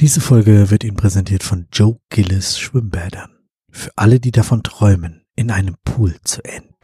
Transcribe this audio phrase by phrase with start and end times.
[0.00, 3.36] Diese Folge wird Ihnen präsentiert von Joe Gillis Schwimmbädern.
[3.70, 6.74] Für alle, die davon träumen, in einem Pool zu enden.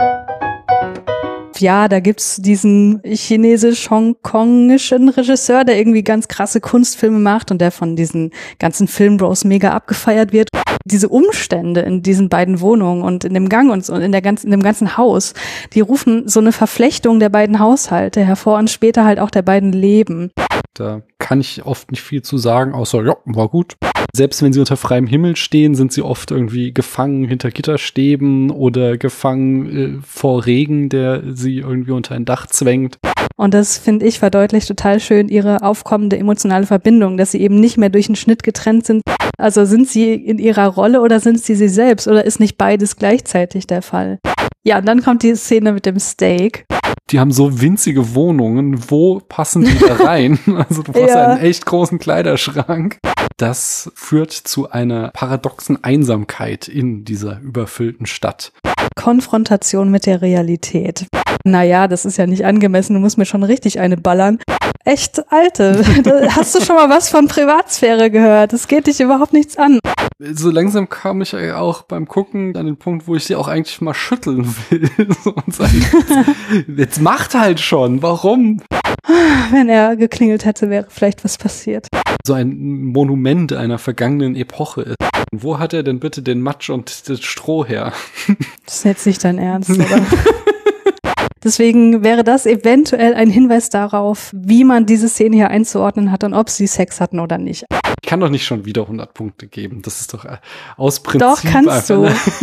[1.56, 7.96] Ja, da gibt's diesen chinesisch-hongkongischen Regisseur, der irgendwie ganz krasse Kunstfilme macht und der von
[7.96, 10.50] diesen ganzen Filmbros mega abgefeiert wird.
[10.84, 14.50] Diese Umstände in diesen beiden Wohnungen und in dem Gang und in der ganzen, in
[14.50, 15.32] dem ganzen Haus,
[15.72, 19.72] die rufen so eine Verflechtung der beiden Haushalte hervor und später halt auch der beiden
[19.72, 20.32] Leben.
[20.78, 23.76] Da kann ich oft nicht viel zu sagen, außer ja, war gut.
[24.14, 28.96] Selbst wenn sie unter freiem Himmel stehen, sind sie oft irgendwie gefangen hinter Gitterstäben oder
[28.98, 32.98] gefangen äh, vor Regen, der sie irgendwie unter ein Dach zwängt.
[33.36, 37.76] Und das finde ich verdeutlicht total schön ihre aufkommende emotionale Verbindung, dass sie eben nicht
[37.76, 39.02] mehr durch einen Schnitt getrennt sind.
[39.38, 42.96] Also sind sie in ihrer Rolle oder sind sie sie selbst oder ist nicht beides
[42.96, 44.18] gleichzeitig der Fall?
[44.64, 46.64] Ja, und dann kommt die Szene mit dem Steak.
[47.12, 48.90] Die haben so winzige Wohnungen.
[48.90, 50.38] Wo passen die da rein?
[50.68, 51.28] Also du brauchst Ja.
[51.28, 52.98] einen echt großen Kleiderschrank.
[53.36, 58.50] Das führt zu einer paradoxen Einsamkeit in dieser überfüllten Stadt.
[58.96, 61.06] Konfrontation mit der Realität.
[61.46, 64.40] Naja, das ist ja nicht angemessen, du musst mir schon richtig eine ballern.
[64.84, 65.80] Echt, Alte,
[66.30, 68.52] hast du schon mal was von Privatsphäre gehört?
[68.52, 69.78] Das geht dich überhaupt nichts an.
[70.18, 73.80] So langsam kam ich auch beim Gucken an den Punkt, wo ich sie auch eigentlich
[73.80, 74.90] mal schütteln will
[75.24, 78.60] und sagen, jetzt, jetzt macht halt schon, warum?
[79.52, 81.86] Wenn er geklingelt hätte, wäre vielleicht was passiert.
[82.26, 84.96] So ein Monument einer vergangenen Epoche ist.
[85.32, 87.92] Wo hat er denn bitte den Matsch und das Stroh her?
[88.64, 89.84] Das ist jetzt nicht dein Ernst, oder?
[91.46, 96.34] Deswegen wäre das eventuell ein Hinweis darauf, wie man diese Szene hier einzuordnen hat und
[96.34, 97.64] ob sie Sex hatten oder nicht.
[98.02, 99.80] Ich kann doch nicht schon wieder 100 Punkte geben.
[99.80, 100.38] Das ist doch äh,
[100.76, 102.02] aus Prinzip Doch, kannst du.
[102.06, 102.42] einfach-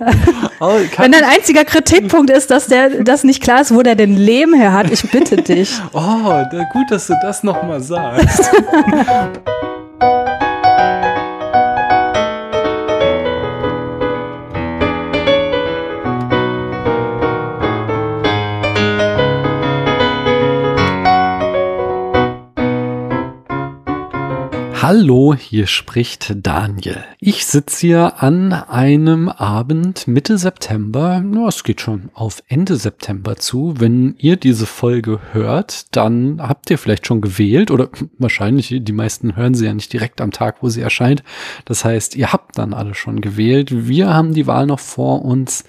[0.60, 4.16] Oh, Wenn dein einziger Kritikpunkt ist, dass der, dass nicht klar ist, wo der den
[4.16, 5.72] Lehm her hat, ich bitte dich.
[5.92, 8.50] Oh, gut, dass du das nochmal sagst.
[24.86, 27.02] Hallo, hier spricht Daniel.
[27.18, 31.24] Ich sitze hier an einem Abend Mitte September.
[31.34, 33.76] Ja, es geht schon auf Ende September zu.
[33.78, 39.36] Wenn ihr diese Folge hört, dann habt ihr vielleicht schon gewählt oder wahrscheinlich, die meisten
[39.36, 41.22] hören sie ja nicht direkt am Tag, wo sie erscheint.
[41.64, 43.88] Das heißt, ihr habt dann alle schon gewählt.
[43.88, 45.64] Wir haben die Wahl noch vor uns.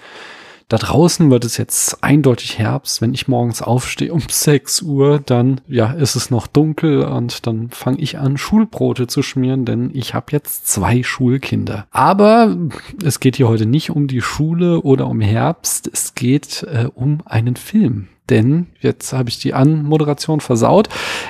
[0.68, 3.00] Da draußen wird es jetzt eindeutig Herbst.
[3.00, 7.70] Wenn ich morgens aufstehe um 6 Uhr, dann ja, ist es noch dunkel und dann
[7.70, 11.86] fange ich an, Schulbrote zu schmieren, denn ich habe jetzt zwei Schulkinder.
[11.92, 12.56] Aber
[13.04, 17.20] es geht hier heute nicht um die Schule oder um Herbst, es geht äh, um
[17.24, 18.08] einen Film.
[18.28, 20.88] Denn jetzt habe ich die Anmoderation versaut.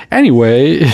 [0.09, 0.87] Anyway,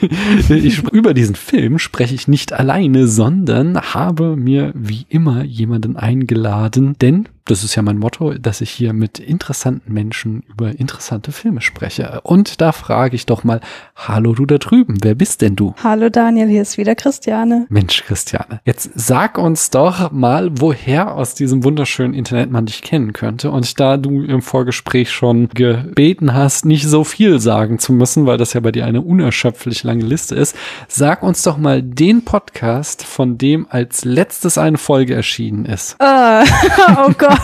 [0.48, 6.96] ich, über diesen Film spreche ich nicht alleine, sondern habe mir wie immer jemanden eingeladen.
[7.02, 11.60] Denn das ist ja mein Motto, dass ich hier mit interessanten Menschen über interessante Filme
[11.60, 12.20] spreche.
[12.22, 13.60] Und da frage ich doch mal,
[13.96, 15.74] hallo du da drüben, wer bist denn du?
[15.82, 17.66] Hallo Daniel, hier ist wieder Christiane.
[17.68, 23.12] Mensch, Christiane, jetzt sag uns doch mal, woher aus diesem wunderschönen Internet man dich kennen
[23.12, 23.50] könnte.
[23.50, 28.38] Und da du im Vorgespräch schon gebeten hast, nicht so viel sagen zu müssen, weil
[28.38, 30.54] das ja bei dir eine unerschöpflich lange Liste ist,
[30.86, 35.96] sag uns doch mal den Podcast, von dem als letztes eine Folge erschienen ist.
[35.98, 36.44] Ah,
[37.06, 37.39] oh Gott.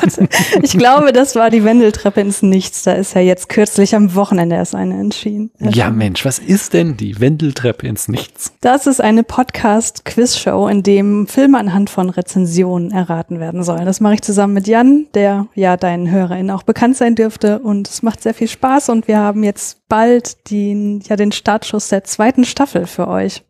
[0.62, 2.82] Ich glaube, das war die Wendeltreppe ins Nichts.
[2.82, 5.50] Da ist ja jetzt kürzlich am Wochenende erst eine entschieden.
[5.58, 8.52] Ja, Mensch, was ist denn die Wendeltreppe ins Nichts?
[8.60, 13.86] Das ist eine Podcast-Quiz-Show, in dem Filme anhand von Rezensionen erraten werden sollen.
[13.86, 17.58] Das mache ich zusammen mit Jan, der ja deinen HörerInnen auch bekannt sein dürfte.
[17.58, 21.88] Und es macht sehr viel Spaß und wir haben jetzt bald den, ja, den Startschuss
[21.88, 23.42] der zweiten Staffel für euch.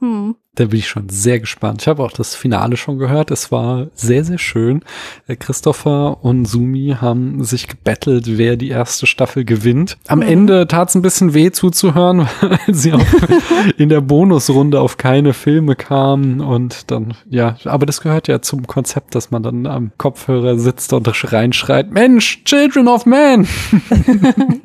[0.00, 0.36] Hm.
[0.56, 1.82] Da bin ich schon sehr gespannt.
[1.82, 3.32] Ich habe auch das Finale schon gehört.
[3.32, 4.82] Es war sehr, sehr schön.
[5.26, 9.96] Äh, Christopher und Sumi haben sich gebettelt, wer die erste Staffel gewinnt.
[10.06, 13.04] Am Ende tat es ein bisschen weh zuzuhören, weil sie auch
[13.78, 16.40] in der Bonusrunde auf keine Filme kamen.
[16.40, 20.92] Und dann, ja, aber das gehört ja zum Konzept, dass man dann am Kopfhörer sitzt
[20.92, 23.46] und reinschreit, Mensch, Children of Man!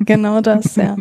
[0.00, 0.96] Genau das, ja.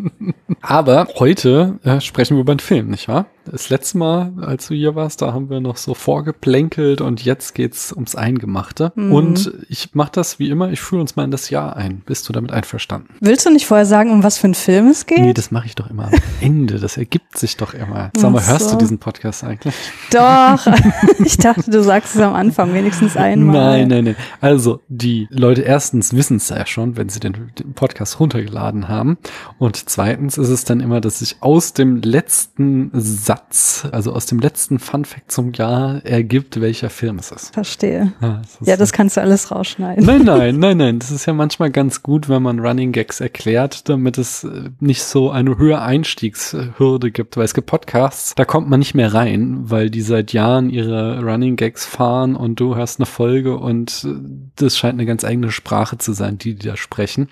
[0.61, 3.25] Aber heute äh, sprechen wir über einen Film, nicht wahr?
[3.45, 7.53] Das letzte Mal, als du hier warst, da haben wir noch so vorgeplänkelt und jetzt
[7.53, 8.91] geht's ums Eingemachte.
[8.95, 12.01] Und ich mache das wie immer, ich führe uns mal in das Jahr ein.
[12.05, 13.13] Bist du damit einverstanden?
[13.19, 15.19] Willst du nicht vorher sagen, um was für einen Film es geht?
[15.19, 16.79] Nee, das mache ich doch immer am Ende.
[16.79, 18.11] Das ergibt sich doch immer.
[18.15, 18.71] Sag mal, Ach hörst so.
[18.71, 19.75] du diesen Podcast eigentlich?
[20.11, 20.65] Doch.
[21.25, 23.79] Ich dachte, du sagst es am Anfang wenigstens einmal.
[23.79, 24.15] Nein, nein, nein.
[24.41, 29.17] Also, die Leute erstens wissen es ja schon, wenn sie den, den Podcast runtergeladen haben.
[29.57, 34.39] Und zweitens ist es dann immer, dass ich aus dem letzten Satz, also aus dem
[34.39, 37.53] letzten Fun Fact zum Jahr, ergibt, welcher Film es ist.
[37.53, 38.13] Verstehe.
[38.21, 40.05] Ja, das, ist Ja, das kannst du alles rausschneiden.
[40.05, 40.99] Nein, nein, nein, nein.
[40.99, 45.01] Das ist ja manchmal ganz gut, wenn man Running Gags erklärt, damit es äh, nicht
[45.01, 47.37] so eine höhere Einstiegshürde gibt.
[47.37, 51.23] Weil es gibt Podcasts, da kommt man nicht mehr rein, weil die seit Jahren ihre
[51.23, 54.13] Running Gags fahren und du hast eine Folge und äh,
[54.57, 57.29] das scheint eine ganz eigene Sprache zu sein, die die da sprechen.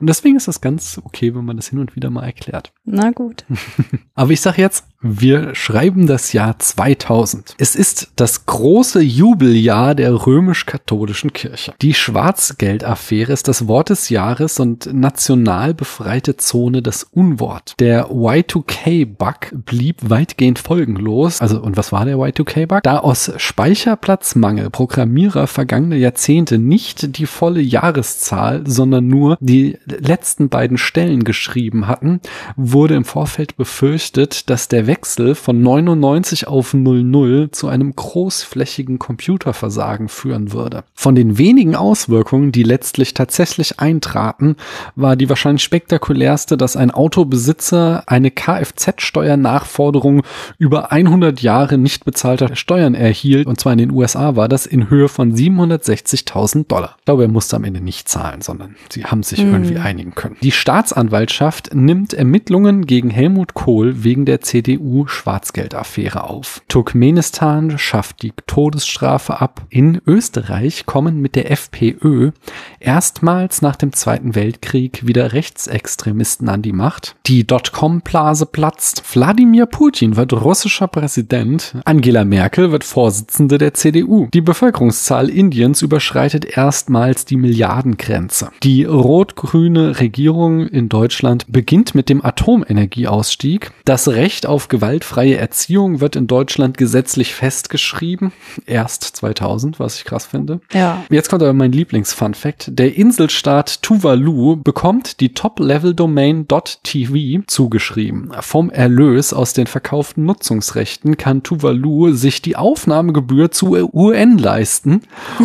[0.00, 2.72] Und deswegen ist das ganz okay, wenn man das hin und wieder mal erklärt.
[2.84, 3.44] Na gut.
[4.14, 7.56] Aber ich sage jetzt, wir schreiben das Jahr 2000.
[7.58, 11.74] Es ist das große Jubeljahr der römisch-katholischen Kirche.
[11.82, 17.74] Die Schwarzgeldaffäre ist das Wort des Jahres und national befreite Zone das Unwort.
[17.80, 21.42] Der Y2K-Bug blieb weitgehend folgenlos.
[21.42, 22.82] Also, und was war der Y2K-Bug?
[22.82, 30.78] Da aus Speicherplatzmangel Programmierer vergangene Jahrzehnte nicht die volle Jahreszahl, sondern nur die letzten beiden
[30.78, 32.20] Stellen geschrieben hatten,
[32.56, 40.08] wurde im Vorfeld befürchtet, dass der Wechsel von 99 auf 00 zu einem großflächigen Computerversagen
[40.08, 40.84] führen würde.
[40.94, 44.54] Von den wenigen Auswirkungen, die letztlich tatsächlich eintraten,
[44.94, 50.22] war die wahrscheinlich spektakulärste, dass ein Autobesitzer eine Kfz-Steuernachforderung
[50.58, 54.90] über 100 Jahre nicht bezahlter Steuern erhielt, und zwar in den USA war das in
[54.90, 56.94] Höhe von 760.000 Dollar.
[57.00, 59.52] Ich glaube, er musste am Ende nicht zahlen, sondern sie haben sich Hm.
[59.52, 60.36] irgendwie einigen können.
[60.40, 64.40] Die Staatsanwaltschaft nimmt Ermittlungen gegen Helmut Kohl wegen der
[64.84, 66.62] CDU-Schwarzgeldaffäre auf.
[66.68, 69.62] Turkmenistan schafft die Todesstrafe ab.
[69.70, 72.32] In Österreich kommen mit der FPÖ
[72.80, 77.16] erstmals nach dem Zweiten Weltkrieg wieder Rechtsextremisten an die Macht.
[77.26, 79.02] Die Dotcom-Blase platzt.
[79.14, 81.76] Wladimir Putin wird russischer Präsident.
[81.84, 84.28] Angela Merkel wird Vorsitzende der CDU.
[84.34, 88.50] Die Bevölkerungszahl Indiens überschreitet erstmals die Milliardengrenze.
[88.62, 93.70] Die rot-grüne Regierung in Deutschland beginnt mit dem Atomenergieausstieg.
[93.84, 98.32] Das Recht auf gewaltfreie Erziehung wird in Deutschland gesetzlich festgeschrieben.
[98.66, 100.60] Erst 2000, was ich krass finde.
[100.72, 101.04] Ja.
[101.10, 102.78] Jetzt kommt aber mein Lieblings-Fun-Fact.
[102.78, 106.46] Der Inselstaat Tuvalu bekommt die Top-Level-Domain
[106.82, 108.32] .tv zugeschrieben.
[108.40, 115.02] Vom Erlös aus den verkauften Nutzungsrechten kann Tuvalu sich die Aufnahmegebühr zur UN leisten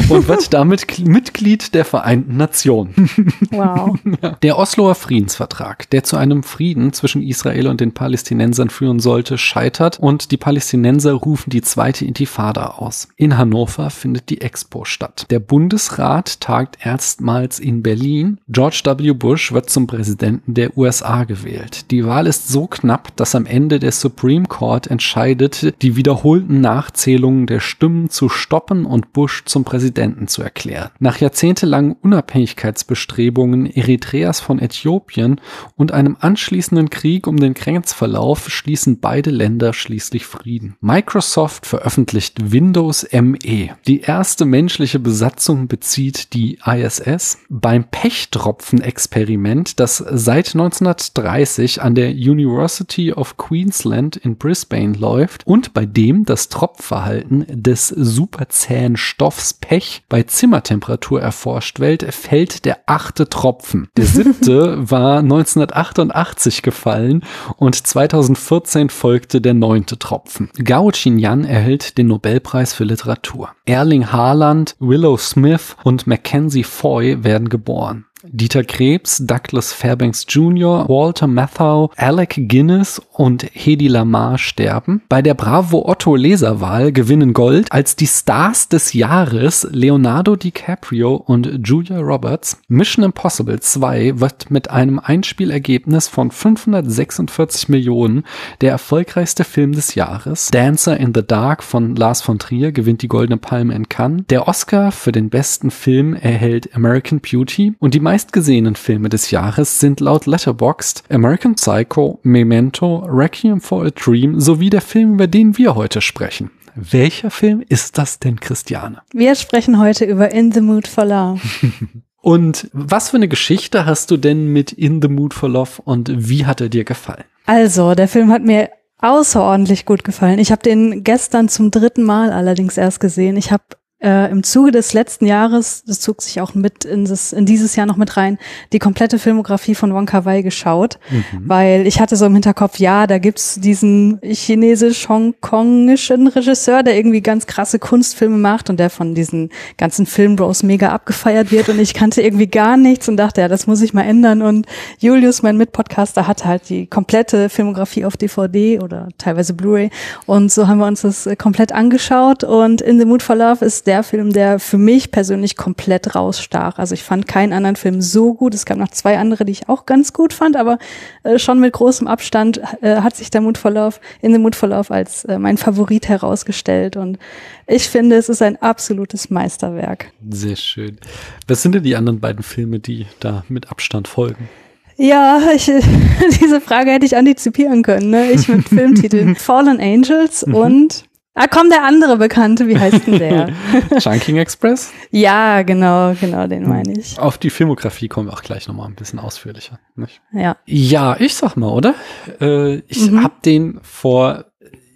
[0.09, 3.09] und wird damit Mitglied der Vereinten Nationen.
[3.51, 3.97] Wow.
[4.41, 9.97] Der Osloer Friedensvertrag, der zu einem Frieden zwischen Israel und den Palästinensern führen sollte, scheitert
[9.97, 13.07] und die Palästinenser rufen die zweite Intifada aus.
[13.15, 15.25] In Hannover findet die Expo statt.
[15.31, 18.37] Der Bundesrat tagt erstmals in Berlin.
[18.49, 19.13] George W.
[19.13, 21.89] Bush wird zum Präsidenten der USA gewählt.
[21.89, 27.47] Die Wahl ist so knapp, dass am Ende der Supreme Court entscheidet, die wiederholten Nachzählungen
[27.47, 30.91] der Stimmen zu stoppen und Bush zum Präsidenten zu erklären.
[30.99, 35.41] Nach jahrzehntelangen Unabhängigkeitsbestrebungen Eritreas von Äthiopien
[35.75, 40.75] und einem anschließenden Krieg um den Grenzverlauf schließen beide Länder schließlich Frieden.
[40.81, 43.69] Microsoft veröffentlicht Windows ME.
[43.87, 47.39] Die erste menschliche Besatzung bezieht die ISS.
[47.49, 55.85] Beim Pechtropfen-Experiment, das seit 1930 an der University of Queensland in Brisbane läuft und bei
[55.85, 63.87] dem das Tropfverhalten des superzähen Stoffs Pech bei Zimmertemperatur erforscht wird, fällt der achte Tropfen.
[63.97, 67.23] Der siebte war 1988 gefallen
[67.57, 70.49] und 2014 folgte der neunte Tropfen.
[70.63, 73.51] Gao Qinyan erhält den Nobelpreis für Literatur.
[73.65, 78.05] Erling Haaland, Willow Smith und Mackenzie Foy werden geboren.
[78.23, 85.01] Dieter Krebs, Douglas Fairbanks Jr., Walter Matthau, Alec Guinness und Hedi Lamar sterben.
[85.07, 91.65] Bei der Bravo Otto Leserwahl gewinnen Gold als die Stars des Jahres Leonardo DiCaprio und
[91.65, 92.57] Julia Roberts.
[92.67, 98.23] Mission Impossible 2 wird mit einem Einspielergebnis von 546 Millionen
[98.59, 100.49] der erfolgreichste Film des Jahres.
[100.51, 104.25] Dancer in the Dark von Lars von Trier gewinnt die Goldene Palme in Cannes.
[104.29, 109.79] Der Oscar für den besten Film erhält American Beauty und die meistgesehenen Filme des Jahres
[109.79, 115.59] sind laut Letterboxd American Psycho, Memento, Requiem for a Dream sowie der Film, über den
[115.59, 116.49] wir heute sprechen.
[116.73, 119.03] Welcher Film ist das denn, Christiane?
[119.13, 121.39] Wir sprechen heute über In the Mood for Love.
[122.23, 126.09] Und was für eine Geschichte hast du denn mit In the Mood for Love und
[126.11, 127.25] wie hat er dir gefallen?
[127.45, 130.39] Also, der Film hat mir außerordentlich gut gefallen.
[130.39, 133.37] Ich habe den gestern zum dritten Mal allerdings erst gesehen.
[133.37, 133.63] Ich habe
[134.01, 137.75] äh, im Zuge des letzten Jahres, das zog sich auch mit in, das, in dieses
[137.75, 138.37] Jahr noch mit rein,
[138.71, 141.43] die komplette Filmografie von Wong Kar Wai geschaut, mhm.
[141.45, 147.45] weil ich hatte so im Hinterkopf, ja, da gibt's diesen chinesisch-hongkongischen Regisseur, der irgendwie ganz
[147.45, 151.67] krasse Kunstfilme macht und der von diesen ganzen Filmbros mega abgefeiert wird.
[151.67, 154.41] Und ich kannte irgendwie gar nichts und dachte, ja, das muss ich mal ändern.
[154.41, 154.65] Und
[154.99, 159.89] Julius, mein Mitpodcaster, hatte halt die komplette Filmografie auf DVD oder teilweise Blu-ray.
[160.25, 162.45] Und so haben wir uns das komplett angeschaut.
[162.45, 166.77] Und In the Mood for Love ist der Film, der für mich persönlich komplett rausstach.
[166.77, 168.53] Also ich fand keinen anderen Film so gut.
[168.53, 170.77] Es gab noch zwei andere, die ich auch ganz gut fand, aber
[171.23, 175.39] äh, schon mit großem Abstand äh, hat sich der Mutverlauf in dem Mutverlauf als äh,
[175.39, 176.97] mein Favorit herausgestellt.
[176.97, 177.17] Und
[177.65, 180.11] ich finde, es ist ein absolutes Meisterwerk.
[180.29, 180.99] Sehr schön.
[181.47, 184.49] Was sind denn die anderen beiden Filme, die da mit Abstand folgen?
[184.97, 185.65] Ja, ich,
[186.41, 188.11] diese Frage hätte ich antizipieren können.
[188.11, 188.31] Ne?
[188.33, 190.53] Ich mit Filmtiteln Fallen Angels mhm.
[190.53, 191.08] und
[191.41, 193.53] Ah, komm, der andere Bekannte, wie heißt denn der?
[193.99, 194.91] Chunking Express?
[195.09, 197.17] Ja, genau, genau, den meine ich.
[197.17, 199.79] Auf die Filmografie kommen wir auch gleich nochmal ein bisschen ausführlicher.
[199.95, 200.21] Nicht?
[200.33, 200.57] Ja.
[200.65, 201.95] Ja, ich sag mal, oder?
[202.41, 203.23] Äh, ich mhm.
[203.23, 204.47] habe den vor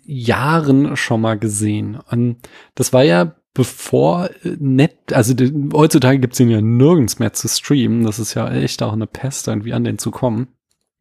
[0.05, 1.97] Jahren schon mal gesehen.
[2.11, 2.39] Und
[2.75, 5.33] das war ja bevor net, also
[5.71, 8.03] heutzutage gibt's den ja nirgends mehr zu streamen.
[8.03, 10.49] Das ist ja echt auch eine Pest, irgendwie an den zu kommen.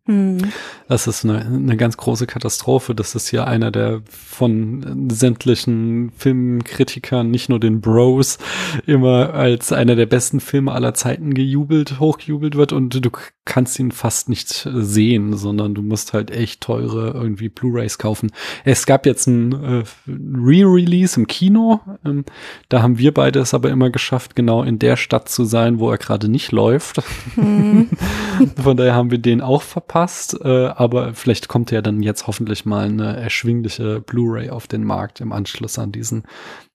[0.06, 0.52] Mhm.
[0.88, 2.94] Das ist eine, eine ganz große Katastrophe.
[2.94, 8.38] Das ist ja einer der von sämtlichen Filmkritikern, nicht nur den Bros,
[8.84, 13.10] immer als einer der besten Filme aller Zeiten gejubelt, hochgejubelt wird und du
[13.44, 18.32] kannst ihn fast nicht sehen, sondern du musst halt echt teure irgendwie Blu-rays kaufen.
[18.64, 21.80] Es gab jetzt ein äh, Re-Release im Kino.
[22.04, 22.24] Ähm,
[22.68, 25.90] da haben wir beide es aber immer geschafft, genau in der Stadt zu sein, wo
[25.90, 27.02] er gerade nicht läuft.
[27.36, 27.88] Mhm.
[28.62, 32.26] Von daher haben wir den auch verpasst verpasst, äh, aber vielleicht kommt ja dann jetzt
[32.26, 36.24] hoffentlich mal eine erschwingliche Blu-ray auf den Markt im Anschluss an diesen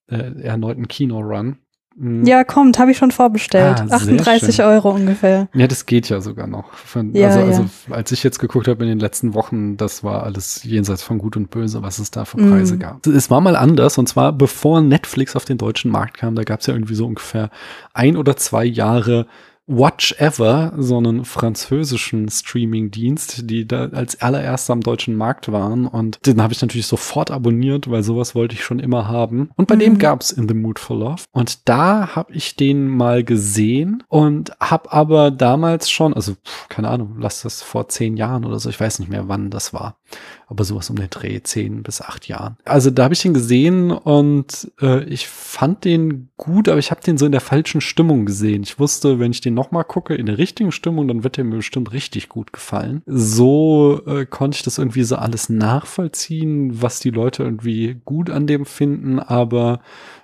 [0.08, 1.58] äh, erneuten Kino-Run.
[1.96, 2.24] Mhm.
[2.24, 3.80] Ja, kommt, habe ich schon vorbestellt.
[3.80, 5.48] Ah, 38 Euro ungefähr.
[5.52, 6.72] Ja, das geht ja sogar noch.
[6.74, 10.22] Von, ja, also, also als ich jetzt geguckt habe in den letzten Wochen, das war
[10.22, 12.78] alles jenseits von Gut und Böse, was es da für Preise mm.
[12.78, 13.06] gab.
[13.08, 16.60] Es war mal anders und zwar bevor Netflix auf den deutschen Markt kam, da gab
[16.60, 17.50] es ja irgendwie so ungefähr
[17.94, 19.26] ein oder zwei Jahre
[19.68, 25.86] Watch Ever, so einen französischen Streaming-Dienst, die da als allererster am deutschen Markt waren.
[25.86, 29.50] Und den habe ich natürlich sofort abonniert, weil sowas wollte ich schon immer haben.
[29.56, 29.80] Und bei mhm.
[29.80, 31.24] dem gab's In the Mood for Love.
[31.32, 36.34] Und da habe ich den mal gesehen und habe aber damals schon, also
[36.70, 39.74] keine Ahnung, lass das vor zehn Jahren oder so, ich weiß nicht mehr, wann das
[39.74, 39.98] war
[40.46, 42.56] aber sowas um den Dreh, zehn bis acht Jahren.
[42.64, 47.02] Also da habe ich ihn gesehen und äh, ich fand den gut, aber ich habe
[47.02, 48.62] den so in der falschen Stimmung gesehen.
[48.62, 51.56] Ich wusste, wenn ich den nochmal gucke, in der richtigen Stimmung, dann wird der mir
[51.56, 53.02] bestimmt richtig gut gefallen.
[53.06, 58.46] So äh, konnte ich das irgendwie so alles nachvollziehen, was die Leute irgendwie gut an
[58.46, 59.80] dem finden, aber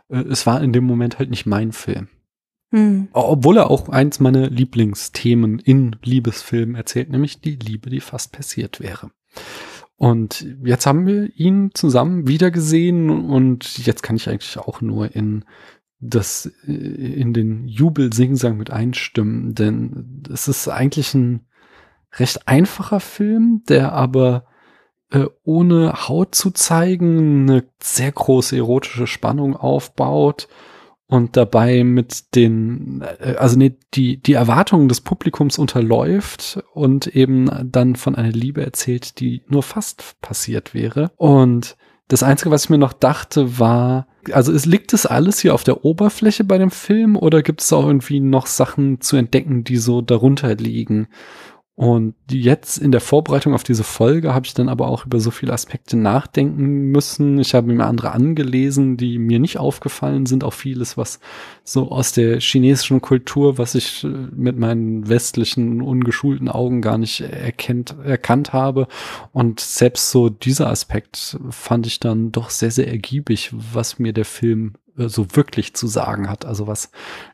[0.09, 2.09] äh, es war in dem Moment halt nicht mein Film.
[2.75, 3.09] Hm.
[3.13, 8.81] Obwohl er auch eins meiner Lieblingsthemen in Liebesfilmen erzählt, nämlich die Liebe, die fast passiert
[8.81, 9.11] wäre.
[9.97, 15.15] Und jetzt haben wir ihn zusammen wieder gesehen und jetzt kann ich eigentlich auch nur
[15.15, 15.45] in
[16.01, 21.47] das, in den Jubel Singsang mit einstimmen, denn es ist eigentlich ein
[22.13, 24.47] recht einfacher Film, der aber
[25.11, 30.49] äh, ohne Haut zu zeigen eine sehr große erotische Spannung aufbaut
[31.15, 37.51] und dabei mit den, äh, also nee, die, die Erwartungen des Publikums unterläuft und eben
[37.65, 41.11] dann von einer Liebe erzählt, die nur fast passiert wäre.
[41.17, 41.77] Und
[42.09, 45.65] das Einzige, was ich mir noch dachte, war, also es liegt es alles hier auf
[45.65, 49.79] der Oberfläche bei dem Film oder gibt es auch irgendwie noch Sachen zu entdecken, die
[49.79, 51.09] so darunter liegen?
[51.77, 55.33] Und jetzt in der Vorbereitung auf diese Folge habe ich dann aber auch über so
[55.33, 57.41] viele Aspekte nachdenken müssen.
[57.41, 60.45] Ich habe mir andere angelesen, die mir nicht aufgefallen sind.
[60.45, 61.19] Auch vieles, was
[61.65, 67.23] so aus der chinesischen Kultur, was ich äh, mit meinen westlichen, ungeschulten Augen gar nicht
[67.23, 68.87] erkennt, erkannt habe.
[69.33, 74.27] Und selbst so dieser Aspekt fand ich dann doch sehr, sehr ergiebig, was mir der
[74.27, 76.91] Film so wirklich zu sagen hat, also was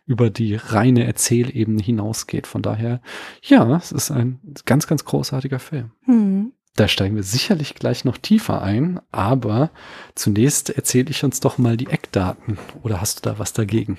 [0.07, 2.47] über die reine Erzählebene hinausgeht.
[2.47, 3.01] Von daher,
[3.43, 5.93] ja, es ist ein ganz, ganz großartiger Film.
[6.05, 6.53] Hm.
[6.77, 9.71] Da steigen wir sicherlich gleich noch tiefer ein, aber
[10.15, 12.59] zunächst erzähle ich uns doch mal die Eckdaten.
[12.83, 13.99] Oder hast du da was dagegen?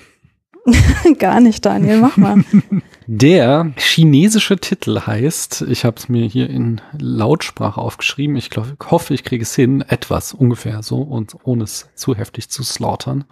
[1.19, 2.43] Gar nicht, Daniel, mach mal.
[3.13, 9.13] Der chinesische Titel heißt, ich habe es mir hier in Lautsprache aufgeschrieben, ich glaub, hoffe,
[9.13, 13.25] ich kriege es hin, etwas ungefähr so und ohne es zu heftig zu slaughtern.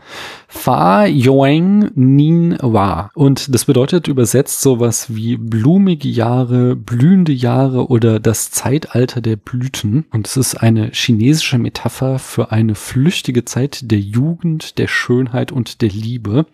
[0.50, 3.10] Fa Yoeng Nin Wa.
[3.14, 10.04] Und das bedeutet übersetzt sowas wie blumige Jahre, blühende Jahre oder das Zeitalter der Blüten.
[10.12, 15.82] Und es ist eine chinesische Metapher für eine flüchtige Zeit der Jugend, der Schönheit und
[15.82, 16.48] der Liebe.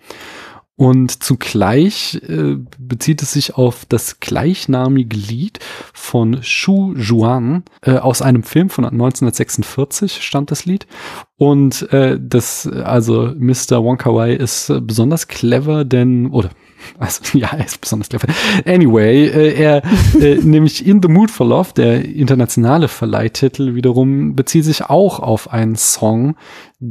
[0.77, 5.59] Und zugleich äh, bezieht es sich auf das gleichnamige Lied
[5.93, 10.85] von Xu Zhuan äh, aus einem Film von 1946 stammt das Lied.
[11.37, 13.83] Und äh, das, also Mr.
[13.83, 16.49] Wonka Wai ist besonders clever, denn, oder
[16.99, 18.27] also, ja, er ist besonders clever.
[18.65, 19.81] Anyway, äh, er,
[20.19, 25.51] äh, nämlich In the Mood for Love, der internationale Verleihtitel wiederum, bezieht sich auch auf
[25.51, 26.35] einen Song,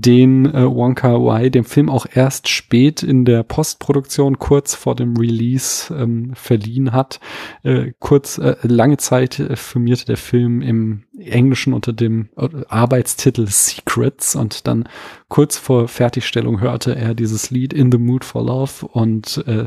[0.01, 5.17] den äh, Wonka Wai dem Film auch erst spät in der Postproduktion kurz vor dem
[5.17, 7.21] Release ähm, verliehen hat.
[7.63, 13.47] Äh, kurz, äh, lange Zeit äh, firmierte der Film im Englischen unter dem äh, Arbeitstitel
[13.47, 14.89] Secrets und dann
[15.29, 19.67] kurz vor Fertigstellung hörte er dieses Lied In the Mood for Love und äh,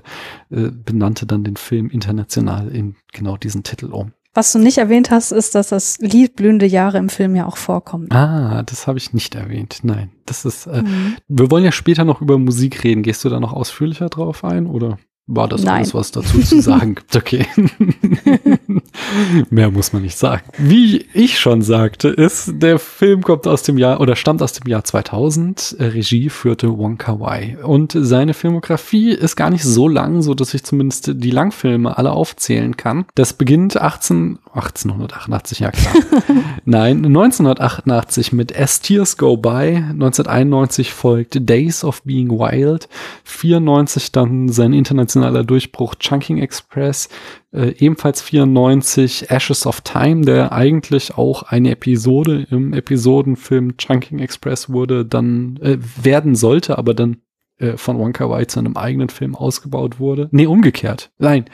[0.50, 4.12] äh, benannte dann den Film international in genau diesen Titel um.
[4.34, 7.58] Was du nicht erwähnt hast, ist, dass das Lied Blühende Jahre im Film ja auch
[7.58, 8.14] vorkommt.
[8.14, 9.80] Ah, das habe ich nicht erwähnt.
[9.84, 10.68] Nein, das ist.
[10.68, 11.16] Äh, mhm.
[11.28, 13.04] Wir wollen ja später noch über Musik reden.
[13.04, 14.98] Gehst du da noch ausführlicher drauf ein oder?
[15.30, 15.76] War das Nein.
[15.76, 17.14] alles, was dazu zu sagen gibt?
[17.14, 17.46] Okay.
[19.50, 20.44] Mehr muss man nicht sagen.
[20.58, 24.70] Wie ich schon sagte, ist, der Film kommt aus dem Jahr oder stammt aus dem
[24.70, 25.76] Jahr 2000.
[25.80, 27.58] Regie führte Wong Kar Wai.
[27.62, 32.12] Und seine Filmografie ist gar nicht so lang, so dass ich zumindest die Langfilme alle
[32.12, 33.06] aufzählen kann.
[33.16, 35.94] Das beginnt 18, 1888, ja klar.
[36.66, 39.76] Nein, 1988 mit As Tears Go By.
[39.76, 42.88] 1991 folgt Days of Being Wild.
[43.26, 44.72] 94 dann sein
[45.18, 47.10] internationaler Durchbruch Chunking Express.
[47.52, 54.70] Äh, ebenfalls 94 Ashes of Time, der eigentlich auch eine Episode im Episodenfilm Chunking Express
[54.70, 57.18] wurde, dann äh, werden sollte, aber dann
[57.60, 60.30] äh, von Wonka White zu einem eigenen Film ausgebaut wurde.
[60.32, 61.12] Nee, umgekehrt.
[61.18, 61.46] Nein,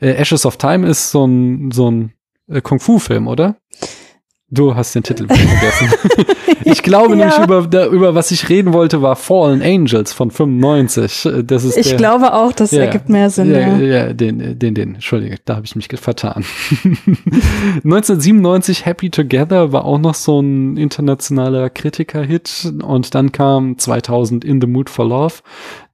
[0.00, 2.12] äh, Ashes of Time ist so ein, so ein
[2.48, 3.56] äh, Kung-Fu-Film, oder?
[4.54, 5.88] Du hast den Titel vergessen.
[6.66, 7.26] ich glaube ja.
[7.26, 11.26] nämlich über, über was ich reden wollte, war Fallen Angels von 95.
[11.44, 13.50] Das ist ich der, glaube auch, das ja, ergibt mehr Sinn.
[13.50, 13.78] Ja, ja.
[13.78, 16.44] ja den, den, den, Entschuldige, da habe ich mich vertan.
[17.82, 24.60] 1997 Happy Together war auch noch so ein internationaler Kritiker-Hit und dann kam 2000 In
[24.60, 25.36] the Mood for Love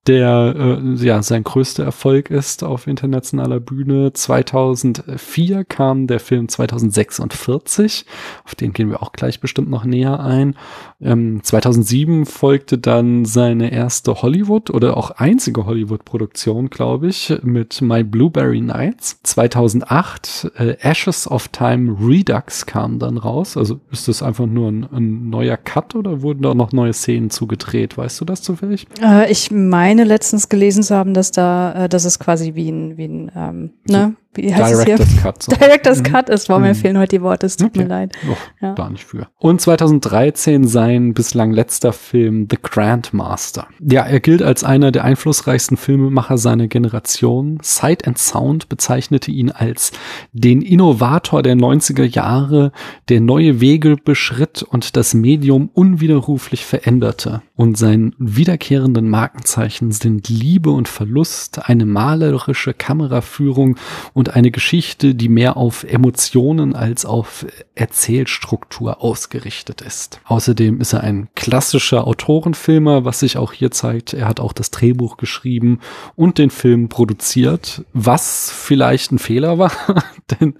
[0.09, 4.13] der äh, ja sein größter Erfolg ist auf internationaler Bühne.
[4.13, 8.07] 2004 kam der Film 2046,
[8.45, 10.57] auf den gehen wir auch gleich bestimmt noch näher ein.
[11.01, 18.03] Ähm, 2007 folgte dann seine erste Hollywood oder auch einzige Hollywood-Produktion, glaube ich, mit My
[18.03, 19.21] Blueberry Nights.
[19.23, 23.57] 2008 äh, Ashes of Time Redux kam dann raus.
[23.57, 27.31] Also ist das einfach nur ein, ein neuer Cut oder wurden da noch neue Szenen
[27.31, 27.99] zugedreht?
[27.99, 28.87] Weißt du das zufällig?
[29.03, 32.97] Äh, ich meine letztens gelesen zu haben, dass da, äh, dass es quasi wie ein,
[32.97, 34.17] wie ein, ähm, ne?
[34.35, 35.43] Wie heißt Director's es Cut.
[35.43, 35.53] So.
[35.61, 36.03] Director's mhm.
[36.05, 36.69] Cut ist, warum mhm.
[36.69, 37.81] mir fehlen heute die Worte, es tut okay.
[37.81, 38.13] mir leid.
[38.31, 38.75] Oh, ja.
[38.75, 39.29] Da nicht für.
[39.39, 43.67] Und 2013 sein bislang letzter Film The Grandmaster.
[43.81, 47.59] Ja, er gilt als einer der einflussreichsten Filmemacher seiner Generation.
[47.63, 49.93] Sight and Sound bezeichnete ihn als
[50.33, 52.73] den Innovator der 90er Jahre,
[53.09, 57.43] der neue Wege beschritt und das Medium unwiderruflich veränderte.
[57.57, 63.77] Und sein wiederkehrenden Markenzeichen sind Liebe und Verlust, eine malerische Kameraführung
[64.15, 70.21] und eine Geschichte, die mehr auf Emotionen als auf Erzählstruktur ausgerichtet ist.
[70.25, 74.15] Außerdem ist er ein klassischer Autorenfilmer, was sich auch hier zeigt.
[74.15, 75.81] Er hat auch das Drehbuch geschrieben
[76.17, 79.73] und den Film produziert, was vielleicht ein Fehler war,
[80.41, 80.55] denn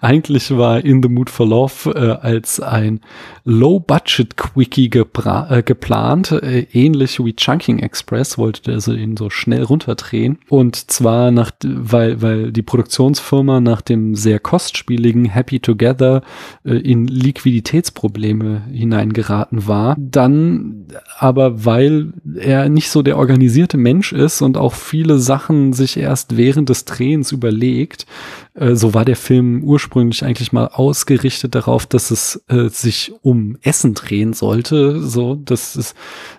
[0.00, 3.00] eigentlich war In the Mood for Love äh, als ein
[3.44, 10.90] Low-Budget-Quickie äh, geplant, äh, ähnlich wie Chunking Express, wollte er ihn so schnell runterdrehen und
[10.90, 16.22] zwar nach, weil, weil die Produktionsfirma nach dem sehr kostspieligen Happy Together
[16.64, 19.96] äh, in Liquiditätsprobleme hineingeraten war.
[19.98, 20.86] Dann
[21.18, 26.36] aber, weil er nicht so der organisierte Mensch ist und auch viele Sachen sich erst
[26.36, 28.06] während des Drehens überlegt,
[28.54, 33.56] äh, so war der Film ursprünglich eigentlich mal ausgerichtet darauf, dass es äh, sich um
[33.62, 35.94] Essen drehen sollte, so dass es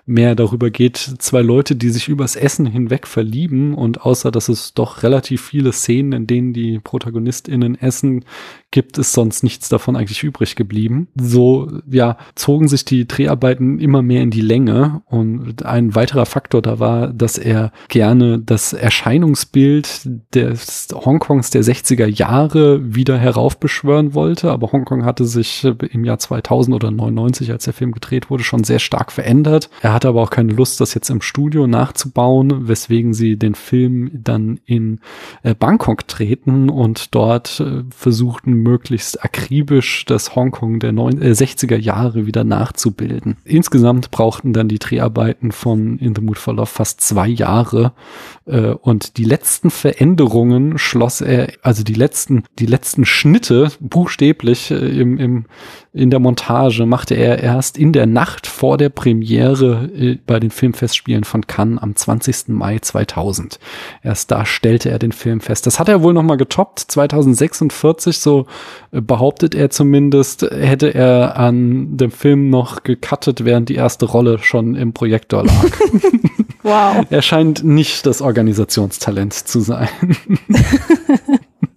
[0.05, 4.73] mehr darüber geht, zwei Leute, die sich übers Essen hinweg verlieben und außer dass es
[4.73, 8.25] doch relativ viele Szenen, in denen die ProtagonistInnen essen,
[8.71, 11.07] gibt es sonst nichts davon eigentlich übrig geblieben.
[11.15, 16.61] So, ja, zogen sich die Dreharbeiten immer mehr in die Länge und ein weiterer Faktor
[16.61, 24.51] da war, dass er gerne das Erscheinungsbild des Hongkongs der 60er Jahre wieder heraufbeschwören wollte.
[24.51, 28.63] Aber Hongkong hatte sich im Jahr 2000 oder 99, als der Film gedreht wurde, schon
[28.63, 29.69] sehr stark verändert.
[29.81, 34.09] Er hatte aber auch keine Lust, das jetzt im Studio nachzubauen, weswegen sie den Film
[34.13, 34.99] dann in
[35.43, 41.77] äh, Bangkok treten und dort äh, versuchten, möglichst akribisch das Hongkong der neun, äh, 60er
[41.77, 43.37] Jahre wieder nachzubilden.
[43.43, 47.93] Insgesamt brauchten dann die Dreharbeiten von In the Mood for Love fast zwei Jahre
[48.40, 54.75] äh, und die letzten Veränderungen schloss er, also die letzten, die letzten Schnitte buchstäblich äh,
[54.75, 55.45] im, im,
[55.93, 60.51] in der Montage machte er erst in der Nacht vor der Premiere äh, bei den
[60.51, 62.49] Filmfestspielen von Cannes am 20.
[62.49, 63.59] Mai 2000.
[64.03, 65.65] Erst da stellte er den Film fest.
[65.65, 66.79] Das hat er wohl noch mal getoppt.
[66.79, 68.47] 2046, so
[68.91, 74.39] äh, behauptet er zumindest, hätte er an dem Film noch gecuttet, während die erste Rolle
[74.39, 75.53] schon im Projektor lag.
[76.63, 77.05] Wow.
[77.09, 79.89] Er scheint nicht das Organisationstalent zu sein.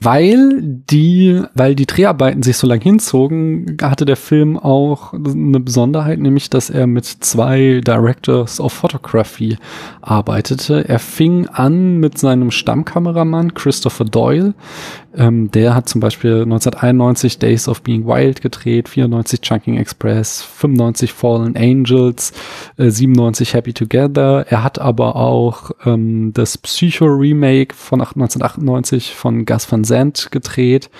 [0.04, 6.18] weil die, weil die Dreharbeiten sich so lang hinzogen, hatte der Film auch eine Besonderheit,
[6.18, 9.56] nämlich, dass er mit zwei Directors of Photography
[10.02, 10.86] arbeitete.
[10.88, 14.54] Er fing an mit seinem Stammkameramann Christopher Doyle.
[15.16, 21.12] Ähm, der hat zum Beispiel 1991 Days of Being Wild gedreht, 94 Chunking Express, 95
[21.12, 22.32] Fallen Angels,
[22.76, 24.46] äh, 97 Happy Together.
[24.48, 30.90] Er hat aber auch ähm, das Psycho-Remake von 1998 von Gus Van Sant gedreht.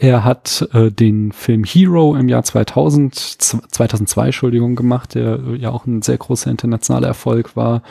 [0.00, 5.70] Er hat äh, den Film Hero im Jahr 2000, 2002, Entschuldigung, gemacht, der äh, ja
[5.70, 7.82] auch ein sehr großer internationaler Erfolg war.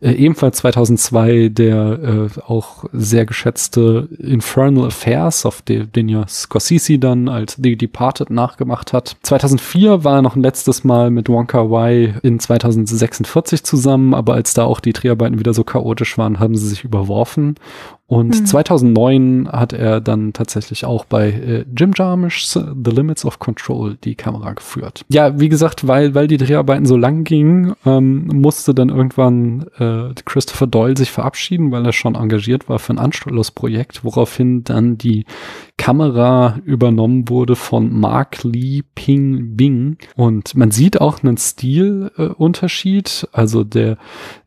[0.00, 6.98] Äh, ebenfalls 2002 der äh, auch sehr geschätzte Infernal Affairs, auf den, den ja Scorsese
[6.98, 9.16] dann als The Departed nachgemacht hat.
[9.22, 14.52] 2004 war er noch ein letztes Mal mit Wonka Wai in 2046 zusammen, aber als
[14.54, 17.54] da auch die Dreharbeiten wieder so chaotisch waren, haben sie sich überworfen
[18.12, 18.44] und Hm.
[18.44, 24.16] 2009 hat er dann tatsächlich auch bei äh, Jim Jarmusch's The Limits of Control die
[24.16, 25.06] Kamera geführt.
[25.08, 30.12] Ja, wie gesagt, weil, weil die Dreharbeiten so lang gingen, ähm, musste dann irgendwann äh,
[30.26, 35.24] Christopher Doyle sich verabschieden, weil er schon engagiert war für ein Anschlussprojekt, woraufhin dann die
[35.78, 39.96] Kamera übernommen wurde von Mark Lee Ping Bing.
[40.16, 42.18] Und man sieht auch einen Stilunterschied.
[42.18, 43.28] Äh, Unterschied.
[43.32, 43.96] also der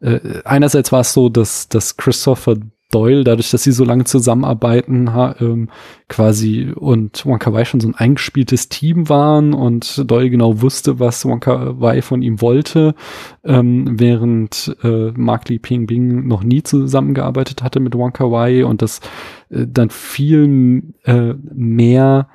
[0.01, 2.57] äh, einerseits war es so, dass, dass Christopher
[2.95, 5.67] Doyle, dadurch, dass sie so lange zusammenarbeiten, ha, ähm,
[6.07, 11.25] quasi und Wonka Wai schon so ein eingespieltes Team waren und Doyle genau wusste, was
[11.25, 12.95] Wonka Wai von ihm wollte,
[13.43, 18.81] ähm, während äh, Mark Lee Ping Bing noch nie zusammengearbeitet hatte mit Wonka Wai und
[18.81, 19.01] das
[19.49, 22.29] äh, dann viel äh, mehr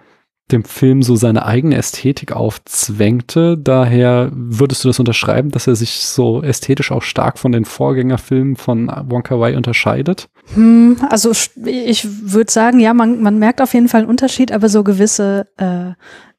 [0.52, 3.56] dem Film so seine eigene Ästhetik aufzwängte.
[3.58, 8.56] Daher würdest du das unterschreiben, dass er sich so ästhetisch auch stark von den Vorgängerfilmen
[8.56, 10.28] von Wonka Wai unterscheidet?
[10.54, 11.32] Hm, also
[11.64, 15.46] ich würde sagen, ja, man, man merkt auf jeden Fall einen Unterschied, aber so gewisse,
[15.56, 15.92] äh,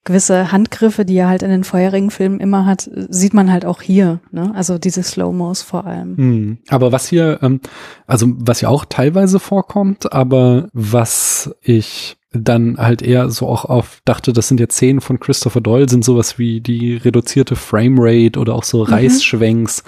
[0.03, 3.81] gewisse Handgriffe, die er halt in den vorherigen Filmen immer hat, sieht man halt auch
[3.81, 4.19] hier.
[4.31, 4.51] Ne?
[4.55, 6.17] Also diese Slow-Mos vor allem.
[6.17, 6.57] Hm.
[6.69, 7.61] Aber was hier, ähm,
[8.07, 13.99] also was ja auch teilweise vorkommt, aber was ich dann halt eher so auch auf
[14.05, 18.55] dachte, das sind jetzt Szenen von Christopher Doyle, sind sowas wie die reduzierte Framerate oder
[18.55, 19.83] auch so Reißschwenks,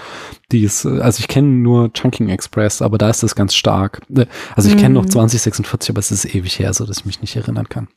[0.51, 4.01] die es, also ich kenne nur Chunking Express, aber da ist das ganz stark.
[4.13, 5.11] Äh, Also ich kenne noch Mhm.
[5.11, 7.87] 2046, aber es ist ewig her, so dass ich mich nicht erinnern kann.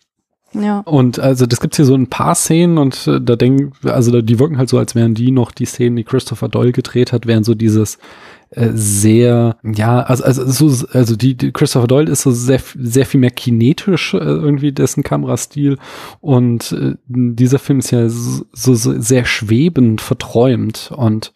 [0.62, 0.80] Ja.
[0.80, 4.38] Und also das gibt's hier so ein paar Szenen und äh, da denken, also die
[4.38, 7.44] wirken halt so, als wären die noch die Szenen, die Christopher Doyle gedreht hat, wären
[7.44, 7.98] so dieses
[8.50, 13.04] äh, sehr, ja, also, also, so, also die, die Christopher Doyle ist so sehr, sehr
[13.04, 15.78] viel mehr kinetisch äh, irgendwie dessen Kamerastil
[16.20, 21.32] und äh, dieser Film ist ja so, so sehr schwebend, verträumt und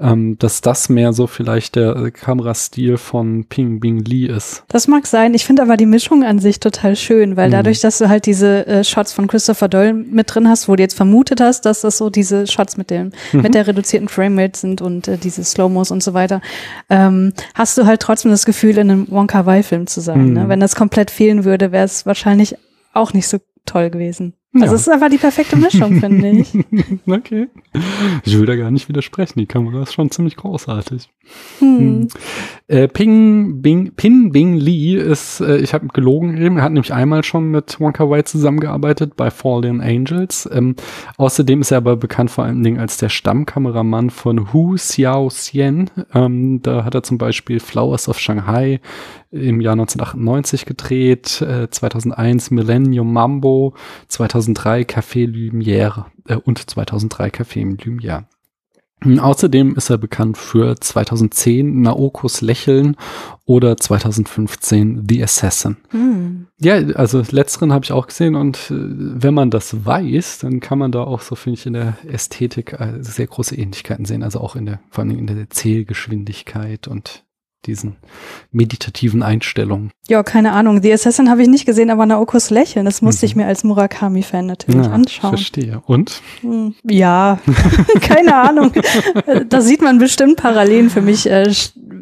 [0.00, 4.64] ähm, dass das mehr so vielleicht der äh, Kamerastil von Ping Bing Lee ist.
[4.68, 5.34] Das mag sein.
[5.34, 7.52] Ich finde aber die Mischung an sich total schön, weil Mhm.
[7.52, 10.82] dadurch, dass du halt diese äh, Shots von Christopher Doyle mit drin hast, wo du
[10.82, 13.42] jetzt vermutet hast, dass das so diese Shots mit dem, Mhm.
[13.42, 16.40] mit der reduzierten Framerate sind und äh, diese Slow-Mos und so weiter,
[16.88, 20.28] ähm, hast du halt trotzdem das Gefühl, in einem Wonka Wai-Film zu sein.
[20.28, 20.32] Mhm.
[20.32, 20.48] Ne?
[20.48, 22.56] Wenn das komplett fehlen würde, wäre es wahrscheinlich
[22.92, 24.34] auch nicht so toll gewesen.
[24.52, 24.62] Ja.
[24.62, 26.52] Also es ist einfach die perfekte Mischung, finde ich.
[27.06, 27.48] Okay.
[28.24, 29.38] Ich will da gar nicht widersprechen.
[29.38, 31.08] Die Kamera ist schon ziemlich großartig.
[31.58, 32.08] Hm.
[32.66, 36.92] Äh, Ping Bing, Pin Bing Lee ist, äh, ich habe gelogen eben, er hat nämlich
[36.92, 40.48] einmal schon mit Wonka Wai zusammengearbeitet bei Fallen Angels.
[40.52, 40.74] Ähm,
[41.16, 45.90] außerdem ist er aber bekannt vor allen Dingen als der Stammkameramann von Hu Xiao Xian.
[46.14, 48.80] Ähm, da hat er zum Beispiel Flowers of Shanghai
[49.32, 53.74] im Jahr 1998 gedreht, äh, 2001 Millennium Mambo,
[54.40, 58.24] 2003 Café Lumière äh, und 2003 Café Lumière.
[59.02, 62.96] Außerdem ist er bekannt für 2010 Naokos Lächeln
[63.46, 65.78] oder 2015 The Assassin.
[65.88, 66.48] Hm.
[66.58, 70.78] Ja, also letzteren habe ich auch gesehen und äh, wenn man das weiß, dann kann
[70.78, 74.22] man da auch so, finde ich, in der Ästhetik äh, sehr große Ähnlichkeiten sehen.
[74.22, 77.24] Also auch in der, vor allem in der Zählgeschwindigkeit und
[77.66, 77.96] diesen
[78.52, 79.90] meditativen Einstellungen.
[80.08, 80.82] Ja, keine Ahnung.
[80.82, 84.46] The Assassin habe ich nicht gesehen, aber Naokos Lächeln, das musste ich mir als Murakami-Fan
[84.46, 85.30] natürlich Ja, anschauen.
[85.30, 85.82] Verstehe.
[85.86, 86.22] Und?
[86.40, 87.38] Hm, Ja,
[88.00, 88.72] keine Ahnung.
[89.48, 91.28] Da sieht man bestimmt Parallelen für mich.
[91.30, 91.52] Äh,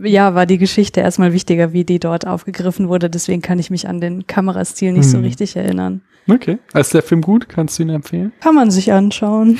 [0.04, 3.10] ja, war die Geschichte erstmal wichtiger, wie die dort aufgegriffen wurde.
[3.10, 5.24] Deswegen kann ich mich an den Kamerastil nicht so Mhm.
[5.24, 6.02] richtig erinnern.
[6.30, 6.58] Okay.
[6.74, 7.48] Ist der Film gut?
[7.48, 8.32] Kannst du ihn empfehlen?
[8.40, 9.58] Kann man sich anschauen.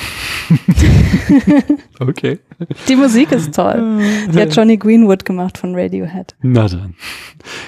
[1.99, 2.39] Okay.
[2.87, 3.99] Die Musik ist toll.
[4.33, 6.33] Die hat Johnny Greenwood gemacht von Radiohead.
[6.41, 6.95] Na dann.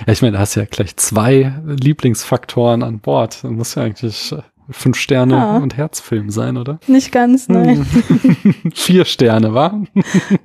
[0.08, 3.44] Ja, ich meine, da hast du ja gleich zwei Lieblingsfaktoren an Bord.
[3.44, 5.58] Da muss ja eigentlich äh, fünf Sterne Ja.
[5.58, 6.80] und Herzfilm sein, oder?
[6.88, 7.86] Nicht ganz, nein.
[8.74, 9.82] Vier Sterne, wa?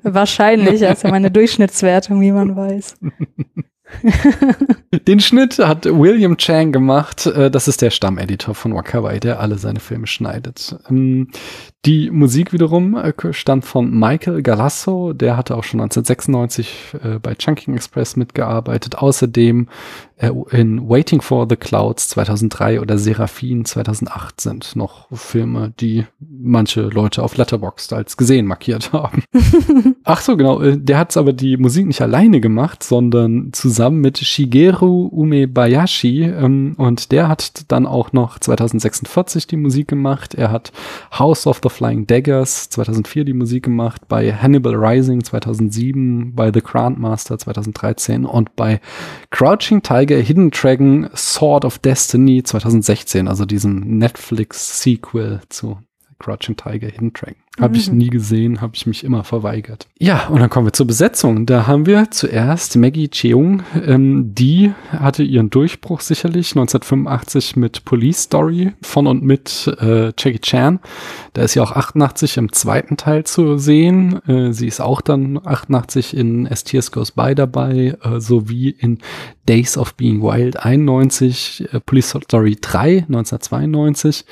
[0.03, 2.97] Wahrscheinlich, also meine Durchschnittswertung, wie man weiß.
[5.07, 7.27] Den Schnitt hat William Chang gemacht.
[7.27, 10.77] Äh, Das ist der Stammeditor von Wakawai, der alle seine Filme schneidet.
[11.87, 15.12] Die Musik wiederum äh, stammt von Michael Galasso.
[15.12, 18.99] Der hatte auch schon 1996 äh, bei Chunking Express mitgearbeitet.
[18.99, 19.68] Außerdem
[20.16, 26.83] äh, in Waiting for the Clouds 2003 oder Seraphin 2008 sind noch Filme, die manche
[26.83, 29.22] Leute auf Letterboxd als gesehen markiert haben.
[30.05, 30.61] Ach so, genau.
[30.62, 36.22] äh, Der hat aber die Musik nicht alleine gemacht, sondern zusammen mit Shigeru Umebayashi.
[36.25, 40.35] Ähm, und der hat dann auch noch 2046 die Musik gemacht.
[40.35, 40.72] Er hat
[41.16, 46.62] House of the Flying Daggers 2004 die Musik gemacht, bei Hannibal Rising 2007, bei The
[46.62, 48.81] Grandmaster 2013 und bei
[49.31, 55.79] Crouching Tiger, Hidden Dragon, Sword of Destiny 2016, also diesem Netflix-Sequel zu
[56.19, 57.46] Crouching Tiger, Hidden Dragon.
[57.59, 57.99] Habe ich Mhm.
[57.99, 59.87] nie gesehen, habe ich mich immer verweigert.
[59.99, 61.47] Ja, und dann kommen wir zur Besetzung.
[61.47, 63.62] Da haben wir zuerst Maggie Cheung.
[63.87, 70.38] Ähm, die hatte ihren Durchbruch sicherlich 1985 mit Police Story von und mit äh, Jackie
[70.40, 70.81] Chan.
[71.33, 74.21] Da ist sie auch 88 im zweiten Teil zu sehen.
[74.29, 78.99] Äh, sie ist auch dann 88 in As Tears Goes By dabei, äh, sowie in
[79.49, 84.25] Days of Being Wild 91, äh, Police Story 3 1992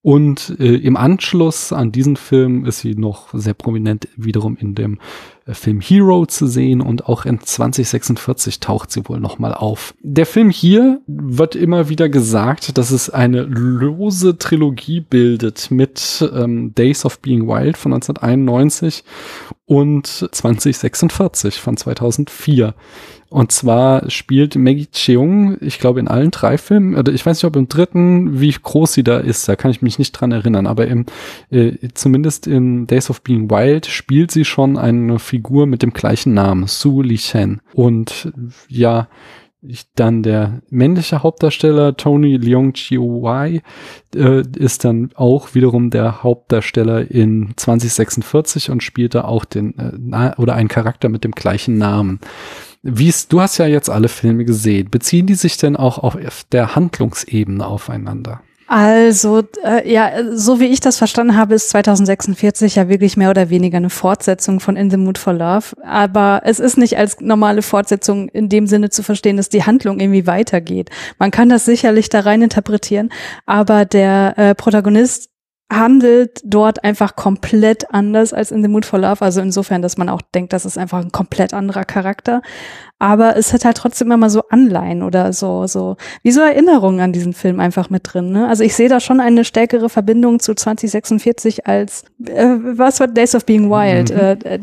[0.00, 4.98] und äh, im Anschluss an diesen Film ist sie noch sehr prominent wiederum in dem
[5.46, 9.94] Film Hero zu sehen und auch in 2046 taucht sie wohl nochmal auf.
[10.02, 16.74] Der Film hier wird immer wieder gesagt, dass es eine lose Trilogie bildet mit ähm,
[16.74, 19.04] Days of Being Wild von 1991
[19.66, 22.74] und 2046 von 2004.
[23.32, 27.46] Und zwar spielt Maggie Cheung, ich glaube, in allen drei Filmen, oder ich weiß nicht,
[27.46, 30.66] ob im dritten, wie groß sie da ist, da kann ich mich nicht dran erinnern,
[30.66, 31.06] aber im,
[31.50, 36.34] äh, zumindest in Days of Being Wild spielt sie schon eine Figur mit dem gleichen
[36.34, 37.62] Namen, Su Li Shen.
[37.72, 38.30] Und
[38.68, 39.08] ja,
[39.62, 43.62] ich, dann der männliche Hauptdarsteller Tony Leung Chiu Wai
[44.14, 50.34] äh, ist dann auch wiederum der Hauptdarsteller in 2046 und spielt da auch den äh,
[50.36, 52.20] oder einen Charakter mit dem gleichen Namen.
[52.82, 54.90] Wie ist, du hast ja jetzt alle Filme gesehen.
[54.90, 58.42] Beziehen die sich denn auch auf der Handlungsebene aufeinander?
[58.74, 63.50] Also, äh, ja, so wie ich das verstanden habe, ist 2046 ja wirklich mehr oder
[63.50, 65.76] weniger eine Fortsetzung von In the Mood for Love.
[65.84, 70.00] Aber es ist nicht als normale Fortsetzung in dem Sinne zu verstehen, dass die Handlung
[70.00, 70.88] irgendwie weitergeht.
[71.18, 73.10] Man kann das sicherlich da rein interpretieren,
[73.44, 75.31] aber der äh, Protagonist
[75.72, 79.22] handelt dort einfach komplett anders als in The Mood for Love.
[79.22, 82.42] Also insofern, dass man auch denkt, das ist einfach ein komplett anderer Charakter.
[82.98, 87.12] Aber es hat halt trotzdem immer so Anleihen oder so, so, wie so Erinnerungen an
[87.12, 88.30] diesen Film einfach mit drin.
[88.30, 88.46] Ne?
[88.46, 93.34] Also ich sehe da schon eine stärkere Verbindung zu 2046 als, äh, was war Days
[93.34, 94.10] of Being Wild?
[94.14, 94.18] Mhm.
[94.48, 94.58] Äh,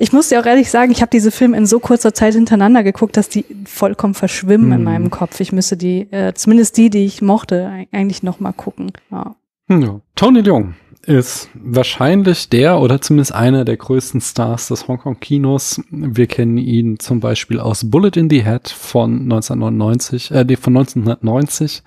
[0.00, 2.82] ich muss dir auch ehrlich sagen, ich habe diese Filme in so kurzer Zeit hintereinander
[2.82, 4.84] geguckt, dass die vollkommen verschwimmen in Mhm.
[4.84, 5.38] meinem Kopf.
[5.38, 8.90] Ich müsste die, äh, zumindest die, die ich mochte, eigentlich noch mal gucken.
[9.12, 9.36] Ja.
[9.80, 10.00] Ja.
[10.14, 15.82] Tony Leung ist wahrscheinlich der oder zumindest einer der größten Stars des Hongkong-Kinos.
[15.90, 21.82] Wir kennen ihn zum Beispiel aus Bullet in the Head von 1999, äh, von 1990.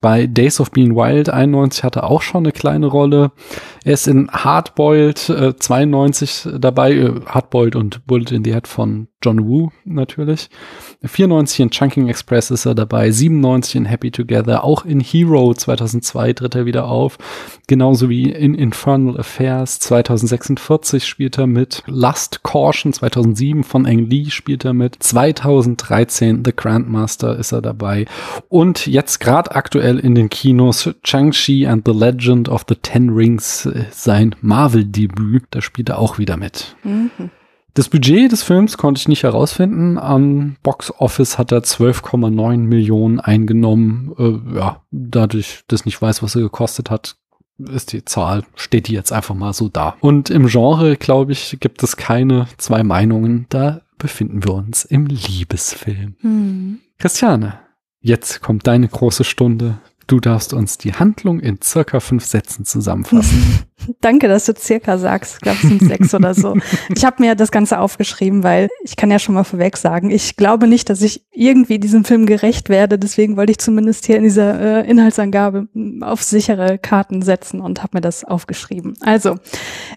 [0.00, 3.32] Bei Days of Being Wild 91 hatte er auch schon eine kleine Rolle.
[3.84, 9.08] Er ist in Hardboiled äh, 92 dabei, äh, Hardboiled und Bullet in the Head von
[9.22, 10.48] John Woo natürlich.
[11.02, 16.34] 94 in Chunking Express ist er dabei, 97 in Happy Together, auch in Hero 2002
[16.34, 17.18] tritt er wieder auf,
[17.66, 24.30] genauso wie in Infernal Affairs 2046 spielt er mit, Lust Caution 2007 von Ang Lee
[24.30, 28.06] spielt er mit, 2013 The Grandmaster ist er dabei
[28.48, 33.66] und jetzt gerade aktuell in den Kinos Chang-Chi and the Legend of the Ten Rings,
[33.66, 36.76] äh, sein Marvel-Debüt, da spielt er auch wieder mit.
[36.84, 37.30] Mhm.
[37.78, 39.98] Das Budget des Films konnte ich nicht herausfinden.
[39.98, 44.12] Am Box Office hat er 12,9 Millionen eingenommen.
[44.18, 47.14] Äh, ja, dadurch, dass ich nicht weiß, was er gekostet hat,
[47.56, 49.94] ist die Zahl, steht die jetzt einfach mal so da.
[50.00, 53.46] Und im Genre, glaube ich, gibt es keine zwei Meinungen.
[53.48, 56.16] Da befinden wir uns im Liebesfilm.
[56.18, 56.80] Hm.
[56.98, 57.60] Christiane,
[58.00, 59.78] jetzt kommt deine große Stunde.
[60.08, 63.60] Du darfst uns die Handlung in circa fünf Sätzen zusammenfassen.
[64.00, 65.36] Danke, dass du circa sagst.
[65.36, 66.56] Ich glaube, es sind sechs oder so.
[66.94, 70.36] Ich habe mir das Ganze aufgeschrieben, weil ich kann ja schon mal vorweg sagen, ich
[70.36, 72.98] glaube nicht, dass ich irgendwie diesem Film gerecht werde.
[72.98, 75.68] Deswegen wollte ich zumindest hier in dieser äh, Inhaltsangabe
[76.00, 78.94] auf sichere Karten setzen und habe mir das aufgeschrieben.
[79.00, 79.36] Also,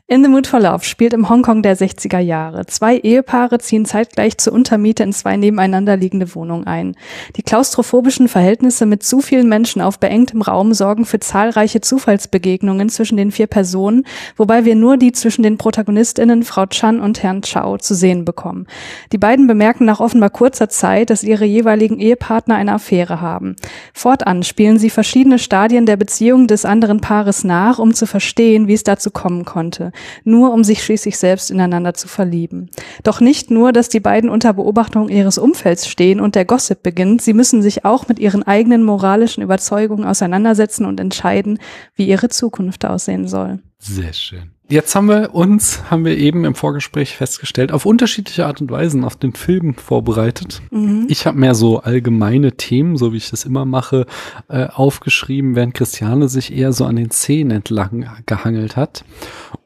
[0.08, 2.66] In the Mood for Love spielt im Hongkong der 60er Jahre.
[2.68, 6.96] Zwei Ehepaare ziehen zeitgleich zur Untermiete in zwei nebeneinander liegende Wohnungen ein.
[7.36, 13.18] Die klaustrophobischen Verhältnisse mit zu vielen Menschen auf beengtem Raum sorgen für zahlreiche Zufallsbegegnungen zwischen
[13.18, 14.04] den vier Personen Personen,
[14.36, 18.68] wobei wir nur die zwischen den Protagonistinnen Frau Chan und Herrn Chao zu sehen bekommen.
[19.14, 23.56] Die beiden bemerken nach offenbar kurzer Zeit, dass ihre jeweiligen Ehepartner eine Affäre haben.
[23.94, 28.74] Fortan spielen sie verschiedene Stadien der Beziehung des anderen Paares nach, um zu verstehen, wie
[28.74, 29.94] es dazu kommen konnte,
[30.26, 32.70] nur um sich schließlich selbst ineinander zu verlieben.
[33.04, 37.22] Doch nicht nur, dass die beiden unter Beobachtung ihres Umfelds stehen und der Gossip beginnt,
[37.22, 41.58] sie müssen sich auch mit ihren eigenen moralischen Überzeugungen auseinandersetzen und entscheiden,
[41.96, 43.61] wie ihre Zukunft aussehen soll.
[43.84, 44.52] Sehr schön.
[44.70, 49.04] Jetzt haben wir uns, haben wir eben im Vorgespräch festgestellt, auf unterschiedliche Art und Weisen
[49.04, 50.62] auf den Film vorbereitet.
[50.70, 51.08] Mhm.
[51.10, 54.06] Ich habe mehr so allgemeine Themen, so wie ich das immer mache,
[54.50, 59.04] äh, aufgeschrieben, während Christiane sich eher so an den Zähnen entlang gehangelt hat.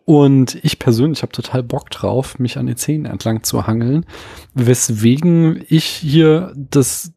[0.06, 4.06] Und ich persönlich habe total Bock drauf, mich an den Zähnen entlang zu hangeln,
[4.54, 7.12] weswegen ich hier das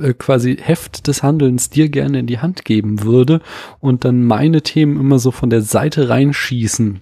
[0.00, 3.40] äh, quasi Heft des Handelns dir gerne in die Hand geben würde
[3.80, 7.00] und dann meine Themen immer so von der Seite reinschießen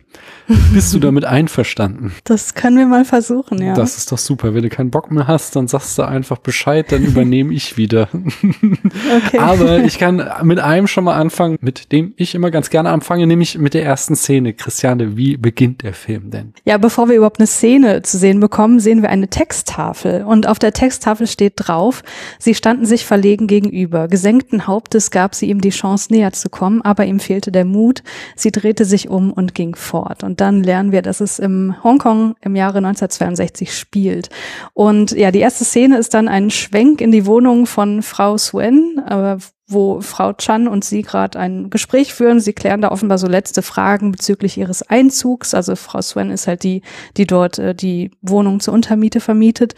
[0.72, 2.12] bist du damit einverstanden?
[2.24, 3.74] Das können wir mal versuchen, ja.
[3.74, 4.54] Das ist doch super.
[4.54, 8.08] Wenn du keinen Bock mehr hast, dann sagst du einfach Bescheid, dann übernehme ich wieder.
[8.12, 9.38] okay.
[9.38, 13.26] Aber ich kann mit einem schon mal anfangen, mit dem ich immer ganz gerne anfange,
[13.26, 14.52] nämlich mit der ersten Szene.
[14.52, 16.52] Christiane, wie beginnt der Film denn?
[16.64, 20.24] Ja, bevor wir überhaupt eine Szene zu sehen bekommen, sehen wir eine Texttafel.
[20.24, 22.02] Und auf der Texttafel steht drauf,
[22.38, 24.08] sie standen sich verlegen gegenüber.
[24.08, 28.02] Gesenkten Hauptes gab sie ihm die Chance, näher zu kommen, aber ihm fehlte der Mut.
[28.36, 30.24] Sie drehte sich um und ging fort.
[30.24, 34.30] Und dann lernen wir, dass es im Hongkong im Jahre 1962 spielt.
[34.74, 39.02] Und ja, die erste Szene ist dann ein Schwenk in die Wohnung von Frau Swen,
[39.06, 39.36] äh,
[39.70, 42.40] wo Frau Chan und sie gerade ein Gespräch führen.
[42.40, 45.54] Sie klären da offenbar so letzte Fragen bezüglich ihres Einzugs.
[45.54, 46.82] Also Frau Swen ist halt die,
[47.16, 49.74] die dort äh, die Wohnung zur Untermiete vermietet.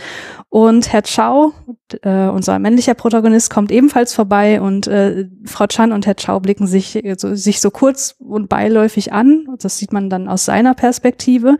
[0.49, 1.53] Und Herr Chow,
[2.03, 6.67] äh, unser männlicher Protagonist, kommt ebenfalls vorbei und äh, Frau Chan und Herr Chow blicken
[6.67, 9.47] sich, äh, so, sich so kurz und beiläufig an.
[9.59, 11.59] Das sieht man dann aus seiner Perspektive.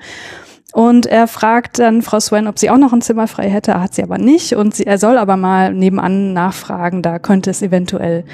[0.73, 3.95] Und er fragt dann Frau Swen, ob sie auch noch ein Zimmer frei hätte, hat
[3.95, 4.55] sie aber nicht.
[4.55, 8.25] Und sie, er soll aber mal nebenan nachfragen, da könnte es eventuell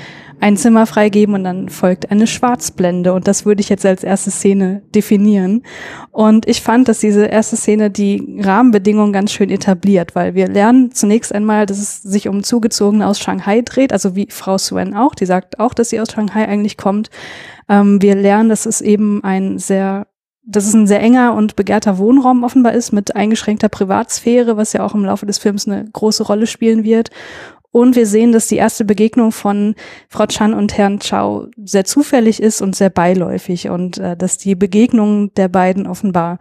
[0.41, 3.13] ein Zimmer freigeben und dann folgt eine Schwarzblende.
[3.13, 5.65] Und das würde ich jetzt als erste Szene definieren.
[6.13, 10.93] Und ich fand, dass diese erste Szene die Rahmenbedingungen ganz schön etabliert, weil wir lernen
[10.93, 15.17] zunächst einmal, dass es sich um Zugezogene aus Shanghai dreht, also wie Frau Swen auch,
[15.17, 17.11] die sagt auch, dass sie aus Shanghai eigentlich kommt.
[17.69, 20.07] Ähm, wir lernen, dass es eben ein sehr
[20.49, 24.85] dass es ein sehr enger und begehrter Wohnraum offenbar ist mit eingeschränkter Privatsphäre, was ja
[24.85, 27.11] auch im Laufe des Films eine große Rolle spielen wird.
[27.71, 29.75] Und wir sehen, dass die erste Begegnung von
[30.09, 34.55] Frau Chan und Herrn Chow sehr zufällig ist und sehr beiläufig und äh, dass die
[34.55, 36.39] Begegnungen der beiden offenbar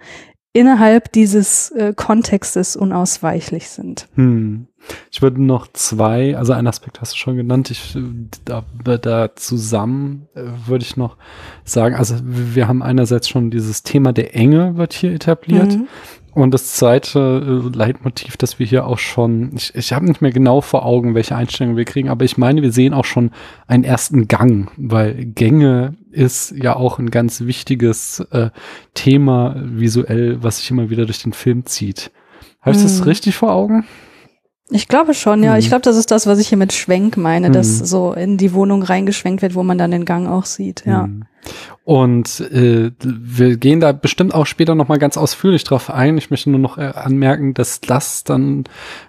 [0.53, 4.07] innerhalb dieses äh, Kontextes unausweichlich sind.
[4.15, 4.67] Hm.
[5.11, 7.97] Ich würde noch zwei, also ein Aspekt hast du schon genannt, ich,
[8.45, 11.17] da, da zusammen äh, würde ich noch
[11.63, 15.73] sagen, also wir haben einerseits schon dieses Thema der Enge wird hier etabliert.
[15.73, 15.87] Mhm.
[16.37, 20.31] Und das zweite äh, Leitmotiv, das wir hier auch schon, ich, ich habe nicht mehr
[20.31, 23.31] genau vor Augen, welche Einstellungen wir kriegen, aber ich meine, wir sehen auch schon
[23.65, 28.51] einen ersten Gang, weil Gänge ist ja auch ein ganz wichtiges äh,
[28.93, 32.11] Thema visuell, was sich immer wieder durch den Film zieht.
[32.61, 32.83] Habe ich mhm.
[32.83, 33.85] das richtig vor Augen?
[34.69, 35.53] Ich glaube schon, ja.
[35.53, 35.60] Mhm.
[35.60, 37.53] Ich glaube, das ist das, was ich hier mit Schwenk meine, mhm.
[37.53, 41.08] dass so in die Wohnung reingeschwenkt wird, wo man dann den Gang auch sieht, ja.
[41.08, 41.25] Mhm.
[41.86, 46.17] Und äh, wir gehen da bestimmt auch später nochmal ganz ausführlich drauf ein.
[46.17, 48.65] Ich möchte nur noch äh, anmerken, dass das dann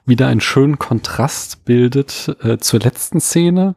[0.07, 3.75] wieder einen schönen Kontrast bildet äh, zur letzten Szene,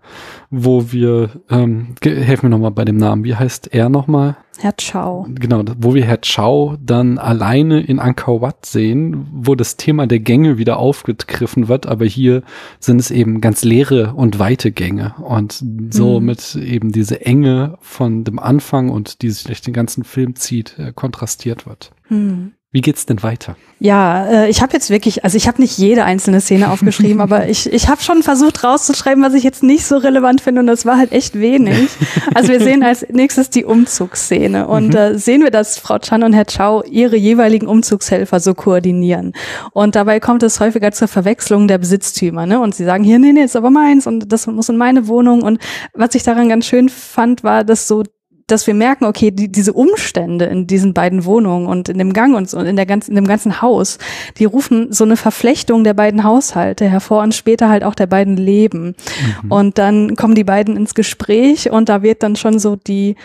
[0.51, 4.37] wo wir, ähm, helfen mir nochmal bei dem Namen, wie heißt er nochmal?
[4.61, 5.27] Herr Chow.
[5.29, 10.19] Genau, wo wir Herr Chow dann alleine in Angkor Wat sehen, wo das Thema der
[10.19, 12.43] Gänge wieder aufgegriffen wird, aber hier
[12.79, 16.63] sind es eben ganz leere und weite Gänge und somit mhm.
[16.63, 20.93] eben diese Enge von dem Anfang und die sich durch den ganzen Film zieht, äh,
[20.93, 21.91] kontrastiert wird.
[22.09, 22.53] Mhm.
[22.73, 23.57] Wie geht's denn weiter?
[23.79, 27.49] Ja, äh, ich habe jetzt wirklich, also ich habe nicht jede einzelne Szene aufgeschrieben, aber
[27.49, 30.85] ich, ich habe schon versucht rauszuschreiben, was ich jetzt nicht so relevant finde und das
[30.85, 31.89] war halt echt wenig.
[32.33, 34.95] Also wir sehen als nächstes die Umzugsszene und mhm.
[34.95, 39.33] äh, sehen wir, dass Frau Chan und Herr Chow ihre jeweiligen Umzugshelfer so koordinieren.
[39.73, 42.61] Und dabei kommt es häufiger zur Verwechslung der Besitztümer, ne?
[42.61, 45.41] Und sie sagen hier, nee, nee, ist aber meins und das muss in meine Wohnung.
[45.41, 45.59] Und
[45.93, 48.03] was ich daran ganz schön fand, war, dass so
[48.51, 52.35] dass wir merken, okay, die, diese Umstände in diesen beiden Wohnungen und in dem Gang
[52.35, 53.97] und in der ganzen, in dem ganzen Haus,
[54.37, 58.37] die rufen so eine Verflechtung der beiden Haushalte hervor und später halt auch der beiden
[58.37, 58.95] Leben.
[59.43, 59.51] Mhm.
[59.51, 63.15] Und dann kommen die beiden ins Gespräch und da wird dann schon so die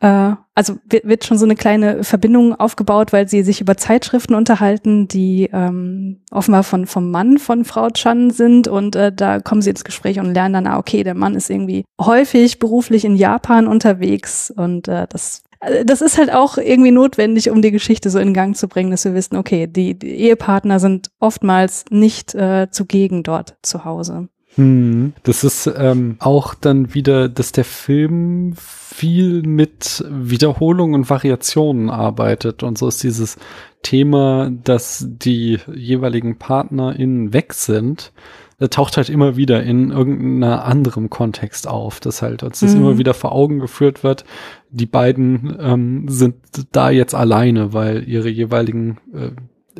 [0.00, 4.34] äh, also wird, wird schon so eine kleine Verbindung aufgebaut, weil sie sich über Zeitschriften
[4.34, 8.66] unterhalten, die ähm, offenbar von vom Mann von Frau Chan sind.
[8.66, 11.50] Und äh, da kommen sie ins Gespräch und lernen dann, ah, okay, der Mann ist
[11.50, 14.50] irgendwie häufig beruflich in Japan unterwegs.
[14.50, 18.34] Und äh, das äh, das ist halt auch irgendwie notwendig, um die Geschichte so in
[18.34, 23.22] Gang zu bringen, dass wir wissen, okay, die, die Ehepartner sind oftmals nicht äh, zugegen
[23.22, 24.28] dort zu Hause.
[24.56, 28.54] Hm, das ist ähm, auch dann wieder, dass der Film
[29.00, 32.62] viel mit Wiederholungen und Variationen arbeitet.
[32.62, 33.38] Und so ist dieses
[33.82, 38.12] Thema, dass die jeweiligen PartnerInnen weg sind,
[38.68, 42.82] taucht halt immer wieder in irgendeiner anderem Kontext auf, dass halt uns das mhm.
[42.82, 44.26] immer wieder vor Augen geführt wird.
[44.68, 46.34] Die beiden ähm, sind
[46.72, 49.30] da jetzt alleine, weil ihre jeweiligen äh,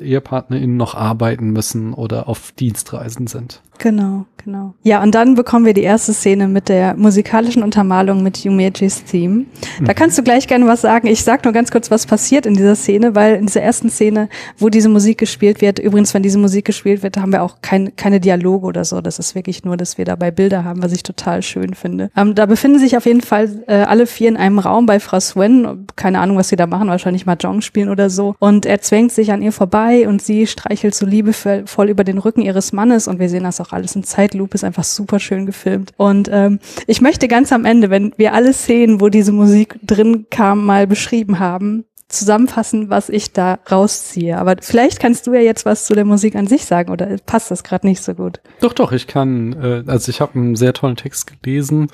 [0.00, 3.62] EhepartnerInnen noch arbeiten müssen oder auf Dienstreisen sind.
[3.80, 4.74] Genau, genau.
[4.82, 9.46] Ja, und dann bekommen wir die erste Szene mit der musikalischen Untermalung mit Yumejis Theme.
[9.78, 9.96] Da mhm.
[9.96, 11.06] kannst du gleich gerne was sagen.
[11.06, 14.28] Ich sag nur ganz kurz, was passiert in dieser Szene, weil in dieser ersten Szene,
[14.58, 17.96] wo diese Musik gespielt wird, übrigens, wenn diese Musik gespielt wird, haben wir auch kein,
[17.96, 19.00] keine Dialoge oder so.
[19.00, 22.10] Das ist wirklich nur, dass wir dabei Bilder haben, was ich total schön finde.
[22.14, 25.20] Ähm, da befinden sich auf jeden Fall äh, alle vier in einem Raum bei Frau
[25.20, 25.86] Swen.
[25.96, 28.34] Keine Ahnung, was sie da machen, wahrscheinlich Mahjong spielen oder so.
[28.38, 32.42] Und er zwängt sich an ihr vorbei und sie streichelt so liebevoll über den Rücken
[32.42, 35.46] ihres Mannes und wir sehen das auch auch alles in Zeitlupe, ist einfach super schön
[35.46, 35.92] gefilmt.
[35.96, 40.26] Und ähm, ich möchte ganz am Ende, wenn wir alle Szenen, wo diese Musik drin
[40.30, 44.38] kam, mal beschrieben haben, zusammenfassen, was ich da rausziehe.
[44.38, 47.50] Aber vielleicht kannst du ja jetzt was zu der Musik an sich sagen oder passt
[47.50, 48.40] das gerade nicht so gut?
[48.60, 51.88] Doch, doch, ich kann, äh, also ich habe einen sehr tollen Text gelesen.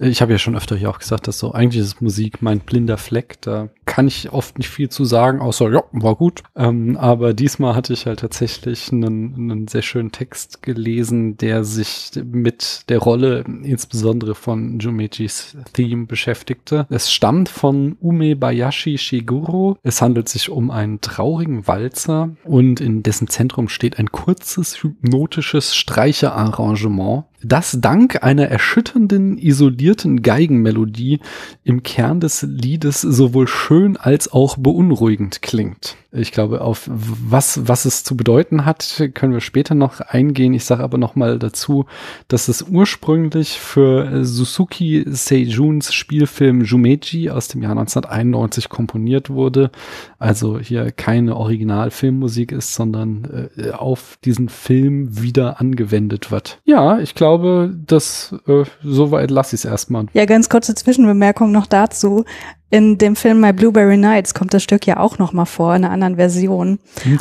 [0.00, 2.98] Ich habe ja schon öfter hier auch gesagt, dass so eigentlich ist Musik mein blinder
[2.98, 3.40] Fleck.
[3.42, 6.42] Da kann ich oft nicht viel zu sagen, außer ja, war gut.
[6.56, 12.10] Ähm, aber diesmal hatte ich halt tatsächlich einen, einen sehr schönen Text gelesen, der sich
[12.24, 16.86] mit der Rolle insbesondere von Jumejis Theme beschäftigte.
[16.90, 23.28] Es stammt von Umebayashi Shiguro es handelt sich um einen traurigen Walzer und in dessen
[23.28, 31.20] Zentrum steht ein kurzes hypnotisches Streicherarrangement, das dank einer erschütternden, isolierten Geigenmelodie
[31.64, 35.96] im Kern des Liedes sowohl schön als auch beunruhigend klingt.
[36.12, 40.54] Ich glaube, auf was, was es zu bedeuten hat, können wir später noch eingehen.
[40.54, 41.86] Ich sage aber noch mal dazu,
[42.26, 49.70] dass es ursprünglich für Suzuki Seijuns Spielfilm Jumeji aus dem Jahr 1991 komponiert wurde.
[50.18, 56.58] Also hier keine Originalfilmmusik ist, sondern äh, auf diesen Film wieder angewendet wird.
[56.64, 60.06] Ja, ich glaube, das äh, soweit lasse ich es erstmal.
[60.12, 62.24] Ja, ganz kurze Zwischenbemerkung noch dazu.
[62.70, 65.84] In dem Film My Blueberry Nights kommt das Stück ja auch noch mal vor, in
[65.84, 66.78] einer anderen Version.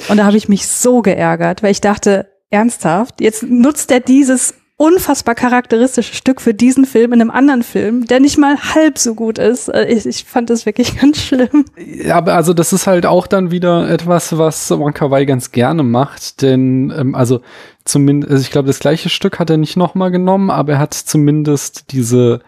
[0.07, 4.53] Und da habe ich mich so geärgert, weil ich dachte, ernsthaft, jetzt nutzt er dieses
[4.79, 9.13] unfassbar charakteristische Stück für diesen Film in einem anderen Film, der nicht mal halb so
[9.13, 9.67] gut ist.
[9.67, 11.65] Äh, ich, ich fand das wirklich ganz schlimm.
[11.77, 15.83] Ja, aber also das ist halt auch dann wieder etwas, was Wonka Wai ganz gerne
[15.83, 17.41] macht, denn ähm, also
[17.89, 20.93] zumindest, also ich glaube, das gleiche Stück hat er nicht nochmal genommen, aber er hat
[20.93, 22.41] zumindest diese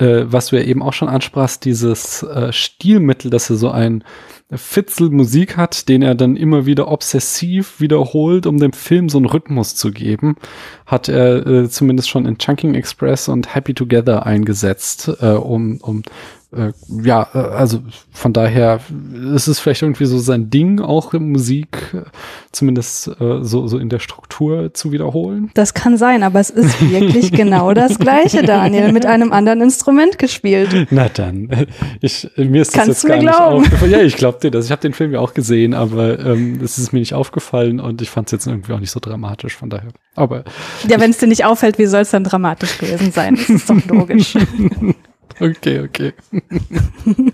[0.00, 4.02] äh, was du ja eben auch schon ansprachst, dieses äh, Stilmittel, dass er so ein
[4.52, 9.26] Fitzel Musik hat, den er dann immer wieder obsessiv wiederholt, um dem Film so einen
[9.26, 10.36] Rhythmus zu geben,
[10.86, 16.02] hat er äh, zumindest schon in Chunking Express und Happy Together eingesetzt, äh, um, um
[16.52, 16.72] äh,
[17.02, 17.80] ja, äh, also
[18.12, 18.80] von daher
[19.34, 22.02] ist es vielleicht irgendwie so sein Ding, auch Musik äh,
[22.50, 25.50] zumindest äh, so, so in der Struktur zu wiederholen.
[25.54, 30.18] Das kann sein, aber es ist wirklich genau das Gleiche, Daniel, mit einem anderen Instrument
[30.18, 30.88] gespielt.
[30.90, 31.48] Na dann,
[32.00, 33.56] ich, mir ist Kannst das du jetzt mir gar glauben?
[33.62, 33.92] nicht aufgefallen.
[33.92, 34.64] Ja, ich glaube dir das.
[34.66, 38.02] Ich habe den Film ja auch gesehen, aber ähm, es ist mir nicht aufgefallen und
[38.02, 39.90] ich fand es jetzt irgendwie auch nicht so dramatisch, von daher.
[40.16, 40.44] Aber
[40.88, 43.36] Ja, wenn es dir nicht auffällt, wie soll es dann dramatisch gewesen sein?
[43.36, 44.34] Das ist doch logisch.
[45.38, 46.12] okay, okay.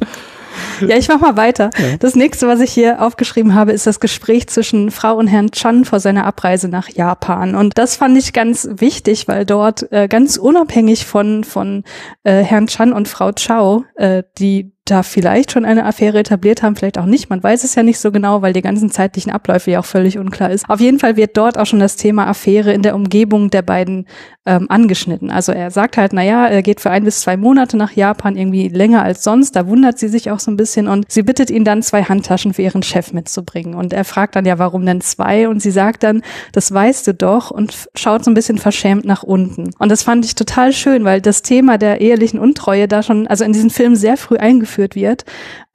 [0.80, 1.70] Ja, ich mach mal weiter.
[2.00, 5.84] Das nächste, was ich hier aufgeschrieben habe, ist das Gespräch zwischen Frau und Herrn Chan
[5.84, 7.54] vor seiner Abreise nach Japan.
[7.54, 11.84] Und das fand ich ganz wichtig, weil dort äh, ganz unabhängig von, von
[12.24, 16.76] äh, Herrn Chan und Frau Chao, äh, die da vielleicht schon eine Affäre etabliert haben,
[16.76, 17.28] vielleicht auch nicht.
[17.28, 20.18] Man weiß es ja nicht so genau, weil die ganzen zeitlichen Abläufe ja auch völlig
[20.18, 20.68] unklar ist.
[20.68, 24.06] Auf jeden Fall wird dort auch schon das Thema Affäre in der Umgebung der beiden
[24.46, 25.30] ähm, angeschnitten.
[25.30, 28.36] Also er sagt halt, na ja, er geht für ein bis zwei Monate nach Japan,
[28.36, 29.56] irgendwie länger als sonst.
[29.56, 32.54] Da wundert sie sich auch so ein bisschen und sie bittet ihn dann, zwei Handtaschen
[32.54, 33.74] für ihren Chef mitzubringen.
[33.74, 35.48] Und er fragt dann ja, warum denn zwei?
[35.48, 36.22] Und sie sagt dann,
[36.52, 39.70] das weißt du doch und schaut so ein bisschen verschämt nach unten.
[39.78, 43.44] Und das fand ich total schön, weil das Thema der ehelichen Untreue da schon, also
[43.44, 45.24] in diesem Film sehr früh eingeführt wird,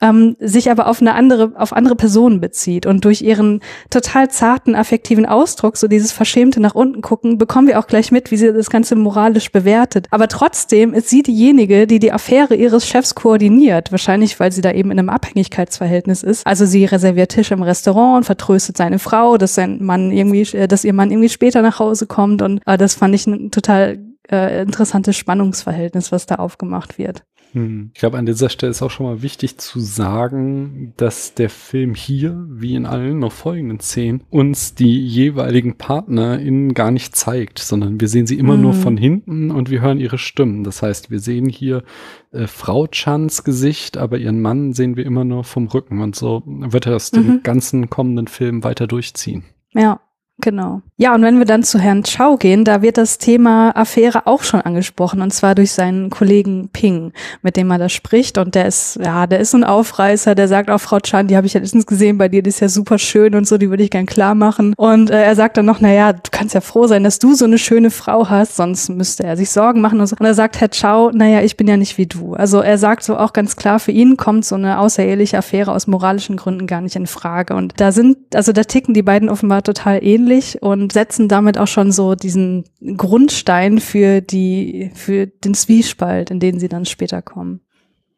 [0.01, 2.85] ähm, sich aber auf eine andere, auf andere Personen bezieht.
[2.85, 7.79] Und durch ihren total zarten, affektiven Ausdruck, so dieses verschämte nach unten gucken, bekommen wir
[7.79, 10.07] auch gleich mit, wie sie das Ganze moralisch bewertet.
[10.11, 13.91] Aber trotzdem ist sie diejenige, die die Affäre ihres Chefs koordiniert.
[13.91, 16.45] Wahrscheinlich, weil sie da eben in einem Abhängigkeitsverhältnis ist.
[16.45, 20.67] Also sie reserviert Tisch im Restaurant und vertröstet seine Frau, dass sein Mann irgendwie, äh,
[20.67, 22.41] dass ihr Mann irgendwie später nach Hause kommt.
[22.41, 23.99] Und äh, das fand ich ein total
[24.31, 27.23] äh, interessantes Spannungsverhältnis, was da aufgemacht wird.
[27.53, 27.91] Hm.
[27.93, 31.95] Ich glaube, an dieser Stelle ist auch schon mal wichtig zu sagen, dass der Film
[31.95, 37.99] hier, wie in allen noch folgenden Szenen, uns die jeweiligen PartnerInnen gar nicht zeigt, sondern
[37.99, 38.77] wir sehen sie immer nur Mhm.
[38.77, 40.63] von hinten und wir hören ihre Stimmen.
[40.63, 41.83] Das heißt, wir sehen hier
[42.31, 45.99] äh, Frau Chans Gesicht, aber ihren Mann sehen wir immer nur vom Rücken.
[46.01, 47.43] Und so wird er das den Mhm.
[47.43, 49.43] ganzen kommenden Film weiter durchziehen.
[49.73, 49.99] Ja,
[50.41, 50.81] genau.
[50.97, 54.43] Ja, und wenn wir dann zu Herrn Chow gehen, da wird das Thema Affäre auch
[54.43, 57.11] schon angesprochen und zwar durch seinen Kollegen Ping,
[57.41, 60.69] mit dem er da spricht und der ist, ja, der ist ein Aufreißer, der sagt
[60.69, 62.99] auch, Frau Chan, die habe ich ja letztens gesehen, bei dir, die ist ja super
[62.99, 65.79] schön und so, die würde ich gern klar machen und äh, er sagt dann noch,
[65.79, 68.89] na ja, du kannst ja froh sein, dass du so eine schöne Frau hast, sonst
[68.89, 70.15] müsste er sich Sorgen machen und so.
[70.19, 72.33] Und er sagt, Herr Chow, na ja, ich bin ja nicht wie du.
[72.33, 75.87] Also er sagt so auch ganz klar, für ihn kommt so eine außereheliche Affäre aus
[75.87, 79.63] moralischen Gründen gar nicht in Frage und da sind, also da ticken die beiden offenbar
[79.63, 80.30] total ähnlich
[80.61, 82.65] und setzen damit auch schon so diesen
[82.97, 87.61] Grundstein für die, für den Zwiespalt, in den sie dann später kommen.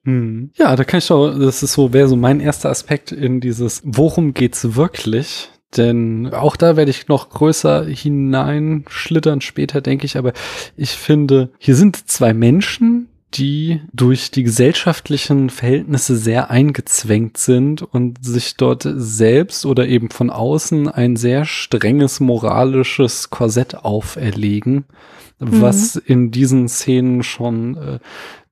[0.06, 0.52] Hm.
[0.56, 3.82] Ja, da kann ich doch, das ist so, wäre so mein erster Aspekt in dieses,
[3.86, 5.50] worum geht's wirklich?
[5.78, 10.18] Denn auch da werde ich noch größer hineinschlittern später, denke ich.
[10.18, 10.34] Aber
[10.76, 18.24] ich finde, hier sind zwei Menschen, die durch die gesellschaftlichen Verhältnisse sehr eingezwängt sind und
[18.24, 24.86] sich dort selbst oder eben von außen ein sehr strenges moralisches Korsett auferlegen,
[25.40, 28.00] was in diesen Szenen schon äh,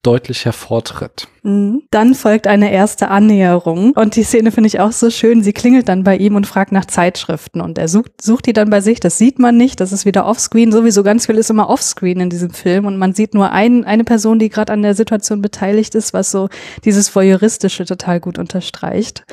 [0.03, 1.27] deutlich hervortritt.
[1.43, 1.83] Mhm.
[1.89, 5.41] Dann folgt eine erste Annäherung und die Szene finde ich auch so schön.
[5.41, 8.69] Sie klingelt dann bei ihm und fragt nach Zeitschriften und er sucht, sucht die dann
[8.69, 8.99] bei sich.
[8.99, 10.71] Das sieht man nicht, das ist wieder offscreen.
[10.71, 14.03] Sowieso ganz viel ist immer offscreen in diesem Film und man sieht nur ein, eine
[14.03, 16.49] Person, die gerade an der Situation beteiligt ist, was so
[16.85, 19.23] dieses voyeuristische total gut unterstreicht.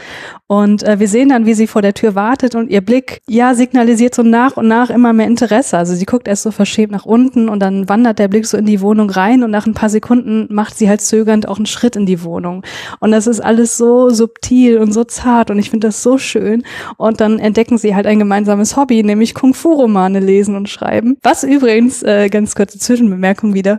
[0.46, 3.54] Und äh, wir sehen dann, wie sie vor der Tür wartet und ihr Blick, ja,
[3.54, 5.76] signalisiert so nach und nach immer mehr Interesse.
[5.76, 8.64] Also sie guckt erst so verschämt nach unten und dann wandert der Blick so in
[8.64, 11.94] die Wohnung rein und nach ein paar Sekunden macht sie halt zögernd auch einen Schritt
[11.94, 12.64] in die Wohnung.
[12.98, 16.64] Und das ist alles so subtil und so zart und ich finde das so schön.
[16.96, 21.16] Und dann entdecken sie halt ein gemeinsames Hobby, nämlich Kung-Fu-Romane lesen und schreiben.
[21.22, 23.78] Was übrigens, äh, ganz kurze Zwischenbemerkung wieder,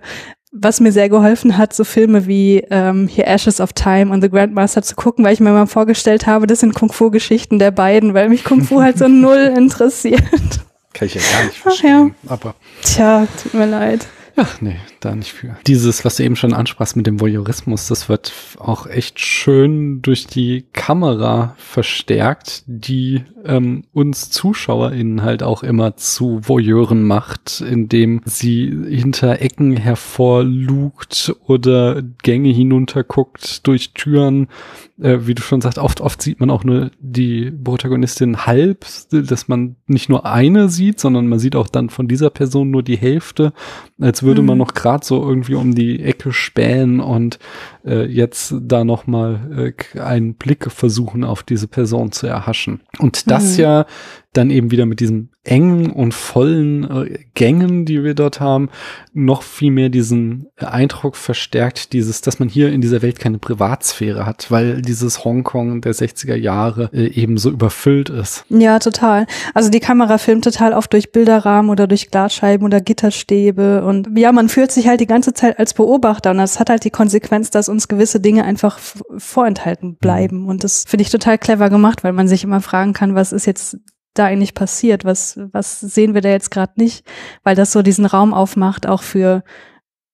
[0.53, 4.29] was mir sehr geholfen hat, so Filme wie ähm, hier Ashes of Time und The
[4.29, 8.29] Grandmaster zu gucken, weil ich mir mal vorgestellt habe, das sind Kung-Fu-Geschichten der beiden, weil
[8.29, 10.23] mich Kung-Fu halt so null interessiert.
[10.93, 11.71] Kann ich ja gar nicht Ach ja.
[11.71, 12.15] verstehen.
[12.29, 14.07] Aber Tja, tut mir leid.
[14.41, 15.57] Ach nee, da nicht für.
[15.67, 20.27] Dieses, was du eben schon ansprachst mit dem Voyeurismus, das wird auch echt schön durch
[20.27, 28.73] die Kamera verstärkt, die ähm, uns ZuschauerInnen halt auch immer zu Voyeuren macht, indem sie
[28.89, 34.47] hinter Ecken hervorlugt oder Gänge hinunterguckt durch Türen.
[35.01, 39.47] Äh, wie du schon sagst, oft, oft sieht man auch nur die Protagonistin halb, dass
[39.49, 42.97] man nicht nur eine sieht, sondern man sieht auch dann von dieser Person nur die
[42.97, 43.53] Hälfte,
[43.99, 44.59] als würde man Mhm.
[44.59, 47.39] noch gerade so irgendwie um die Ecke spähen und
[47.85, 52.81] äh, jetzt da noch mal äh, einen Blick versuchen auf diese Person zu erhaschen.
[52.99, 53.63] Und das Mhm.
[53.63, 53.85] ja
[54.33, 58.69] dann eben wieder mit diesen engen und vollen äh, Gängen, die wir dort haben,
[59.13, 64.27] noch viel mehr diesen Eindruck verstärkt, dieses, dass man hier in dieser Welt keine Privatsphäre
[64.27, 68.45] hat, weil dieses Hongkong der 60er Jahre äh, eben so überfüllt ist.
[68.49, 69.25] Ja, total.
[69.55, 74.31] Also die Kamera filmt total oft durch Bilderrahmen oder durch Glasscheiben oder Gitterstäbe und ja,
[74.31, 77.49] man fühlt sich halt die ganze Zeit als Beobachter und das hat halt die Konsequenz,
[77.49, 78.79] dass uns gewisse Dinge einfach
[79.17, 83.15] vorenthalten bleiben und das finde ich total clever gemacht, weil man sich immer fragen kann,
[83.15, 83.77] was ist jetzt
[84.13, 85.05] da eigentlich passiert?
[85.05, 87.05] Was, was sehen wir da jetzt gerade nicht?
[87.43, 89.43] Weil das so diesen Raum aufmacht, auch für,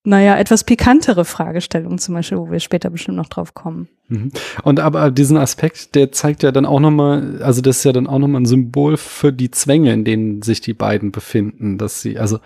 [0.04, 3.88] naja, etwas pikantere Fragestellungen zum Beispiel, wo wir später bestimmt noch drauf kommen.
[4.08, 4.30] Mhm.
[4.62, 8.06] Und aber diesen Aspekt, der zeigt ja dann auch nochmal, also das ist ja dann
[8.06, 12.18] auch nochmal ein Symbol für die Zwänge, in denen sich die beiden befinden, dass sie,
[12.18, 12.38] also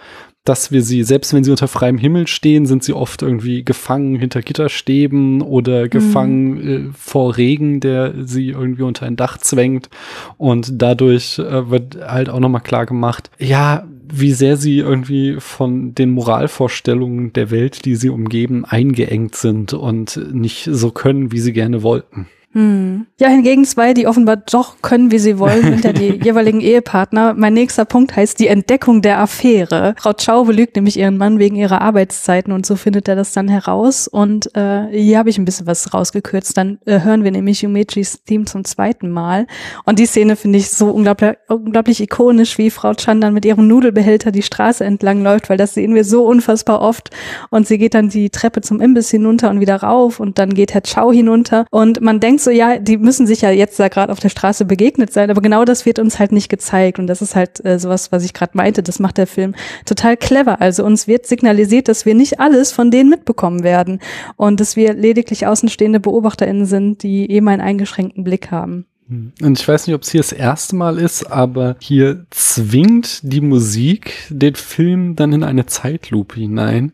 [0.45, 4.17] dass wir sie, selbst wenn sie unter freiem Himmel stehen, sind sie oft irgendwie gefangen
[4.17, 5.91] hinter Gitterstäben oder mhm.
[5.91, 6.69] gefangen mhm.
[6.69, 9.91] äh, vor Regen, der sie irgendwie unter ein Dach zwängt.
[10.39, 15.95] Und dadurch äh, wird halt auch nochmal klar gemacht, ja, wie sehr sie irgendwie von
[15.95, 21.53] den Moralvorstellungen der Welt, die sie umgeben, eingeengt sind und nicht so können, wie sie
[21.53, 22.27] gerne wollten.
[22.53, 23.07] Hm.
[23.21, 27.33] Ja, hingegen zwei, die offenbar doch können, wie sie wollen, sind ja die jeweiligen Ehepartner.
[27.35, 29.95] Mein nächster Punkt heißt die Entdeckung der Affäre.
[29.99, 33.47] Frau Chow belügt nämlich ihren Mann wegen ihrer Arbeitszeiten und so findet er das dann
[33.47, 34.09] heraus.
[34.09, 36.57] Und äh, hier habe ich ein bisschen was rausgekürzt.
[36.57, 39.47] Dann äh, hören wir nämlich Yumechis Theme zum zweiten Mal.
[39.85, 43.69] Und die Szene finde ich so unglaublich, unglaublich ikonisch, wie Frau Chan dann mit ihrem
[43.69, 47.11] Nudelbehälter die Straße entlang läuft, weil das sehen wir so unfassbar oft.
[47.51, 50.75] Und sie geht dann die Treppe zum Imbiss hinunter und wieder rauf und dann geht
[50.75, 51.65] Herr Chow hinunter.
[51.71, 54.29] Und man denkt, denkt so, ja, die müssen sich ja jetzt da gerade auf der
[54.29, 57.65] Straße begegnet sein, aber genau das wird uns halt nicht gezeigt und das ist halt
[57.65, 60.61] äh, sowas, was ich gerade meinte, das macht der Film total clever.
[60.61, 64.01] Also uns wird signalisiert, dass wir nicht alles von denen mitbekommen werden
[64.37, 68.87] und dass wir lediglich außenstehende BeobachterInnen sind, die eben einen eingeschränkten Blick haben.
[69.09, 69.33] Hm.
[69.43, 73.41] Und ich weiß nicht, ob es hier das erste Mal ist, aber hier zwingt die
[73.41, 76.93] Musik den Film dann in eine Zeitlupe hinein,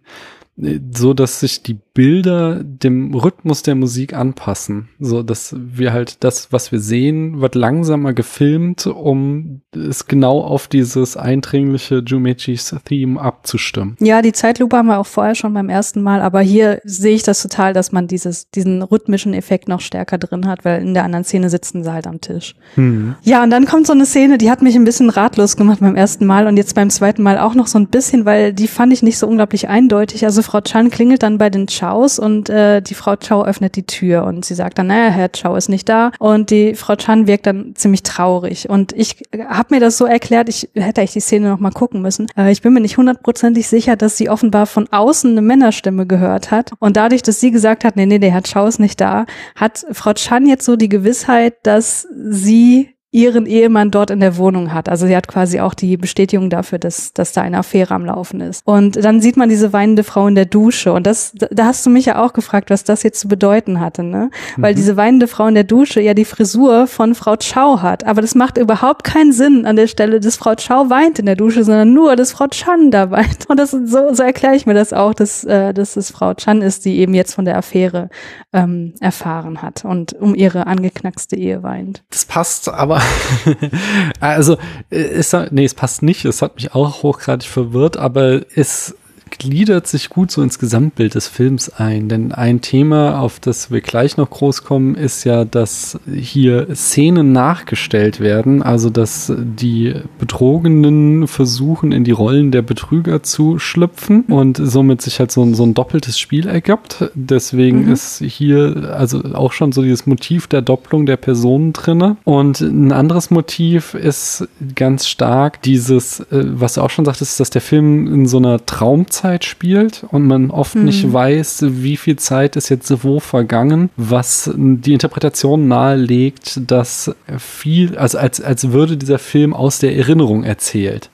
[0.57, 4.89] so dass sich die Bilder dem Rhythmus der Musik anpassen.
[5.01, 10.69] So, dass wir halt das, was wir sehen, wird langsamer gefilmt, um es genau auf
[10.69, 13.97] dieses eindringliche Jumechis Theme abzustimmen.
[14.01, 17.23] Ja, die Zeitlupe haben wir auch vorher schon beim ersten Mal, aber hier sehe ich
[17.23, 21.05] das total, dass man dieses, diesen rhythmischen Effekt noch stärker drin hat, weil in der
[21.05, 22.55] anderen Szene sitzen sie halt am Tisch.
[22.75, 23.15] Hm.
[23.23, 25.97] Ja, und dann kommt so eine Szene, die hat mich ein bisschen ratlos gemacht beim
[25.97, 28.93] ersten Mal und jetzt beim zweiten Mal auch noch so ein bisschen, weil die fand
[28.93, 30.25] ich nicht so unglaublich eindeutig.
[30.27, 33.85] Also Frau Chan klingelt dann bei den Chaos und äh, die Frau Chow öffnet die
[33.85, 36.13] Tür und sie sagt dann, naja, Herr Chow ist nicht da.
[36.19, 38.71] Und die Frau Chan wirkt dann ziemlich traurig.
[38.71, 42.01] Und ich habe mir das so erklärt, ich hätte ich die Szene noch mal gucken
[42.01, 42.29] müssen.
[42.37, 46.51] Äh, ich bin mir nicht hundertprozentig sicher, dass sie offenbar von außen eine Männerstimme gehört
[46.51, 46.73] hat.
[46.79, 49.27] Und dadurch, dass sie gesagt hat, nee, nee, der Herr Chow ist nicht da,
[49.57, 54.75] hat Frau Chan jetzt so die Gewissheit, dass sie ihren Ehemann dort in der Wohnung
[54.75, 54.89] hat.
[54.89, 58.41] Also sie hat quasi auch die Bestätigung dafür, dass, dass da eine Affäre am Laufen
[58.41, 58.63] ist.
[58.67, 60.93] Und dann sieht man diese weinende Frau in der Dusche.
[60.93, 64.03] Und das, da hast du mich ja auch gefragt, was das jetzt zu bedeuten hatte,
[64.03, 64.31] ne?
[64.57, 64.63] Mhm.
[64.63, 68.05] Weil diese weinende Frau in der Dusche ja die Frisur von Frau Chow hat.
[68.05, 71.37] Aber das macht überhaupt keinen Sinn an der Stelle, dass Frau Chow weint in der
[71.37, 73.47] Dusche, sondern nur, dass Frau Chan da weint.
[73.49, 76.61] Und das so, so erkläre ich mir das auch, dass, äh, dass es Frau Chan
[76.61, 78.11] ist, die eben jetzt von der Affäre
[78.53, 82.03] ähm, erfahren hat und um ihre angeknackste Ehe weint.
[82.11, 82.96] Das passt aber
[84.21, 84.59] also,
[84.91, 86.25] es, nee, es passt nicht.
[86.25, 88.95] Es hat mich auch hochgradig verwirrt, aber es
[89.39, 92.09] gliedert sich gut so ins Gesamtbild des Films ein.
[92.09, 97.33] Denn ein Thema, auf das wir gleich noch groß kommen, ist ja, dass hier Szenen
[97.33, 98.63] nachgestellt werden.
[98.63, 105.19] Also, dass die Betrogenen versuchen, in die Rollen der Betrüger zu schlüpfen und somit sich
[105.19, 107.11] halt so ein, so ein doppeltes Spiel ergibt.
[107.15, 107.93] Deswegen mhm.
[107.93, 112.17] ist hier also auch schon so dieses Motiv der Doppelung der Personen drinne.
[112.25, 117.51] Und ein anderes Motiv ist ganz stark dieses, äh, was du auch schon sagtest, dass
[117.51, 120.85] der Film in so einer Traumzeit Echtzeit spielt und man oft mhm.
[120.85, 127.97] nicht weiß, wie viel Zeit ist jetzt wo vergangen, was die Interpretation nahelegt, dass viel,
[127.99, 131.11] also als, als würde dieser Film aus der Erinnerung erzählt.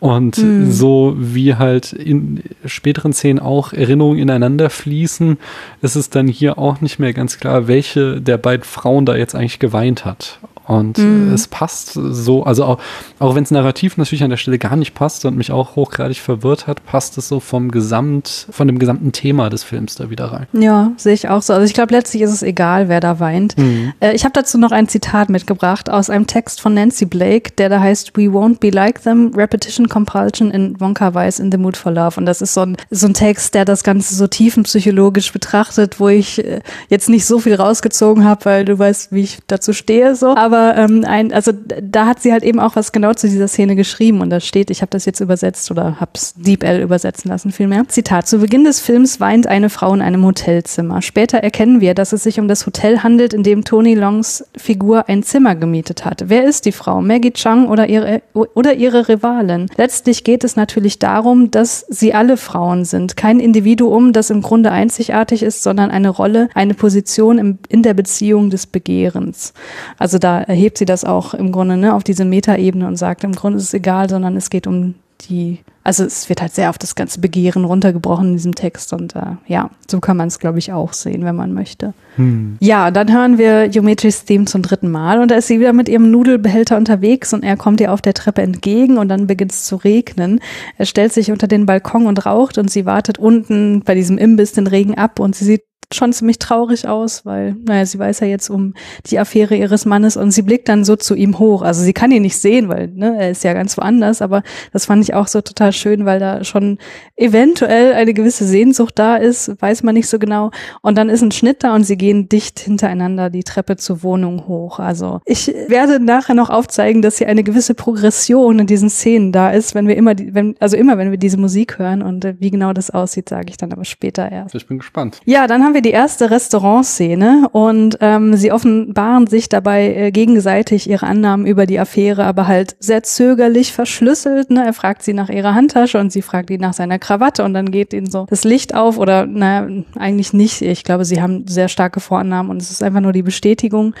[0.00, 0.70] Und mhm.
[0.72, 5.38] so wie halt in späteren Szenen auch Erinnerungen ineinander fließen,
[5.80, 9.36] ist es dann hier auch nicht mehr ganz klar, welche der beiden Frauen da jetzt
[9.36, 10.40] eigentlich geweint hat.
[10.72, 11.34] Und mhm.
[11.34, 12.78] es passt so, also auch,
[13.18, 16.18] auch wenn es narrativ natürlich an der Stelle gar nicht passt und mich auch hochgradig
[16.18, 20.32] verwirrt hat, passt es so vom Gesamt, von dem gesamten Thema des Films da wieder
[20.32, 20.46] rein.
[20.54, 21.52] Ja, sehe ich auch so.
[21.52, 23.58] Also ich glaube, letztlich ist es egal, wer da weint.
[23.58, 23.92] Mhm.
[24.00, 27.68] Äh, ich habe dazu noch ein Zitat mitgebracht aus einem Text von Nancy Blake, der
[27.68, 31.76] da heißt We won't be like them, Repetition Compulsion in Wonka Weiss in the Mood
[31.76, 32.18] for Love.
[32.18, 36.08] Und das ist so ein, so ein Text, der das Ganze so tiefenpsychologisch betrachtet, wo
[36.08, 40.14] ich äh, jetzt nicht so viel rausgezogen habe, weil du weißt, wie ich dazu stehe,
[40.14, 40.34] so.
[40.34, 43.48] Aber aber ähm, ein, also da hat sie halt eben auch was genau zu dieser
[43.48, 47.52] Szene geschrieben und da steht, ich habe das jetzt übersetzt oder hab's DeepL übersetzen lassen
[47.52, 47.84] vielmehr.
[47.88, 51.02] Zitat: Zu Beginn des Films weint eine Frau in einem Hotelzimmer.
[51.02, 55.08] Später erkennen wir, dass es sich um das Hotel handelt, in dem Tony Longs Figur
[55.08, 56.24] ein Zimmer gemietet hat.
[56.28, 57.00] Wer ist die Frau?
[57.00, 59.66] Maggie Chung oder ihre oder ihre Rivalin?
[59.76, 64.70] Letztlich geht es natürlich darum, dass sie alle Frauen sind, kein Individuum, das im Grunde
[64.70, 69.52] einzigartig ist, sondern eine Rolle, eine Position im, in der Beziehung des Begehrens.
[69.98, 73.32] Also da erhebt sie das auch im Grunde ne, auf diese Metaebene und sagt, im
[73.32, 76.78] Grunde ist es egal, sondern es geht um die, also es wird halt sehr auf
[76.78, 80.58] das ganze Begehren runtergebrochen in diesem Text und äh, ja, so kann man es, glaube
[80.58, 81.94] ich, auch sehen, wenn man möchte.
[82.16, 82.56] Hm.
[82.60, 85.88] Ja, dann hören wir Geometry's Theme zum dritten Mal und da ist sie wieder mit
[85.88, 89.64] ihrem Nudelbehälter unterwegs und er kommt ihr auf der Treppe entgegen und dann beginnt es
[89.64, 90.40] zu regnen.
[90.78, 94.52] Er stellt sich unter den Balkon und raucht und sie wartet unten bei diesem Imbiss
[94.52, 95.62] den Regen ab und sie sieht
[95.94, 98.74] schon ziemlich traurig aus, weil, naja, sie weiß ja jetzt um
[99.06, 101.62] die Affäre ihres Mannes und sie blickt dann so zu ihm hoch.
[101.62, 104.86] Also sie kann ihn nicht sehen, weil ne, er ist ja ganz woanders, aber das
[104.86, 106.78] fand ich auch so total schön, weil da schon
[107.16, 110.50] eventuell eine gewisse Sehnsucht da ist, weiß man nicht so genau.
[110.80, 114.46] Und dann ist ein Schnitt da und sie gehen dicht hintereinander die Treppe zur Wohnung
[114.48, 114.78] hoch.
[114.78, 119.50] Also ich werde nachher noch aufzeigen, dass hier eine gewisse Progression in diesen Szenen da
[119.50, 122.34] ist, wenn wir immer, die, wenn, also immer, wenn wir diese Musik hören und äh,
[122.38, 124.54] wie genau das aussieht, sage ich dann aber später erst.
[124.54, 125.20] Ich bin gespannt.
[125.24, 130.88] Ja, dann haben wir die erste Restaurantszene und ähm, sie offenbaren sich dabei äh, gegenseitig
[130.88, 134.50] ihre Annahmen über die Affäre, aber halt sehr zögerlich verschlüsselt.
[134.50, 134.64] Ne?
[134.64, 137.70] Er fragt sie nach ihrer Handtasche und sie fragt ihn nach seiner Krawatte und dann
[137.70, 140.60] geht ihnen so das Licht auf oder naja, eigentlich nicht.
[140.62, 143.94] Ich glaube, sie haben sehr starke Vorannahmen und es ist einfach nur die Bestätigung.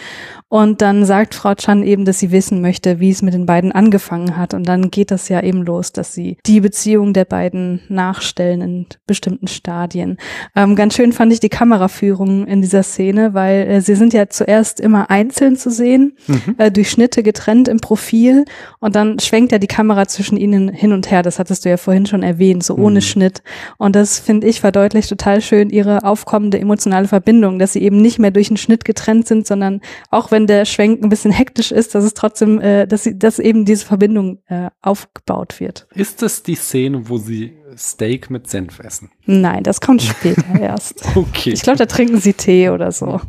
[0.48, 3.72] Und dann sagt Frau Chan eben, dass sie wissen möchte, wie es mit den beiden
[3.72, 4.52] angefangen hat.
[4.52, 8.86] Und dann geht das ja eben los, dass sie die Beziehung der beiden nachstellen in
[9.06, 10.18] bestimmten Stadien.
[10.54, 14.28] Ähm, ganz schön fand ich die Kameraführung in dieser Szene, weil äh, sie sind ja
[14.28, 16.56] zuerst immer einzeln zu sehen, mhm.
[16.58, 18.44] äh, durch Schnitte getrennt im Profil.
[18.78, 21.22] Und dann schwenkt ja die Kamera zwischen ihnen hin und her.
[21.22, 23.02] Das hattest du ja vorhin schon erwähnt, so ohne mhm.
[23.02, 23.42] Schnitt.
[23.76, 28.18] Und das finde ich verdeutlicht total schön ihre aufkommende emotionale Verbindung, dass sie eben nicht
[28.18, 31.94] mehr durch einen Schnitt getrennt sind, sondern auch wenn der Schwenk ein bisschen hektisch ist,
[31.94, 35.86] dass es trotzdem, äh, dass, sie, dass eben diese Verbindung äh, aufgebaut wird.
[35.94, 39.10] Ist das die Szene, wo sie Steak mit Senf essen?
[39.26, 41.04] Nein, das kommt später erst.
[41.14, 41.50] Okay.
[41.50, 43.20] Ich glaube, da trinken sie Tee oder so.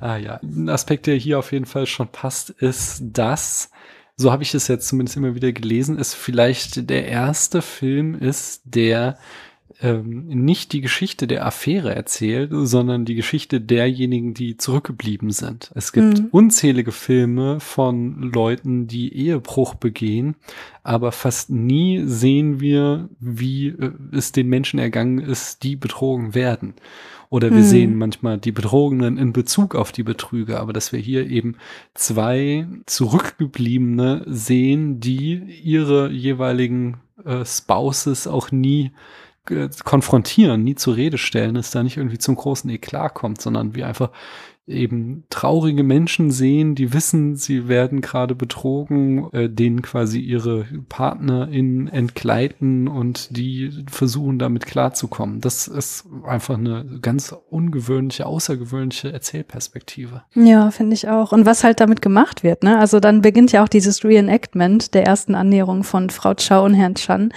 [0.00, 3.70] Ah ja, ein Aspekt, der hier auf jeden Fall schon passt, ist, dass
[4.16, 8.62] so habe ich es jetzt zumindest immer wieder gelesen, ist vielleicht der erste Film ist,
[8.64, 9.18] der
[9.82, 15.70] ähm, nicht die Geschichte der Affäre erzählt, sondern die Geschichte derjenigen, die zurückgeblieben sind.
[15.74, 16.28] Es gibt mhm.
[16.30, 20.36] unzählige Filme von Leuten, die Ehebruch begehen,
[20.82, 26.74] aber fast nie sehen wir, wie äh, es den Menschen ergangen ist, die betrogen werden.
[27.28, 27.64] Oder wir mhm.
[27.64, 31.56] sehen manchmal die Betrogenen in Bezug auf die Betrüger, aber dass wir hier eben
[31.94, 38.92] zwei Zurückgebliebene sehen, die ihre jeweiligen äh, Spouses auch nie
[39.84, 43.86] konfrontieren, nie zur Rede stellen, es da nicht irgendwie zum großen Eklat kommt, sondern wir
[43.86, 44.10] einfach
[44.66, 51.88] eben traurige Menschen sehen, die wissen, sie werden gerade betrogen, äh, denen quasi ihre PartnerInnen
[51.88, 55.40] entgleiten und die versuchen damit klarzukommen.
[55.40, 60.22] Das ist einfach eine ganz ungewöhnliche, außergewöhnliche Erzählperspektive.
[60.34, 61.32] Ja, finde ich auch.
[61.32, 62.78] Und was halt damit gemacht wird, ne?
[62.78, 66.96] Also dann beginnt ja auch dieses Reenactment der ersten Annäherung von Frau Chow und Herrn
[66.96, 67.32] Chan.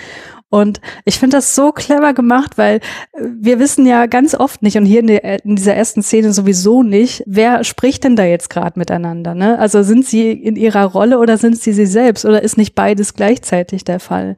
[0.49, 4.77] Und ich finde das so clever gemacht, weil äh, wir wissen ja ganz oft nicht
[4.77, 8.49] und hier in, der, in dieser ersten Szene sowieso nicht, wer spricht denn da jetzt
[8.49, 9.35] gerade miteinander?
[9.35, 9.59] Ne?
[9.59, 13.13] Also sind sie in ihrer Rolle oder sind sie sie selbst oder ist nicht beides
[13.13, 14.37] gleichzeitig der Fall?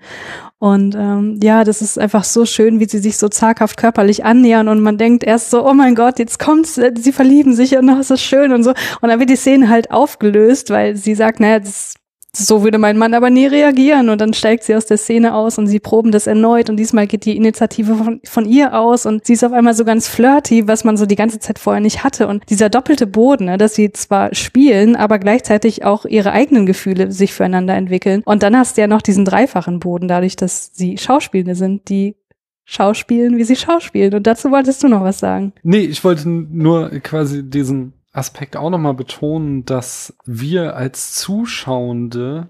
[0.60, 4.68] Und ähm, ja, das ist einfach so schön, wie sie sich so zaghaft körperlich annähern
[4.68, 7.88] und man denkt erst so, oh mein Gott, jetzt kommt's, äh, sie verlieben sich und
[7.88, 8.72] das ist schön und so.
[9.02, 11.96] Und dann wird die Szene halt aufgelöst, weil sie sagt, naja, das
[12.34, 14.10] so würde mein Mann aber nie reagieren.
[14.10, 16.70] Und dann steigt sie aus der Szene aus und sie proben das erneut.
[16.70, 19.06] Und diesmal geht die Initiative von, von ihr aus.
[19.06, 21.82] Und sie ist auf einmal so ganz flirty, was man so die ganze Zeit vorher
[21.82, 22.28] nicht hatte.
[22.28, 27.12] Und dieser doppelte Boden, ne, dass sie zwar spielen, aber gleichzeitig auch ihre eigenen Gefühle
[27.12, 28.22] sich füreinander entwickeln.
[28.26, 32.16] Und dann hast du ja noch diesen dreifachen Boden, dadurch, dass sie Schauspielende sind, die
[32.64, 34.14] Schauspielen, wie sie schauspielen.
[34.14, 35.52] Und dazu wolltest du noch was sagen.
[35.64, 42.50] Nee, ich wollte nur quasi diesen Aspekt auch nochmal betonen, dass wir als Zuschauende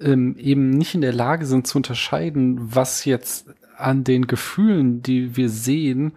[0.00, 5.36] ähm, eben nicht in der Lage sind zu unterscheiden, was jetzt an den Gefühlen, die
[5.36, 6.12] wir sehen,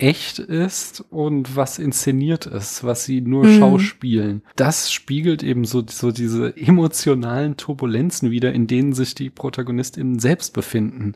[0.00, 3.58] echt ist und was inszeniert ist, was sie nur mhm.
[3.58, 4.42] schauspielen.
[4.56, 10.54] Das spiegelt eben so, so diese emotionalen Turbulenzen wieder, in denen sich die ProtagonistInnen selbst
[10.54, 11.14] befinden.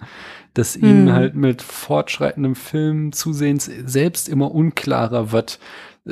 [0.52, 1.12] Dass ihnen mhm.
[1.12, 5.58] halt mit fortschreitendem Film zusehends selbst immer unklarer wird,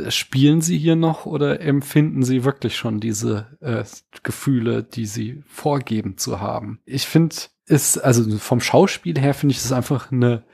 [0.09, 3.85] spielen sie hier noch oder empfinden sie wirklich schon diese äh,
[4.23, 6.81] Gefühle, die sie vorgeben zu haben?
[6.85, 7.37] Ich finde
[7.67, 10.45] es, also vom Schauspiel her finde ich es einfach eine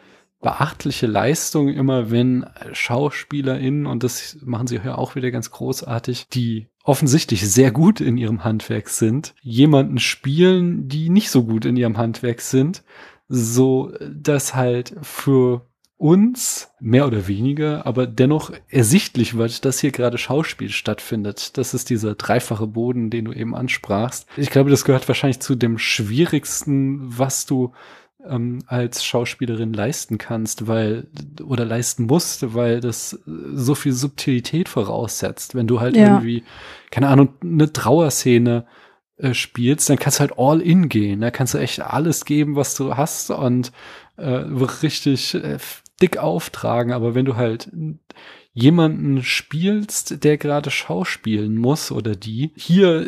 [0.40, 6.68] beachtliche Leistung immer, wenn SchauspielerInnen, und das machen sie hier auch wieder ganz großartig, die
[6.84, 11.96] offensichtlich sehr gut in ihrem Handwerk sind, jemanden spielen, die nicht so gut in ihrem
[11.96, 12.84] Handwerk sind,
[13.28, 15.67] so dass halt für
[15.98, 21.58] uns mehr oder weniger, aber dennoch ersichtlich wird, dass hier gerade Schauspiel stattfindet.
[21.58, 24.26] Das ist dieser dreifache Boden, den du eben ansprachst.
[24.36, 27.72] Ich glaube, das gehört wahrscheinlich zu dem schwierigsten, was du
[28.24, 31.08] ähm, als Schauspielerin leisten kannst, weil
[31.44, 35.56] oder leisten musst, weil das so viel Subtilität voraussetzt.
[35.56, 36.14] Wenn du halt ja.
[36.14, 36.44] irgendwie,
[36.92, 38.66] keine Ahnung, eine Trauerszene
[39.16, 41.20] äh, spielst, dann kannst du halt all in gehen.
[41.20, 43.72] Da kannst du echt alles geben, was du hast und
[44.16, 44.44] äh,
[44.82, 45.58] richtig äh,
[46.00, 46.92] dick auftragen.
[46.92, 47.70] Aber wenn du halt
[48.52, 53.06] jemanden spielst, der gerade schauspielen muss oder die, hier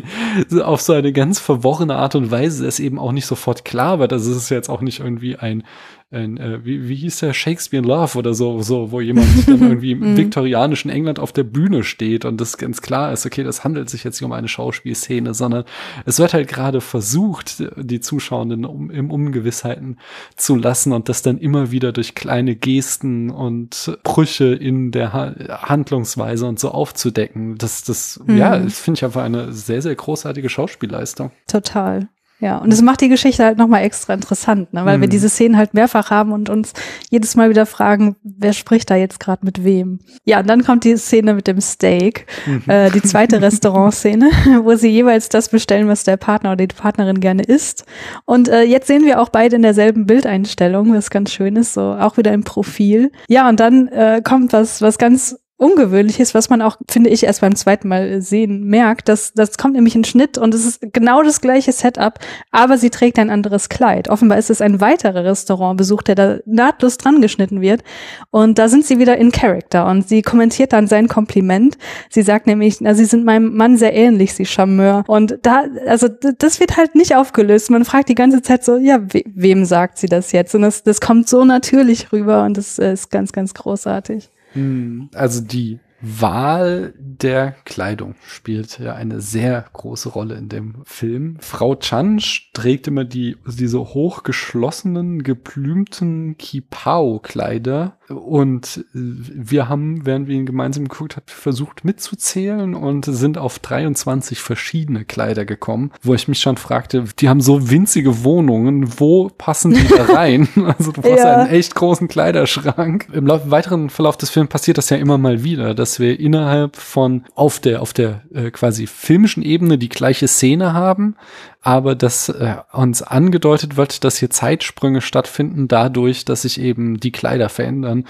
[0.62, 4.12] auf so eine ganz verworrene Art und Weise es eben auch nicht sofort klar wird.
[4.12, 5.64] Also es ist jetzt auch nicht irgendwie ein
[6.10, 9.60] ein, äh, wie, wie hieß der Shakespeare in Love oder so, so, wo jemand dann
[9.60, 10.16] irgendwie im mhm.
[10.16, 14.04] viktorianischen England auf der Bühne steht und das ganz klar ist, okay, das handelt sich
[14.04, 15.64] jetzt nicht um eine Schauspielszene, sondern
[16.06, 19.98] es wird halt gerade versucht, die Zuschauenden um, im Ungewissheiten
[20.36, 25.34] zu lassen und das dann immer wieder durch kleine Gesten und Brüche in der ha
[25.62, 27.56] Handlungsweise und so aufzudecken.
[27.58, 28.36] Das, das, mhm.
[28.36, 31.32] ja, das finde ich einfach eine sehr, sehr großartige Schauspielleistung.
[31.48, 32.08] Total.
[32.40, 34.84] Ja, und es macht die Geschichte halt nochmal extra interessant, ne?
[34.84, 35.02] weil mhm.
[35.02, 36.72] wir diese Szenen halt mehrfach haben und uns
[37.08, 40.00] jedes Mal wieder fragen, wer spricht da jetzt gerade mit wem.
[40.24, 42.64] Ja, und dann kommt die Szene mit dem Steak, mhm.
[42.66, 44.30] äh, die zweite Restaurantszene,
[44.62, 47.86] wo sie jeweils das bestellen, was der Partner oder die Partnerin gerne isst.
[48.24, 51.80] Und äh, jetzt sehen wir auch beide in derselben Bildeinstellung, was ganz schön ist, so
[51.80, 53.12] auch wieder im Profil.
[53.28, 57.40] Ja, und dann äh, kommt was, was ganz Ungewöhnliches, was man auch, finde ich, erst
[57.40, 59.08] beim zweiten Mal sehen merkt.
[59.08, 62.18] Das, das kommt nämlich in Schnitt und es ist genau das gleiche Setup,
[62.50, 64.10] aber sie trägt ein anderes Kleid.
[64.10, 67.82] Offenbar ist es ein weiterer Restaurantbesuch, der da nahtlos dran geschnitten wird.
[68.30, 71.78] Und da sind sie wieder in Character und sie kommentiert dann sein Kompliment.
[72.10, 75.04] Sie sagt nämlich, na, sie sind meinem Mann sehr ähnlich, sie Charmeur.
[75.06, 77.70] Und da, also das wird halt nicht aufgelöst.
[77.70, 80.54] Man fragt die ganze Zeit so, ja, we wem sagt sie das jetzt?
[80.54, 84.28] Und das, das kommt so natürlich rüber und das ist ganz, ganz großartig.
[84.54, 91.38] Hm, also die Wahl der Kleidung spielt ja eine sehr große Rolle in dem Film.
[91.40, 92.20] Frau Chan
[92.52, 97.96] trägt immer die, diese hochgeschlossenen, geplümten Kipao-Kleider.
[98.08, 104.40] Und wir haben, während wir ihn gemeinsam geguckt haben, versucht mitzuzählen und sind auf 23
[104.40, 109.72] verschiedene Kleider gekommen, wo ich mich schon fragte, die haben so winzige Wohnungen, wo passen
[109.72, 110.48] die da rein?
[110.78, 111.36] also du brauchst ja.
[111.36, 113.08] einen echt großen Kleiderschrank.
[113.12, 117.24] Im weiteren Verlauf des Films passiert das ja immer mal wieder, dass wir innerhalb von
[117.34, 121.16] auf der auf der äh, quasi filmischen Ebene die gleiche Szene haben,
[121.64, 127.10] aber dass äh, uns angedeutet wird, dass hier Zeitsprünge stattfinden dadurch, dass sich eben die
[127.10, 128.04] Kleider verändern,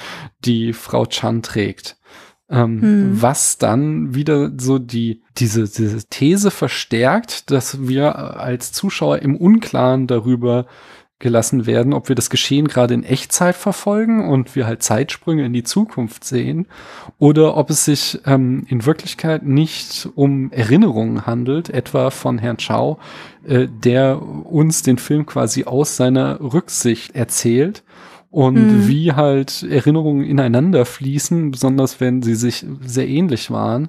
[0.44, 1.96] die Frau Chan trägt.
[2.50, 3.22] Ähm, hm.
[3.22, 10.08] Was dann wieder so die, diese, diese These verstärkt, dass wir als Zuschauer im Unklaren
[10.08, 10.66] darüber
[11.24, 15.54] gelassen werden, ob wir das Geschehen gerade in Echtzeit verfolgen und wir halt Zeitsprünge in
[15.54, 16.66] die Zukunft sehen
[17.18, 22.98] oder ob es sich ähm, in Wirklichkeit nicht um Erinnerungen handelt, etwa von Herrn Chow,
[23.46, 27.82] äh, der uns den Film quasi aus seiner Rücksicht erzählt
[28.30, 28.88] und mhm.
[28.88, 33.88] wie halt Erinnerungen ineinander fließen, besonders wenn sie sich sehr ähnlich waren.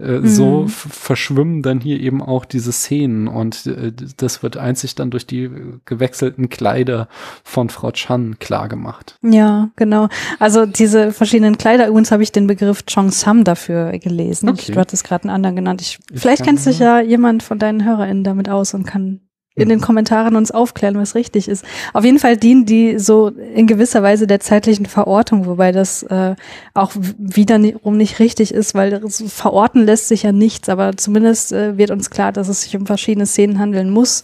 [0.00, 0.68] Äh, so mhm.
[0.68, 5.50] verschwimmen dann hier eben auch diese Szenen und äh, das wird einzig dann durch die
[5.84, 7.08] gewechselten Kleider
[7.44, 9.18] von Frau Chan klar gemacht.
[9.22, 10.08] Ja, genau.
[10.38, 14.48] Also diese verschiedenen Kleider, übrigens habe ich den Begriff Chong Sam dafür gelesen.
[14.48, 14.60] Okay.
[14.60, 15.80] Ich, du hattest gerade einen anderen genannt.
[15.82, 19.20] Ich, ich vielleicht kennt sich ja jemand von deinen HörerInnen damit aus und kann
[19.56, 21.64] in den Kommentaren uns aufklären, was richtig ist.
[21.92, 26.36] Auf jeden Fall dienen die so in gewisser Weise der zeitlichen Verortung, wobei das äh,
[26.72, 31.90] auch wiederum nicht richtig ist, weil verorten lässt sich ja nichts, aber zumindest äh, wird
[31.90, 34.22] uns klar, dass es sich um verschiedene Szenen handeln muss.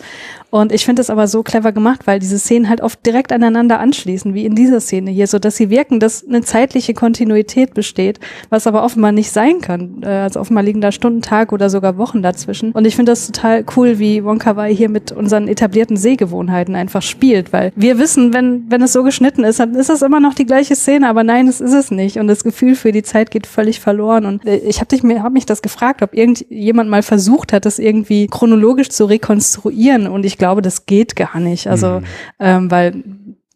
[0.50, 3.80] Und ich finde das aber so clever gemacht, weil diese Szenen halt oft direkt aneinander
[3.80, 8.20] anschließen, wie in dieser Szene hier, so dass sie wirken, dass eine zeitliche Kontinuität besteht,
[8.48, 10.02] was aber offenbar nicht sein kann.
[10.02, 12.72] Äh, also offenbar liegen da Stunden, Tag oder sogar Wochen dazwischen.
[12.72, 17.02] Und ich finde das total cool, wie Wonka Wai hier mit unseren etablierten Sehgewohnheiten einfach
[17.02, 20.34] spielt, weil wir wissen, wenn, wenn es so geschnitten ist, dann ist das immer noch
[20.34, 22.18] die gleiche Szene, aber nein, es ist es nicht.
[22.18, 24.24] Und das Gefühl für die Zeit geht völlig verloren.
[24.24, 28.28] Und äh, ich habe hab mich das gefragt, ob irgendjemand mal versucht hat, das irgendwie
[28.28, 30.06] chronologisch zu rekonstruieren.
[30.06, 31.66] Und ich glaube, glaube, das geht gar nicht.
[31.66, 32.04] Also, mhm.
[32.38, 33.04] ähm, weil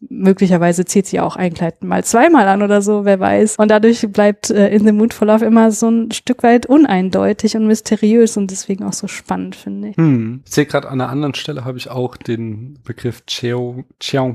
[0.09, 3.57] möglicherweise zieht sie auch ein Kleid mal zweimal an oder so, wer weiß.
[3.57, 7.55] Und dadurch bleibt äh, In the Mood for Love immer so ein Stück weit uneindeutig
[7.55, 9.97] und mysteriös und deswegen auch so spannend, finde ich.
[9.97, 10.41] Hm.
[10.45, 13.85] Ich sehe gerade an einer anderen Stelle habe ich auch den Begriff Cheong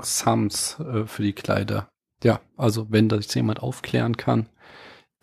[0.02, 1.88] Sams äh, für die Kleider.
[2.22, 4.46] Ja, also wenn das jemand aufklären kann,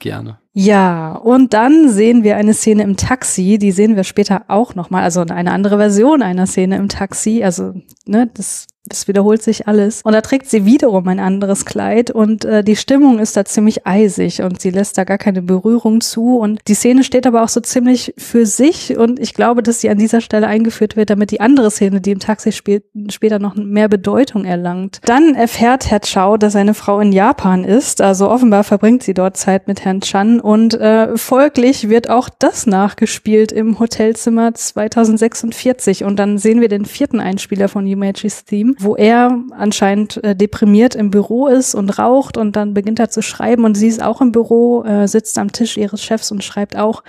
[0.04, 0.38] gerne.
[0.54, 5.01] Ja, und dann sehen wir eine Szene im Taxi, die sehen wir später auch nochmal,
[5.04, 7.74] also eine andere Version einer Szene im Taxi, also
[8.06, 10.02] ne, das das wiederholt sich alles.
[10.04, 13.88] Und da trägt sie wiederum ein anderes Kleid und äh, die Stimmung ist da ziemlich
[13.88, 16.38] eisig und sie lässt da gar keine Berührung zu.
[16.38, 19.90] Und die Szene steht aber auch so ziemlich für sich und ich glaube, dass sie
[19.90, 23.56] an dieser Stelle eingeführt wird, damit die andere Szene, die im Taxi spielt, später noch
[23.56, 25.00] mehr Bedeutung erlangt.
[25.06, 28.02] Dann erfährt Herr Chow, dass seine Frau in Japan ist.
[28.02, 32.68] Also offenbar verbringt sie dort Zeit mit Herrn Chan und äh, folglich wird auch das
[32.68, 36.04] nachgespielt im Hotelzimmer 2046.
[36.04, 40.95] Und dann sehen wir den vierten Einspieler von Yumeichis Theme wo er anscheinend äh, deprimiert
[40.95, 44.21] im Büro ist und raucht und dann beginnt er zu schreiben und sie ist auch
[44.21, 47.03] im Büro, äh, sitzt am Tisch ihres Chefs und schreibt auch.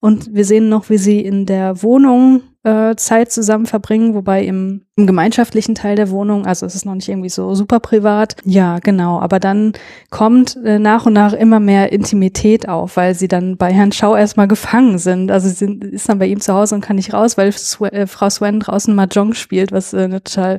[0.00, 4.86] Und wir sehen noch, wie sie in der Wohnung äh, Zeit zusammen verbringen, wobei im,
[4.96, 8.36] im gemeinschaftlichen Teil der Wohnung, also es ist noch nicht irgendwie so super privat.
[8.44, 9.20] Ja, genau.
[9.20, 9.74] Aber dann
[10.10, 14.16] kommt äh, nach und nach immer mehr Intimität auf, weil sie dann bei Herrn Schau
[14.16, 15.30] erstmal gefangen sind.
[15.30, 17.88] Also sie sind, ist dann bei ihm zu Hause und kann nicht raus, weil Sw
[17.88, 20.58] äh, Frau Swen draußen Mahjong spielt, was äh, eine total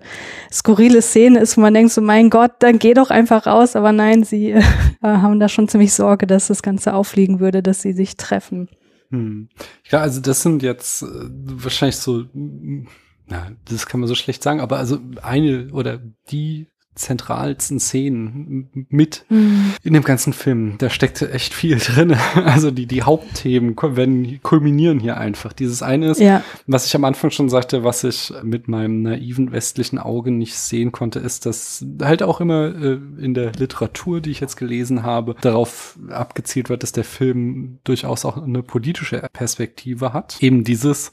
[0.51, 3.75] skurrile Szene ist, wo man denkt so, mein Gott, dann geh doch einfach raus.
[3.75, 4.61] Aber nein, sie äh,
[5.01, 8.69] haben da schon ziemlich Sorge, dass das Ganze auffliegen würde, dass sie sich treffen.
[9.09, 9.49] Hm.
[9.89, 14.59] Ja, also das sind jetzt äh, wahrscheinlich so, na, das kann man so schlecht sagen,
[14.59, 15.99] aber also eine oder
[16.29, 19.73] die zentralsten Szenen mit mhm.
[19.83, 20.75] in dem ganzen Film.
[20.77, 22.15] Da steckt echt viel drin.
[22.35, 25.53] Also die, die Hauptthemen werden, kulminieren hier einfach.
[25.53, 26.43] Dieses eine ist, ja.
[26.67, 30.91] was ich am Anfang schon sagte, was ich mit meinem naiven westlichen Auge nicht sehen
[30.91, 35.35] konnte, ist, dass halt auch immer äh, in der Literatur, die ich jetzt gelesen habe,
[35.41, 40.37] darauf abgezielt wird, dass der Film durchaus auch eine politische Perspektive hat.
[40.41, 41.11] Eben dieses,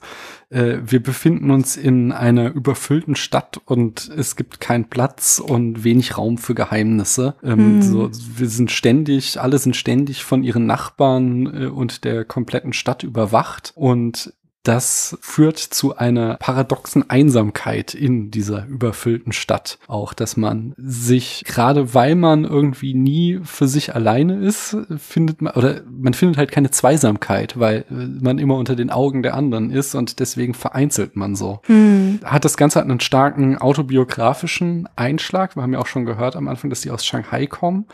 [0.53, 6.19] äh, wir befinden uns in einer überfüllten Stadt und es gibt keinen Platz und wenig
[6.19, 7.35] Raum für Geheimnisse.
[7.43, 7.83] Ähm, mhm.
[7.83, 13.03] so, wir sind ständig, alle sind ständig von ihren Nachbarn äh, und der kompletten Stadt
[13.03, 19.79] überwacht und das führt zu einer paradoxen Einsamkeit in dieser überfüllten Stadt.
[19.89, 25.55] Auch, dass man sich, gerade weil man irgendwie nie für sich alleine ist, findet man,
[25.55, 29.95] oder man findet halt keine Zweisamkeit, weil man immer unter den Augen der anderen ist
[29.95, 31.61] und deswegen vereinzelt man so.
[31.65, 32.21] Hm.
[32.25, 35.57] Hat das Ganze einen starken autobiografischen Einschlag.
[35.57, 37.87] Wir haben ja auch schon gehört am Anfang, dass die aus Shanghai kommen.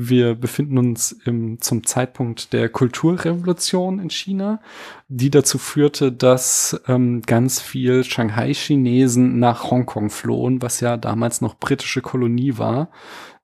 [0.00, 4.60] Wir befinden uns im, zum Zeitpunkt der Kulturrevolution in China,
[5.08, 11.58] die dazu führte, dass ähm, ganz viel Shanghai-Chinesen nach Hongkong flohen, was ja damals noch
[11.58, 12.90] britische Kolonie war,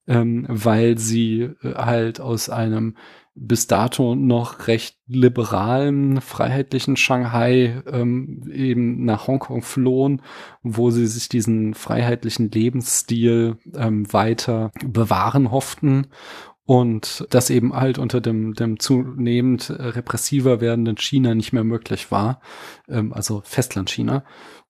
[0.07, 2.96] ähm, weil sie äh, halt aus einem
[3.36, 10.22] bis dato noch recht liberalen, freiheitlichen Shanghai ähm, eben nach Hongkong flohen,
[10.62, 16.07] wo sie sich diesen freiheitlichen Lebensstil ähm, weiter bewahren hofften
[16.64, 22.40] und das eben halt unter dem, dem zunehmend repressiver werdenden China nicht mehr möglich war,
[22.88, 24.24] ähm, also Festland-China.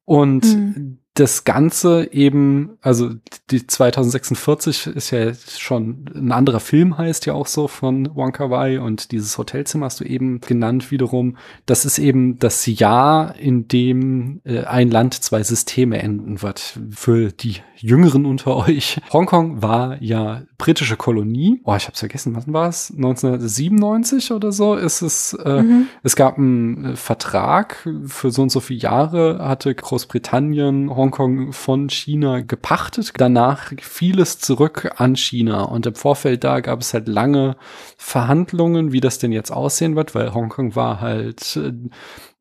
[0.06, 3.10] Und mhm das Ganze eben, also
[3.48, 8.50] die 2046 ist ja schon ein anderer Film, heißt ja auch so von Wong Kar
[8.50, 11.36] Wai und dieses Hotelzimmer hast du eben genannt wiederum.
[11.66, 16.80] Das ist eben das Jahr, in dem äh, ein Land zwei Systeme enden wird.
[16.90, 19.00] Für die Jüngeren unter euch.
[19.12, 21.60] Hongkong war ja britische Kolonie.
[21.64, 22.90] Oh, ich hab's vergessen, wann war es?
[22.90, 25.34] 1997 oder so ist es.
[25.34, 25.86] Äh, mhm.
[26.02, 32.40] Es gab einen Vertrag für so und so viele Jahre hatte Großbritannien Hongkong von China
[32.40, 33.12] gepachtet.
[33.16, 35.62] Danach fiel es zurück an China.
[35.62, 37.56] Und im Vorfeld da gab es halt lange
[37.96, 41.72] Verhandlungen, wie das denn jetzt aussehen wird, weil Hongkong war halt äh,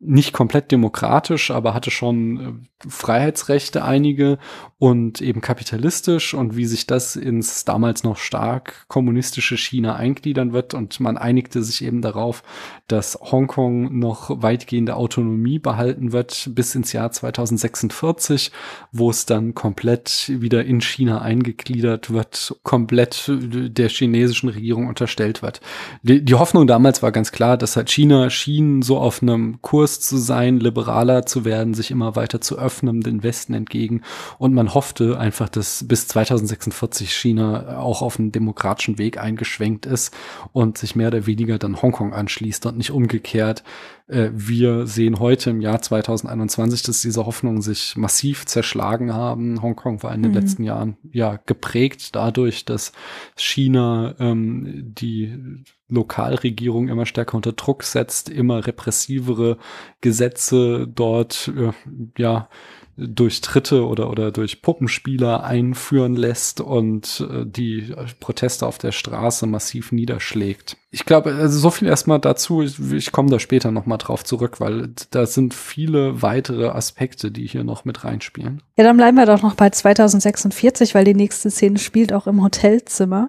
[0.06, 4.38] nicht komplett demokratisch, aber hatte schon äh, Freiheitsrechte einige
[4.78, 10.74] und eben kapitalistisch und wie sich das ins damals noch stark kommunistische China eingliedern wird
[10.74, 12.43] und man einigte sich eben darauf,
[12.88, 18.51] dass Hongkong noch weitgehende Autonomie behalten wird bis ins Jahr 2046,
[18.91, 25.62] wo es dann komplett wieder in China eingegliedert wird, komplett der chinesischen Regierung unterstellt wird.
[26.01, 29.92] Die, die Hoffnung damals war ganz klar, dass halt China schien so auf einem Kurs
[29.93, 34.01] Kurs zu sein, liberaler zu werden, sich immer weiter zu öffnen, den Westen entgegen.
[34.39, 40.13] Und man hoffte einfach, dass bis 2046 China auch auf einen demokratischen Weg eingeschwenkt ist
[40.51, 43.63] und sich mehr oder weniger dann Hongkong anschließt und nicht umgekehrt.
[44.08, 49.62] Äh, wir sehen heute im Jahr 2021, dass diese Hoffnungen sich massiv zerschlagen haben.
[49.62, 50.38] Hongkong war in den mhm.
[50.38, 52.91] letzten Jahren ja geprägt dadurch, dass
[53.36, 59.58] China ähm, die Lokalregierung immer stärker unter Druck setzt, immer repressivere
[60.01, 61.72] Gesetze dort äh,
[62.18, 62.49] ja
[62.95, 69.47] durch Tritte oder, oder durch Puppenspieler einführen lässt und äh, die Proteste auf der Straße
[69.47, 70.77] massiv niederschlägt.
[70.91, 72.61] Ich glaube, also so viel erstmal dazu.
[72.61, 77.47] Ich, ich komme da später nochmal drauf zurück, weil da sind viele weitere Aspekte, die
[77.47, 78.61] hier noch mit reinspielen.
[78.77, 82.43] Ja, dann bleiben wir doch noch bei 2046, weil die nächste Szene spielt auch im
[82.43, 83.27] Hotelzimmer.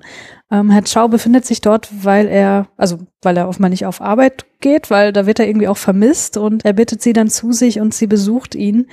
[0.51, 4.45] Ähm, Herr Chow befindet sich dort, weil er, also weil er offenbar nicht auf Arbeit
[4.61, 7.81] geht, weil da wird er irgendwie auch vermisst und er bittet sie dann zu sich
[7.81, 8.89] und sie besucht ihn.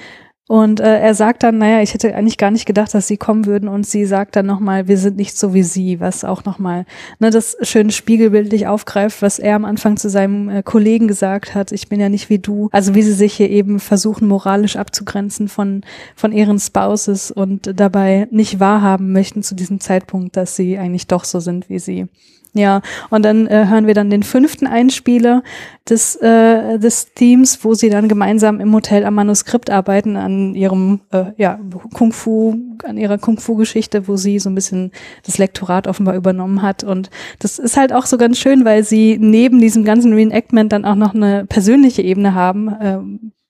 [0.48, 3.46] Und äh, er sagt dann, naja, ich hätte eigentlich gar nicht gedacht, dass sie kommen
[3.46, 3.70] würden.
[3.70, 6.86] Und sie sagt dann nochmal, wir sind nicht so wie sie, was auch nochmal
[7.20, 11.72] ne, das schön spiegelbildlich aufgreift, was er am Anfang zu seinem äh, Kollegen gesagt hat,
[11.72, 12.70] ich bin ja nicht wie du.
[12.72, 15.84] Also wie sie sich hier eben versuchen, moralisch abzugrenzen von,
[16.16, 21.24] von ihren Spouses und dabei nicht wahrhaben möchten zu diesem Zeitpunkt, dass sie eigentlich doch
[21.24, 22.08] so sind wie sie.
[22.54, 25.42] Ja, und dann äh, hören wir dann den fünften Einspieler
[25.90, 31.00] des, äh, des Themes, wo sie dann gemeinsam im Hotel am Manuskript arbeiten, an ihrem
[31.12, 31.60] äh, ja,
[31.94, 34.92] Kung Fu, an ihrer Kung Fu-Geschichte, wo sie so ein bisschen
[35.26, 36.84] das Lektorat offenbar übernommen hat.
[36.84, 40.84] Und das ist halt auch so ganz schön, weil sie neben diesem ganzen Reenactment dann
[40.84, 42.98] auch noch eine persönliche Ebene haben, äh,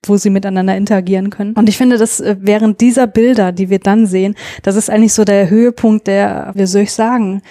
[0.06, 1.54] wo sie miteinander interagieren können.
[1.54, 5.14] Und ich finde, dass äh, während dieser Bilder, die wir dann sehen, das ist eigentlich
[5.14, 7.42] so der Höhepunkt der, wie soll ich sagen,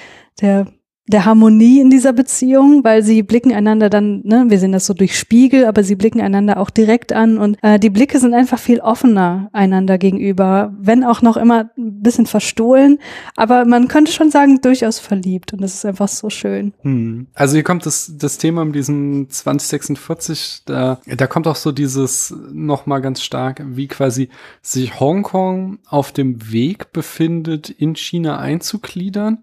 [0.41, 0.67] der
[1.11, 4.95] der Harmonie in dieser Beziehung, weil sie blicken einander dann, ne, wir sehen das so
[4.95, 8.59] durch Spiegel, aber sie blicken einander auch direkt an und äh, die Blicke sind einfach
[8.59, 12.99] viel offener einander gegenüber, wenn auch noch immer ein bisschen verstohlen,
[13.37, 16.73] aber man könnte schon sagen, durchaus verliebt und das ist einfach so schön.
[16.83, 17.27] Hm.
[17.35, 22.35] Also hier kommt das, das Thema mit diesem 2046, da, da kommt auch so dieses
[22.53, 24.29] nochmal ganz stark, wie quasi
[24.63, 29.43] sich Hongkong auf dem Weg befindet, in China einzugliedern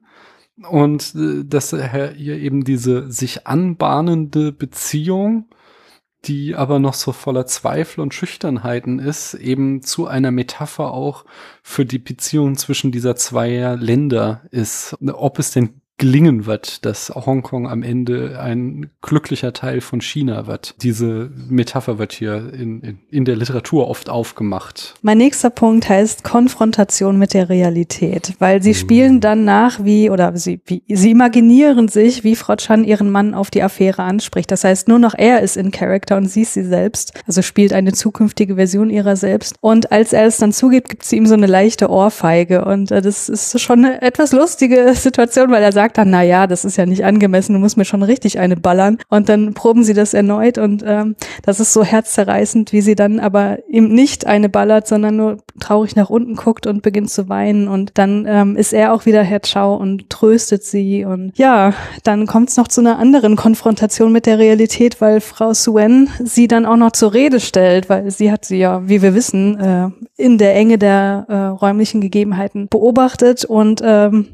[0.64, 5.50] und äh, dass er hier eben diese sich anbahnende Beziehung,
[6.26, 11.26] die aber noch so voller Zweifel und Schüchternheiten ist, eben zu einer Metapher auch
[11.62, 14.98] für die Beziehung zwischen dieser zwei Länder ist.
[15.02, 20.76] Ob es denn gelingen wird, dass Hongkong am Ende ein glücklicher Teil von China wird.
[20.84, 24.94] Diese Metapher wird hier in, in, in der Literatur oft aufgemacht.
[25.02, 28.76] Mein nächster Punkt heißt Konfrontation mit der Realität, weil sie mhm.
[28.76, 33.34] spielen dann nach, wie, oder sie, wie, sie imaginieren sich, wie Frau Chan ihren Mann
[33.34, 34.52] auf die Affäre anspricht.
[34.52, 37.74] Das heißt, nur noch er ist in Character und sie ist sie selbst, also spielt
[37.74, 39.56] eine zukünftige Version ihrer selbst.
[39.62, 43.02] Und als er es dann zugibt, gibt sie ihm so eine leichte Ohrfeige und äh,
[43.02, 46.66] das ist schon eine etwas lustige Situation, weil er sagt, sagt dann, na ja, das
[46.66, 48.98] ist ja nicht angemessen, du musst mir schon richtig eine ballern.
[49.08, 53.22] Und dann proben sie das erneut und ähm, das ist so herzzerreißend, wie sie dann
[53.22, 57.70] aber ihm nicht eine ballert, sondern nur traurig nach unten guckt und beginnt zu weinen.
[57.70, 61.06] Und dann ähm, ist er auch wieder Herr Chow und tröstet sie.
[61.06, 61.74] Und ja,
[62.04, 66.50] dann kommt es noch zu einer anderen Konfrontation mit der Realität, weil Frau Suen sie
[66.50, 69.90] dann auch noch zur Rede stellt, weil sie hat sie ja, wie wir wissen, äh,
[70.22, 74.28] in der Enge der äh, räumlichen Gegebenheiten beobachtet und ähm,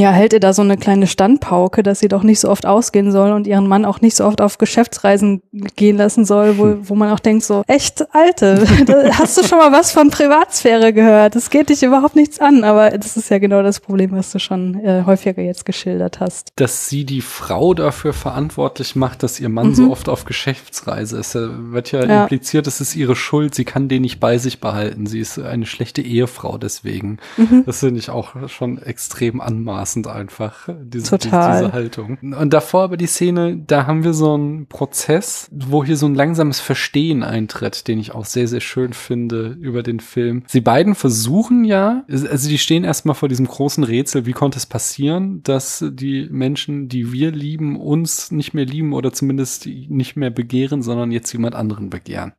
[0.00, 3.12] ja, hält ihr da so eine kleine Standpauke, dass sie doch nicht so oft ausgehen
[3.12, 5.42] soll und ihren Mann auch nicht so oft auf Geschäftsreisen
[5.76, 8.64] gehen lassen soll, wo, wo man auch denkt so, echt Alte,
[9.12, 11.34] hast du schon mal was von Privatsphäre gehört?
[11.34, 14.38] Das geht dich überhaupt nichts an, aber das ist ja genau das Problem, was du
[14.38, 16.50] schon äh, häufiger jetzt geschildert hast.
[16.56, 19.74] Dass sie die Frau dafür verantwortlich macht, dass ihr Mann mhm.
[19.74, 21.34] so oft auf Geschäftsreise ist.
[21.34, 24.60] Da wird ja, ja, impliziert, es ist ihre Schuld, sie kann den nicht bei sich
[24.60, 25.06] behalten.
[25.06, 27.18] Sie ist eine schlechte Ehefrau deswegen.
[27.36, 27.64] Mhm.
[27.66, 31.62] Das finde ich auch schon extrem anmaßend anmaßend einfach, diese, Total.
[31.62, 32.18] diese Haltung.
[32.18, 36.14] Und davor aber die Szene, da haben wir so einen Prozess, wo hier so ein
[36.14, 40.44] langsames Verstehen eintritt, den ich auch sehr, sehr schön finde über den Film.
[40.46, 44.66] Sie beiden versuchen ja, also die stehen erstmal vor diesem großen Rätsel, wie konnte es
[44.66, 50.30] passieren, dass die Menschen, die wir lieben, uns nicht mehr lieben oder zumindest nicht mehr
[50.30, 52.32] begehren, sondern jetzt jemand anderen begehren.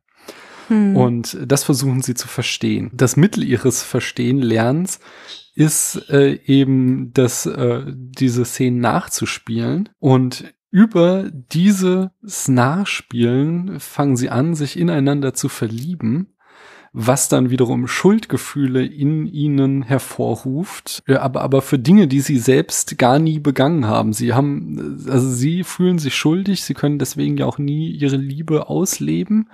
[0.68, 0.96] Hm.
[0.96, 2.90] Und das versuchen sie zu verstehen.
[2.92, 5.00] Das Mittel ihres Verstehen-Lernens
[5.54, 14.54] ist äh, eben das, äh, diese Szenen nachzuspielen und über dieses Nachspielen fangen sie an,
[14.54, 16.34] sich ineinander zu verlieben,
[16.92, 23.18] was dann wiederum Schuldgefühle in ihnen hervorruft, aber, aber für Dinge, die sie selbst gar
[23.18, 24.12] nie begangen haben.
[24.12, 28.68] Sie haben, also sie fühlen sich schuldig, sie können deswegen ja auch nie ihre Liebe
[28.68, 29.50] ausleben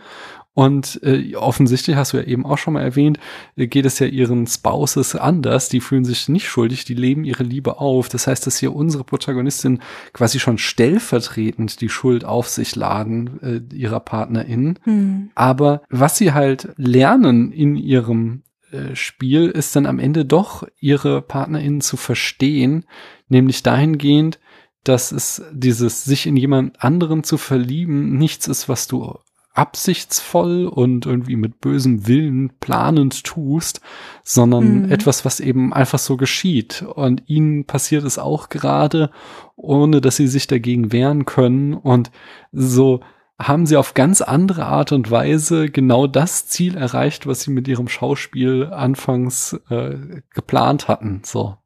[0.56, 3.20] und äh, offensichtlich hast du ja eben auch schon mal erwähnt,
[3.56, 5.68] äh, geht es ja ihren Spouses anders.
[5.68, 8.08] Die fühlen sich nicht schuldig, die leben ihre Liebe auf.
[8.08, 9.82] Das heißt, dass hier unsere Protagonistin
[10.14, 14.78] quasi schon stellvertretend die Schuld auf sich laden, äh, ihrer PartnerInnen.
[14.86, 15.30] Mhm.
[15.34, 21.20] Aber was sie halt lernen in ihrem äh, Spiel, ist dann am Ende doch ihre
[21.20, 22.86] PartnerInnen zu verstehen,
[23.28, 24.38] nämlich dahingehend,
[24.84, 29.18] dass es dieses sich in jemand anderen zu verlieben nichts ist, was du
[29.56, 33.80] absichtsvoll und irgendwie mit bösem Willen planend tust,
[34.22, 34.92] sondern mhm.
[34.92, 36.82] etwas, was eben einfach so geschieht.
[36.82, 39.10] Und ihnen passiert es auch gerade,
[39.56, 41.74] ohne dass sie sich dagegen wehren können.
[41.74, 42.10] Und
[42.52, 43.00] so
[43.38, 47.66] haben sie auf ganz andere Art und Weise genau das Ziel erreicht, was sie mit
[47.66, 51.22] ihrem Schauspiel anfangs äh, geplant hatten.
[51.24, 51.56] So.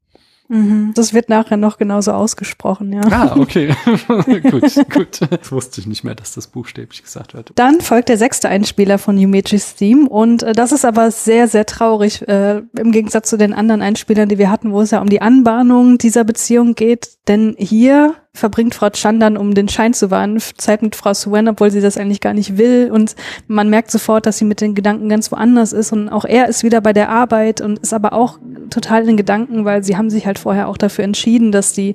[0.50, 0.90] Mhm.
[0.96, 3.02] Das wird nachher noch genauso ausgesprochen, ja.
[3.08, 3.72] Ah, okay.
[4.50, 5.20] gut, gut.
[5.30, 7.52] Das wusste ich nicht mehr, dass das buchstäblich gesagt wird.
[7.54, 11.66] Dann folgt der sechste Einspieler von Yumeji's Theme und äh, das ist aber sehr, sehr
[11.66, 15.08] traurig äh, im Gegensatz zu den anderen Einspielern, die wir hatten, wo es ja um
[15.08, 17.10] die Anbahnung dieser Beziehung geht.
[17.30, 21.46] Denn hier verbringt Frau Chan dann, um den Schein zu wahren, Zeit mit Frau Suen,
[21.46, 22.90] obwohl sie das eigentlich gar nicht will.
[22.92, 23.14] Und
[23.46, 25.92] man merkt sofort, dass sie mit den Gedanken ganz woanders ist.
[25.92, 29.16] Und auch er ist wieder bei der Arbeit und ist aber auch total in den
[29.16, 31.94] Gedanken, weil sie haben sich halt vorher auch dafür entschieden, dass die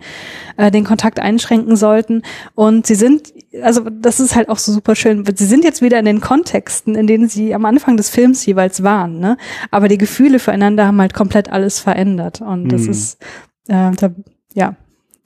[0.55, 2.21] äh, den Kontakt einschränken sollten.
[2.53, 5.25] Und sie sind, also das ist halt auch so super schön.
[5.35, 8.83] Sie sind jetzt wieder in den Kontexten, in denen sie am Anfang des Films jeweils
[8.83, 9.19] waren.
[9.19, 9.35] Ne?
[9.69, 12.39] Aber die Gefühle füreinander haben halt komplett alles verändert.
[12.39, 12.91] Und das mhm.
[12.91, 13.17] ist,
[13.67, 14.11] äh, da,
[14.53, 14.77] ja,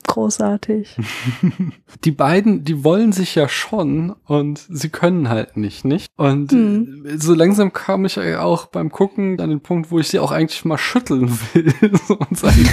[0.08, 0.98] großartig.
[2.04, 6.12] Die beiden, die wollen sich ja schon und sie können halt nicht, nicht?
[6.18, 7.06] Und hm.
[7.18, 10.66] so langsam kam ich auch beim Gucken an den Punkt, wo ich sie auch eigentlich
[10.66, 11.74] mal schütteln will
[12.10, 12.70] und sagen,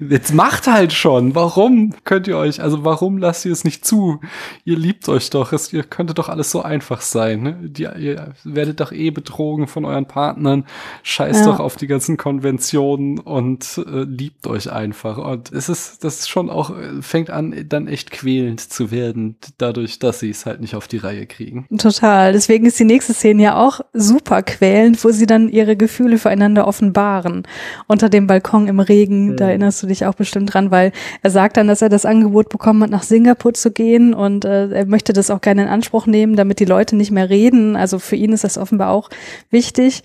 [0.08, 1.34] jetzt macht halt schon.
[1.34, 4.20] Warum könnt ihr euch, also warum lasst ihr es nicht zu?
[4.64, 7.42] Ihr liebt euch doch, es, ihr könnte doch alles so einfach sein.
[7.42, 7.58] Ne?
[7.62, 10.64] Die, ihr werdet doch eh betrogen von euren Partnern.
[11.02, 11.52] Scheißt ja.
[11.52, 15.18] doch auf die ganzen Konventionen und äh, liebt euch einfach.
[15.18, 18.90] Und es ist, das ist schon schon auch, äh, fängt an, dann echt quälend zu
[18.90, 21.66] werden, dadurch, dass sie es halt nicht auf die Reihe kriegen.
[21.78, 22.32] Total.
[22.32, 26.66] Deswegen ist die nächste Szene ja auch super quälend, wo sie dann ihre Gefühle füreinander
[26.66, 27.42] offenbaren.
[27.86, 29.36] Unter dem Balkon im Regen, mhm.
[29.36, 30.92] da erinnerst du dich auch bestimmt dran, weil
[31.22, 34.68] er sagt dann, dass er das Angebot bekommen hat, nach Singapur zu gehen und äh,
[34.70, 37.74] er möchte das auch gerne in Anspruch nehmen, damit die Leute nicht mehr reden.
[37.74, 39.10] Also für ihn ist das offenbar auch
[39.50, 40.02] wichtig.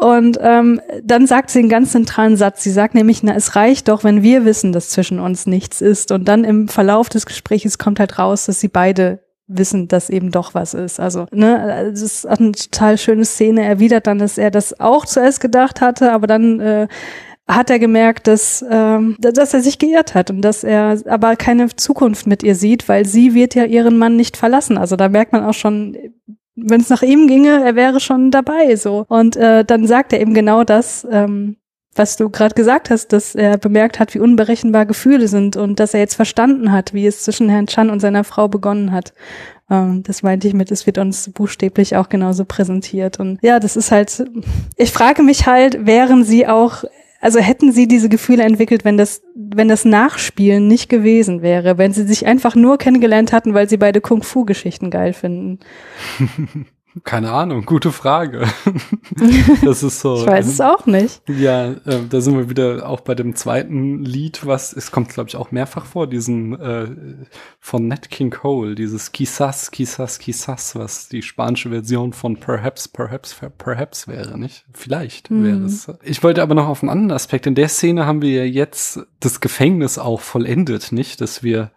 [0.00, 2.62] Und ähm, dann sagt sie einen ganz zentralen Satz.
[2.62, 6.10] Sie sagt nämlich, na, es reicht doch, wenn wir wissen, dass zwischen uns nichts ist.
[6.10, 10.30] Und dann im Verlauf des Gesprächs kommt halt raus, dass sie beide wissen, dass eben
[10.30, 11.00] doch was ist.
[11.00, 13.62] Also, ne, das ist eine total schöne Szene.
[13.62, 16.88] Er widert dann, dass er das auch zuerst gedacht hatte, aber dann äh,
[17.46, 21.76] hat er gemerkt, dass, ähm, dass er sich geirrt hat und dass er aber keine
[21.76, 24.78] Zukunft mit ihr sieht, weil sie wird ja ihren Mann nicht verlassen.
[24.78, 25.94] Also da merkt man auch schon,
[26.56, 29.04] wenn es nach ihm ginge, er wäre schon dabei so.
[29.08, 31.56] Und äh, dann sagt er eben genau das, ähm,
[31.94, 35.94] was du gerade gesagt hast, dass er bemerkt hat, wie unberechenbar Gefühle sind und dass
[35.94, 39.12] er jetzt verstanden hat, wie es zwischen Herrn Chan und seiner Frau begonnen hat.
[39.70, 43.18] Ähm, das meinte ich mit, es wird uns buchstäblich auch genauso präsentiert.
[43.18, 44.24] Und ja, das ist halt,
[44.76, 46.84] ich frage mich halt, wären sie auch
[47.20, 51.92] also hätten sie diese Gefühle entwickelt, wenn das, wenn das Nachspielen nicht gewesen wäre, wenn
[51.92, 55.60] sie sich einfach nur kennengelernt hatten, weil sie beide Kung-Fu-Geschichten geil finden.
[57.04, 58.46] Keine Ahnung, gute Frage.
[59.64, 60.16] das ist so.
[60.16, 61.22] ich weiß es auch nicht.
[61.28, 65.28] Ja, äh, da sind wir wieder auch bei dem zweiten Lied, was es kommt, glaube
[65.28, 66.88] ich, auch mehrfach vor, diesen äh,
[67.58, 73.36] von Nat King Cole, dieses Quizás, Quizás, Quizás, was die spanische Version von Perhaps, Perhaps,
[73.58, 74.64] Perhaps wäre, nicht?
[74.72, 75.44] Vielleicht mhm.
[75.44, 75.90] wäre es.
[76.02, 77.46] Ich wollte aber noch auf einen anderen Aspekt.
[77.46, 81.20] In der Szene haben wir ja jetzt das Gefängnis auch vollendet, nicht?
[81.20, 81.70] Dass wir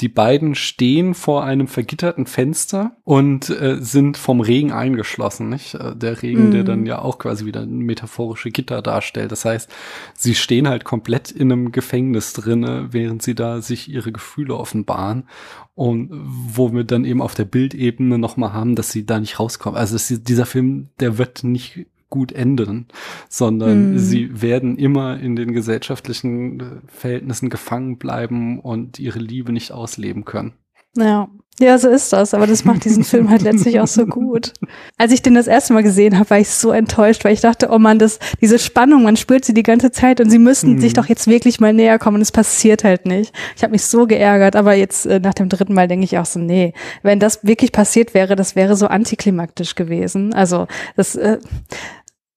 [0.00, 5.74] die beiden stehen vor einem vergitterten Fenster und äh, sind vom Regen eingeschlossen, nicht?
[5.74, 6.50] Äh, der Regen, mm.
[6.50, 6.86] der dann mhm.
[6.86, 9.30] ja auch quasi wieder metaphorische Gitter darstellt.
[9.30, 9.70] Das heißt,
[10.14, 15.28] sie stehen halt komplett in einem Gefängnis drinne, während sie da sich ihre Gefühle offenbaren
[15.76, 19.78] und wo wir dann eben auf der Bildebene nochmal haben, dass sie da nicht rauskommen.
[19.78, 22.86] Also dieser Film, der wird nicht gut enden,
[23.28, 23.98] sondern mhm.
[23.98, 30.24] sie werden immer in den gesellschaftlichen äh, Verhältnissen gefangen bleiben und ihre Liebe nicht ausleben
[30.24, 30.52] können.
[30.96, 31.28] Ja,
[31.60, 34.52] Ja, so ist das, aber das macht diesen Film halt letztlich auch so gut.
[34.98, 37.68] Als ich den das erste Mal gesehen habe, war ich so enttäuscht, weil ich dachte,
[37.70, 40.80] oh man, das, diese Spannung, man spürt sie die ganze Zeit und sie müssen hm.
[40.80, 43.32] sich doch jetzt wirklich mal näher kommen und es passiert halt nicht.
[43.56, 46.26] Ich habe mich so geärgert, aber jetzt äh, nach dem dritten Mal denke ich auch
[46.26, 50.34] so, nee, wenn das wirklich passiert wäre, das wäre so antiklimaktisch gewesen.
[50.34, 50.66] Also
[50.96, 51.38] das äh,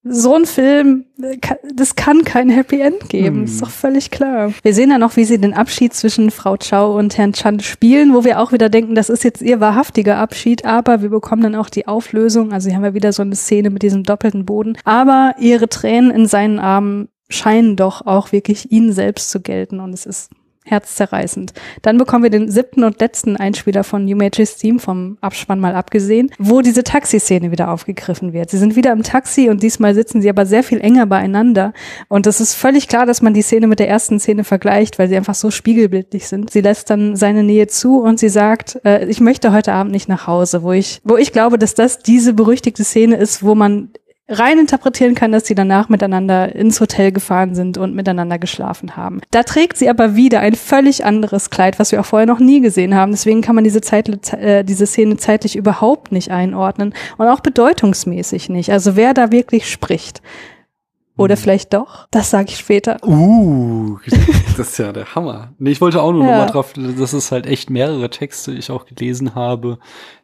[0.04, 1.06] so ein Film,
[1.74, 3.44] das kann kein Happy End geben, hm.
[3.44, 4.52] ist doch völlig klar.
[4.62, 8.14] Wir sehen ja noch, wie sie den Abschied zwischen Frau Chow und Herrn Chan spielen,
[8.14, 11.54] wo wir auch wieder denken, das ist jetzt ihr wahrhaftiger Abschied, aber wir bekommen dann
[11.54, 14.78] auch die Auflösung, also hier haben wir wieder so eine Szene mit diesem doppelten Boden,
[14.84, 19.92] aber ihre Tränen in seinen Armen scheinen doch auch wirklich ihnen selbst zu gelten und
[19.92, 20.30] es ist
[20.68, 21.52] herzzerreißend.
[21.82, 25.74] Dann bekommen wir den siebten und letzten Einspieler von New Mages Team vom Abspann mal
[25.74, 28.50] abgesehen, wo diese Taxiszene wieder aufgegriffen wird.
[28.50, 31.72] Sie sind wieder im Taxi und diesmal sitzen sie aber sehr viel enger beieinander.
[32.08, 35.08] Und es ist völlig klar, dass man die Szene mit der ersten Szene vergleicht, weil
[35.08, 36.50] sie einfach so spiegelbildlich sind.
[36.50, 40.08] Sie lässt dann seine Nähe zu und sie sagt, äh, ich möchte heute Abend nicht
[40.08, 43.90] nach Hause, wo ich, wo ich glaube, dass das diese berüchtigte Szene ist, wo man
[44.28, 49.20] rein interpretieren kann, dass sie danach miteinander ins Hotel gefahren sind und miteinander geschlafen haben.
[49.30, 52.60] Da trägt sie aber wieder ein völlig anderes Kleid, was wir auch vorher noch nie
[52.60, 53.12] gesehen haben.
[53.12, 58.50] Deswegen kann man diese, Zeit, äh, diese Szene zeitlich überhaupt nicht einordnen und auch bedeutungsmäßig
[58.50, 58.70] nicht.
[58.70, 60.20] Also wer da wirklich spricht.
[61.18, 61.42] Oder hm.
[61.42, 62.06] vielleicht doch?
[62.10, 62.96] Das sage ich später.
[63.04, 63.98] Uh,
[64.56, 65.52] das ist ja der Hammer.
[65.58, 66.30] Nee, ich wollte auch nur ja.
[66.30, 69.78] noch mal drauf, dass es halt echt mehrere Texte ich auch gelesen habe,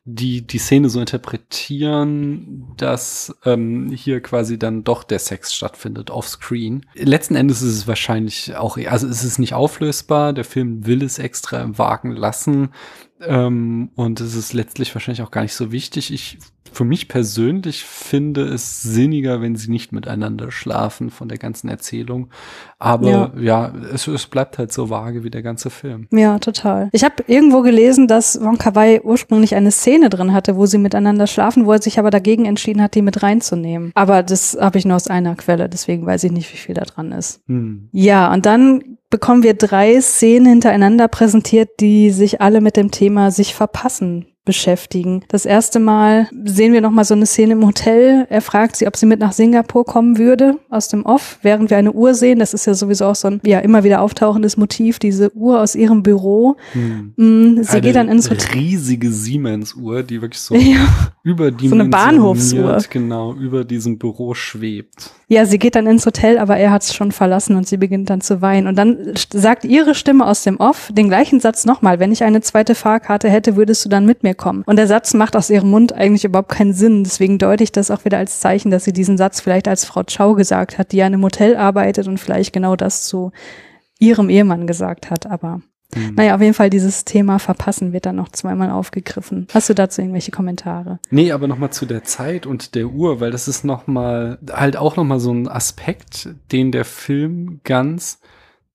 [0.07, 6.85] die die Szene so interpretieren, dass ähm, hier quasi dann doch der Sex stattfindet offscreen.
[6.95, 10.35] Letzten Endes ist es wahrscheinlich auch, also es ist nicht auflösbar.
[10.35, 12.71] Der Film will es extra im Wagen lassen.
[13.27, 16.13] Ähm, und es ist letztlich wahrscheinlich auch gar nicht so wichtig.
[16.13, 16.39] Ich
[16.75, 22.31] für mich persönlich finde es sinniger, wenn sie nicht miteinander schlafen von der ganzen Erzählung.
[22.79, 26.09] Aber ja, ja es, es, bleibt halt so vage wie der ganze Film.
[26.11, 26.89] Ja, total.
[26.93, 30.79] Ich habe irgendwo gelesen, dass Wong Kar Wai ursprünglich eine Szene drin hatte, wo sie
[30.79, 33.93] miteinander schlafen, wo er sich aber dagegen entschieden hat, die mit reinzunehmen.
[33.95, 36.83] Aber das habe ich nur aus einer Quelle, deswegen weiß ich nicht, wie viel da
[36.83, 37.41] dran ist.
[37.47, 37.89] Hm.
[37.93, 43.31] Ja, und dann bekommen wir drei Szenen hintereinander präsentiert, die sich alle mit dem Thema
[43.31, 45.23] sich verpassen beschäftigen.
[45.29, 48.27] Das erste Mal sehen wir nochmal so eine Szene im Hotel.
[48.29, 51.77] Er fragt sie, ob sie mit nach Singapur kommen würde, aus dem Off, während wir
[51.77, 52.41] eine Uhr sehen.
[52.41, 55.77] Das ist ja sowieso auch so ein ja immer wieder auftauchendes Motiv, diese Uhr aus
[55.77, 56.57] ihrem Büro.
[56.73, 57.15] Hm.
[57.17, 58.59] Mm, sie eine geht dann ins Hotel.
[58.59, 60.89] riesige Siemens-Uhr, die wirklich so ja.
[61.25, 62.79] Über die so eine Bahnhofsuhr.
[62.91, 65.11] Genau, über diesem Büro schwebt.
[65.27, 68.11] Ja, sie geht dann ins Hotel, aber er hat es schon verlassen und sie beginnt
[68.11, 68.67] dann zu weinen.
[68.67, 71.99] Und dann sagt ihre Stimme aus dem Off den gleichen Satz nochmal.
[71.99, 74.65] Wenn ich eine zweite Fahrkarte hätte, würdest du dann mit mir kommen.
[74.67, 77.05] Und der Satz macht aus ihrem Mund eigentlich überhaupt keinen Sinn.
[77.05, 80.03] Deswegen deute ich das auch wieder als Zeichen, dass sie diesen Satz vielleicht als Frau
[80.05, 83.33] Chow gesagt hat, die ja in einem Hotel arbeitet und vielleicht genau das zu
[83.99, 85.25] ihrem Ehemann gesagt hat.
[85.25, 85.63] Aber
[85.95, 86.15] Mhm.
[86.15, 89.47] Naja, auf jeden Fall dieses Thema Verpassen wird dann noch zweimal aufgegriffen.
[89.53, 90.99] Hast du dazu irgendwelche Kommentare?
[91.11, 94.97] Nee, aber nochmal zu der Zeit und der Uhr, weil das ist nochmal, halt auch
[94.97, 98.21] nochmal so ein Aspekt, den der Film ganz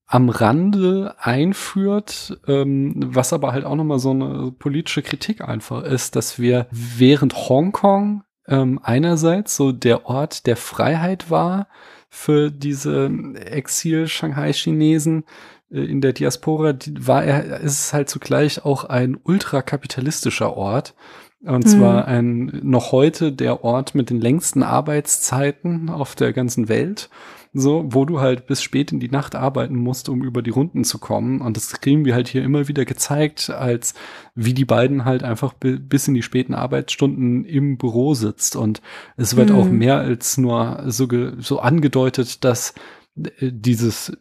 [0.09, 6.15] am Rande einführt, ähm, was aber halt auch nochmal so eine politische Kritik einfach ist,
[6.15, 11.67] dass wir während Hongkong ähm, einerseits so der Ort der Freiheit war
[12.09, 15.25] für diese Exil-Shanghai-Chinesen,
[15.69, 20.95] in der Diaspora war er, ist es halt zugleich auch ein ultrakapitalistischer Ort.
[21.41, 21.69] Und mhm.
[21.69, 27.09] zwar ein, noch heute der Ort mit den längsten Arbeitszeiten auf der ganzen Welt.
[27.51, 30.83] So, wo du halt bis spät in die Nacht arbeiten musst, um über die Runden
[30.83, 31.41] zu kommen.
[31.41, 33.95] Und das kriegen wir halt hier immer wieder gezeigt, als
[34.35, 38.55] wie die beiden halt einfach bis in die späten Arbeitsstunden im Büro sitzt.
[38.55, 38.81] Und
[39.17, 39.55] es wird mhm.
[39.55, 41.07] auch mehr als nur so,
[41.39, 42.75] so angedeutet, dass
[43.15, 44.15] äh, dieses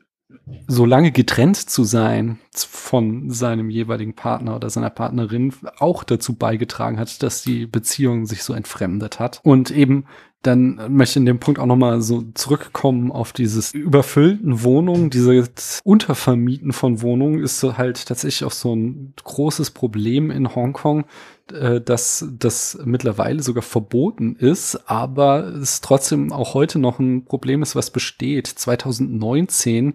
[0.66, 6.98] so lange getrennt zu sein von seinem jeweiligen Partner oder seiner Partnerin auch dazu beigetragen
[6.98, 9.40] hat, dass die Beziehung sich so entfremdet hat.
[9.42, 10.04] Und eben
[10.42, 15.80] dann möchte ich in dem Punkt auch nochmal so zurückkommen auf dieses überfüllten Wohnungen, dieses
[15.82, 21.06] Untervermieten von Wohnungen ist so halt tatsächlich auch so ein großes Problem in Hongkong,
[21.52, 27.62] äh, dass das mittlerweile sogar verboten ist, aber es trotzdem auch heute noch ein Problem
[27.62, 28.46] ist, was besteht.
[28.46, 29.94] 2019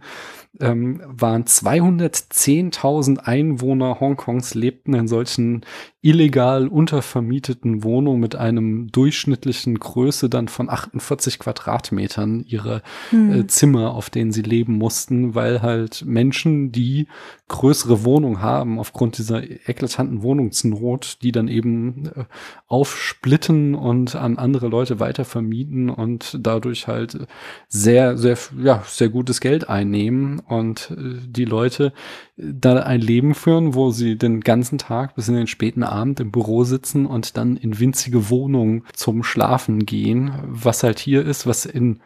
[0.59, 5.65] ähm, waren 210.000 Einwohner Hongkongs lebten in solchen
[6.03, 13.31] illegal untervermieteten Wohnung mit einem durchschnittlichen Größe dann von 48 Quadratmetern ihre hm.
[13.31, 17.07] äh, Zimmer, auf denen sie leben mussten, weil halt Menschen, die
[17.47, 22.25] größere Wohnungen haben, aufgrund dieser eklatanten Wohnungsnot, die dann eben äh,
[22.67, 27.27] aufsplitten und an andere Leute weitervermieten und dadurch halt
[27.69, 31.93] sehr, sehr, ja, sehr gutes Geld einnehmen und äh, die Leute
[32.37, 36.31] da ein Leben führen, wo sie den ganzen Tag bis in den späten Abend im
[36.31, 41.65] Büro sitzen und dann in winzige Wohnungen zum Schlafen gehen, was halt hier ist, was
[41.65, 41.99] in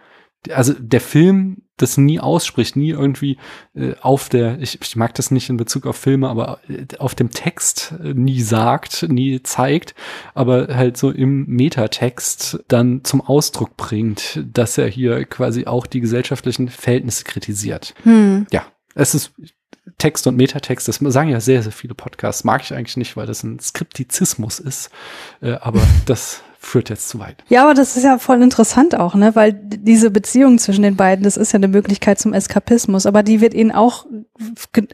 [0.52, 3.38] also der Film das nie ausspricht, nie irgendwie
[3.76, 7.14] äh, auf der, ich, ich mag das nicht in Bezug auf Filme, aber äh, auf
[7.14, 9.94] dem Text äh, nie sagt, nie zeigt,
[10.34, 16.02] aber halt so im Metatext dann zum Ausdruck bringt, dass er hier quasi auch die
[16.02, 17.94] gesellschaftlichen Verhältnisse kritisiert.
[18.04, 18.48] Hm.
[18.52, 18.66] Ja,
[18.96, 19.34] es ist
[20.00, 23.28] Text und Metatext, das sagen ja sehr, sehr viele Podcasts, mag ich eigentlich nicht, weil
[23.28, 24.90] das ein Skriptizismus ist,
[25.42, 27.44] äh, aber das führt jetzt zu weit.
[27.50, 29.36] Ja, aber das ist ja voll interessant auch, ne?
[29.36, 33.42] Weil diese Beziehung zwischen den beiden, das ist ja eine Möglichkeit zum Eskapismus, aber die
[33.42, 34.06] wird ihnen auch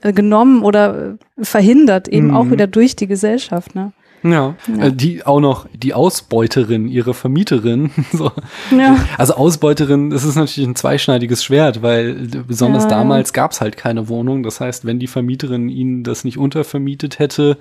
[0.01, 2.35] äh, genommen oder verhindert, eben mhm.
[2.35, 3.93] auch wieder durch die Gesellschaft, ne?
[4.23, 4.85] Ja, ja.
[4.85, 7.91] Äh, die auch noch die Ausbeuterin, ihre Vermieterin.
[8.13, 8.31] So.
[8.77, 8.97] Ja.
[9.17, 13.75] Also Ausbeuterin, das ist natürlich ein zweischneidiges Schwert, weil besonders ja, damals gab es halt
[13.75, 14.43] keine Wohnung.
[14.43, 17.57] Das heißt, wenn die Vermieterin ihnen das nicht untervermietet hätte,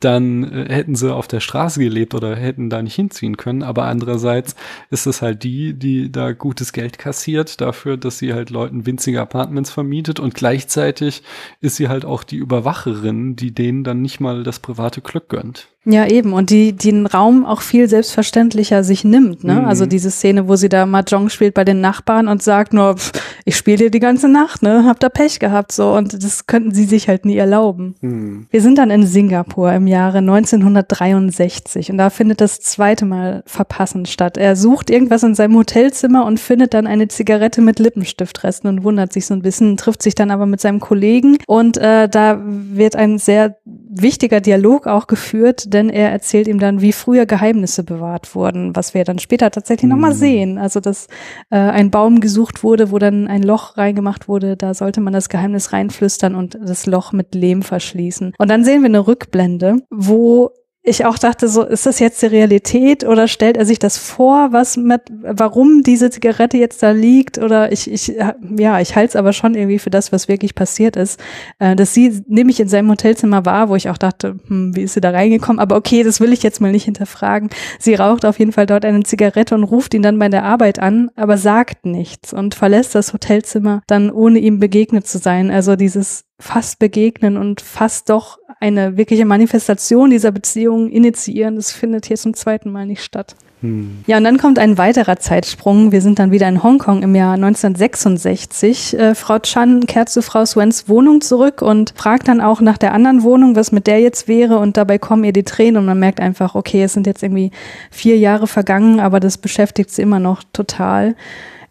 [0.00, 3.62] dann äh, hätten sie auf der Straße gelebt oder hätten da nicht hinziehen können.
[3.62, 4.56] Aber andererseits
[4.90, 9.20] ist es halt die, die da gutes Geld kassiert dafür, dass sie halt Leuten winzige
[9.20, 11.22] Apartments vermietet und gleichzeitig
[11.60, 15.68] ist sie halt auch die Überwacherin, die denen dann nicht mal das private Glück gönnt.
[15.88, 16.32] Ja, eben.
[16.32, 19.54] Und die, die den Raum auch viel selbstverständlicher sich nimmt, ne?
[19.54, 19.64] Mhm.
[19.66, 23.12] Also diese Szene, wo sie da Mahjong spielt bei den Nachbarn und sagt nur, pff,
[23.44, 24.84] ich spiele dir die ganze Nacht, ne?
[24.84, 25.92] Hab da Pech gehabt, so.
[25.92, 27.94] Und das könnten sie sich halt nie erlauben.
[28.00, 28.46] Mhm.
[28.50, 34.06] Wir sind dann in Singapur im Jahre 1963 und da findet das zweite Mal Verpassen
[34.06, 34.36] statt.
[34.36, 39.12] Er sucht irgendwas in seinem Hotelzimmer und findet dann eine Zigarette mit Lippenstiftresten und wundert
[39.12, 42.96] sich so ein bisschen, trifft sich dann aber mit seinem Kollegen und äh, da wird
[42.96, 43.56] ein sehr
[44.02, 48.94] wichtiger Dialog auch geführt, denn er erzählt ihm dann, wie früher Geheimnisse bewahrt wurden, was
[48.94, 49.96] wir dann später tatsächlich mhm.
[49.96, 50.58] nochmal sehen.
[50.58, 51.06] Also, dass
[51.50, 55.28] äh, ein Baum gesucht wurde, wo dann ein Loch reingemacht wurde, da sollte man das
[55.28, 58.34] Geheimnis reinflüstern und das Loch mit Lehm verschließen.
[58.38, 60.50] Und dann sehen wir eine Rückblende, wo
[60.86, 64.52] ich auch dachte, so ist das jetzt die Realität oder stellt er sich das vor,
[64.52, 68.14] was mit, warum diese Zigarette jetzt da liegt oder ich, ich,
[68.56, 71.18] ja, ich halte es aber schon irgendwie für das, was wirklich passiert ist,
[71.58, 74.94] äh, dass sie nämlich in seinem Hotelzimmer war, wo ich auch dachte, hm, wie ist
[74.94, 75.58] sie da reingekommen?
[75.58, 77.50] Aber okay, das will ich jetzt mal nicht hinterfragen.
[77.80, 80.78] Sie raucht auf jeden Fall dort eine Zigarette und ruft ihn dann bei der Arbeit
[80.78, 85.50] an, aber sagt nichts und verlässt das Hotelzimmer dann ohne ihm begegnet zu sein.
[85.50, 92.06] Also dieses fast begegnen und fast doch eine wirkliche Manifestation dieser Beziehung initiieren, das findet
[92.06, 93.36] hier zum zweiten Mal nicht statt.
[93.62, 94.04] Hm.
[94.06, 95.90] Ja, und dann kommt ein weiterer Zeitsprung.
[95.90, 98.98] Wir sind dann wieder in Hongkong im Jahr 1966.
[98.98, 102.92] Äh, Frau Chan kehrt zu Frau Swens Wohnung zurück und fragt dann auch nach der
[102.92, 104.58] anderen Wohnung, was mit der jetzt wäre.
[104.58, 107.50] Und dabei kommen ihr die Tränen und man merkt einfach, okay, es sind jetzt irgendwie
[107.90, 111.16] vier Jahre vergangen, aber das beschäftigt sie immer noch total.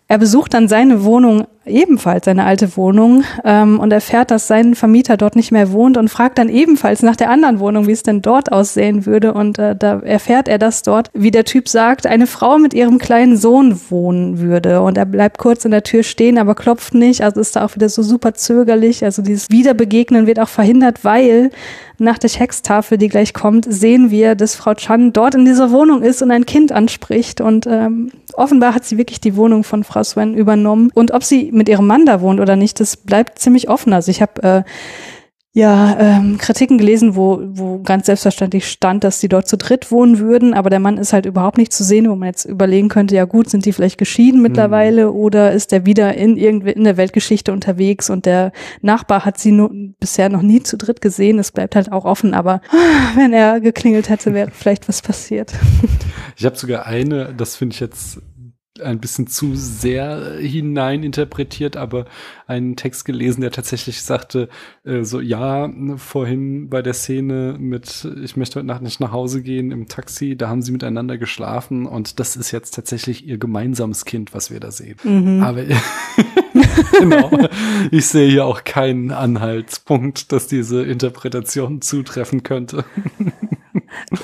[0.08, 5.18] Er besucht dann seine Wohnung ebenfalls seine alte Wohnung ähm, und erfährt, dass sein Vermieter
[5.18, 8.22] dort nicht mehr wohnt und fragt dann ebenfalls nach der anderen Wohnung, wie es denn
[8.22, 9.34] dort aussehen würde.
[9.34, 12.98] Und äh, da erfährt er, dass dort, wie der Typ sagt, eine Frau mit ihrem
[12.98, 14.82] kleinen Sohn wohnen würde.
[14.82, 17.22] Und er bleibt kurz in der Tür stehen, aber klopft nicht.
[17.22, 19.04] Also ist da auch wieder so super zögerlich.
[19.04, 21.52] Also dieses Wiederbegegnen wird auch verhindert, weil
[21.98, 26.02] nach der Texttafel, die gleich kommt, sehen wir, dass Frau Chan dort in dieser Wohnung
[26.02, 27.42] ist und ein Kind anspricht.
[27.42, 30.92] Und ähm, offenbar hat sie wirklich die Wohnung von Frau Swen übernommen.
[30.94, 33.94] Und ob sie mit ihrem Mann da wohnt oder nicht, das bleibt ziemlich offen.
[33.94, 34.64] Also ich habe äh,
[35.56, 40.19] ja ähm, Kritiken gelesen, wo, wo ganz selbstverständlich stand, dass sie dort zu dritt wohnen
[40.19, 43.15] würden, aber der Mann ist halt überhaupt nicht zu sehen, wo man jetzt überlegen könnte,
[43.15, 45.15] ja gut, sind die vielleicht geschieden mittlerweile mhm.
[45.15, 48.52] oder ist der wieder in irgendwie in der Weltgeschichte unterwegs und der
[48.82, 51.40] Nachbar hat sie nur, bisher noch nie zu dritt gesehen.
[51.40, 52.60] Es bleibt halt auch offen, aber
[53.15, 55.53] wenn er geklingelt hätte, wäre vielleicht was passiert.
[56.36, 58.19] Ich habe sogar eine, das finde ich jetzt
[58.84, 62.06] ein bisschen zu sehr hineininterpretiert, aber
[62.46, 64.50] einen Text gelesen, der tatsächlich sagte,
[64.84, 69.42] äh, so ja, vorhin bei der Szene mit ich möchte heute Nacht nicht nach Hause
[69.42, 74.04] gehen im Taxi, da haben sie miteinander geschlafen und das ist jetzt tatsächlich ihr gemeinsames
[74.04, 74.98] Kind, was wir da sehen.
[75.04, 75.42] Mhm.
[75.42, 75.64] Aber
[77.00, 77.32] genau,
[77.92, 82.84] ich sehe hier auch keinen Anhaltspunkt, dass diese Interpretation zutreffen könnte.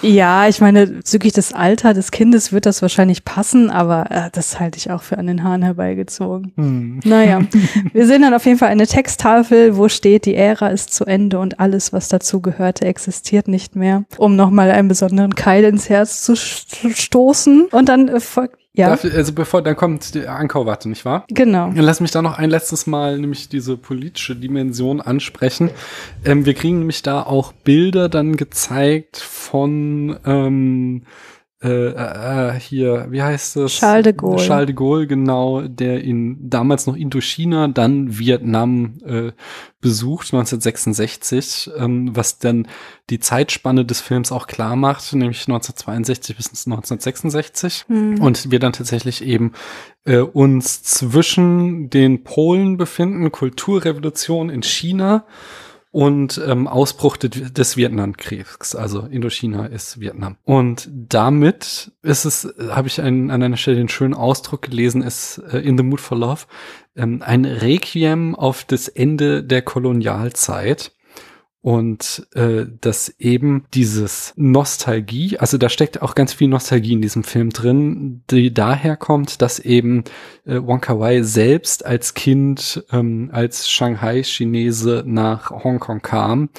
[0.02, 4.60] Ja, ich meine, bezüglich des Alter des Kindes wird das wahrscheinlich passen, aber äh, das
[4.60, 6.54] halte ich auch für an den Haaren herbeigezogen.
[6.56, 7.00] Hm.
[7.04, 7.42] Naja,
[7.94, 11.40] wir sehen dann auf jeden Fall eine Texttafel, wo steht, die Ära ist zu Ende
[11.40, 16.24] und alles, was dazu gehörte, existiert nicht mehr, um nochmal einen besonderen Keil ins Herz
[16.24, 17.66] zu stoßen.
[17.72, 18.90] Und dann äh, folgt ja.
[18.90, 21.26] Dafür, also bevor, dann kommt die Ankaufwarte, nicht wahr?
[21.28, 21.72] Genau.
[21.76, 25.72] Lass mich da noch ein letztes Mal nämlich diese politische Dimension ansprechen.
[26.24, 31.04] Ähm, wir kriegen nämlich da auch Bilder dann gezeigt von ähm,
[31.64, 33.74] äh, äh, hier, wie heißt es?
[33.74, 34.44] Charles de Gaulle.
[34.44, 39.32] Charles de Gaulle, genau, der in damals noch Indochina, dann Vietnam äh,
[39.80, 42.68] besucht, 1966, ähm, was dann
[43.12, 47.86] die Zeitspanne des Films auch klar macht, nämlich 1962 bis 1966.
[47.88, 48.20] Hm.
[48.20, 49.52] Und wir dann tatsächlich eben
[50.06, 55.26] äh, uns zwischen den Polen befinden, Kulturrevolution in China
[55.92, 58.76] und ähm, Ausbruch de des Vietnamkriegs.
[58.76, 60.38] Also Indochina ist Vietnam.
[60.44, 65.42] Und damit ist es, habe ich ein, an einer Stelle den schönen Ausdruck gelesen, ist
[65.52, 66.46] äh, in the mood for love
[66.96, 70.94] ähm, ein Requiem auf das Ende der Kolonialzeit
[71.62, 77.24] und äh, dass eben dieses Nostalgie, also da steckt auch ganz viel Nostalgie in diesem
[77.24, 80.04] Film drin, die daher kommt, dass eben
[80.46, 86.50] äh, Wong Kar Wai selbst als Kind ähm, als Shanghai-Chinese nach Hongkong kam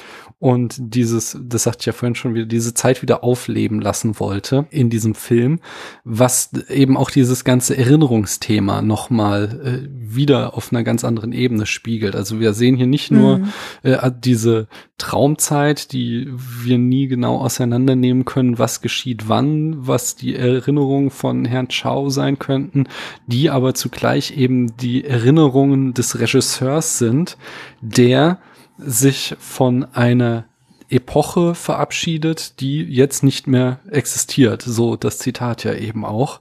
[0.43, 4.66] und dieses, das sagte ich ja vorhin schon wieder, diese Zeit wieder aufleben lassen wollte
[4.70, 5.60] in diesem Film,
[6.02, 12.16] was eben auch dieses ganze Erinnerungsthema nochmal äh, wieder auf einer ganz anderen Ebene spiegelt.
[12.16, 13.48] Also wir sehen hier nicht nur Mhm.
[13.85, 14.66] äh, diese
[14.98, 16.28] Traumzeit, die
[16.64, 22.40] wir nie genau auseinandernehmen können, was geschieht wann, was die Erinnerungen von Herrn Chow sein
[22.40, 22.89] könnten,
[23.28, 27.36] die aber zugleich eben die Erinnerungen des Regisseurs sind,
[27.81, 28.39] der
[28.78, 30.44] sich von einer
[30.88, 34.62] Epoche verabschiedet, die jetzt nicht mehr existiert.
[34.62, 36.40] So das Zitat ja eben auch.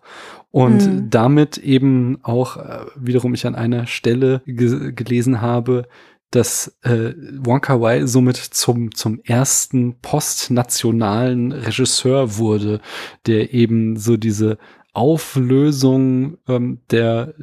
[0.51, 1.09] Und Mhm.
[1.09, 5.87] damit eben auch äh, wiederum ich an einer Stelle ge gelesen habe,
[6.31, 12.81] dass äh, Wong Kar Wai somit zum zum ersten postnationalen Regisseur wurde,
[13.27, 14.57] der eben so diese
[14.93, 17.33] Auflösung ähm, der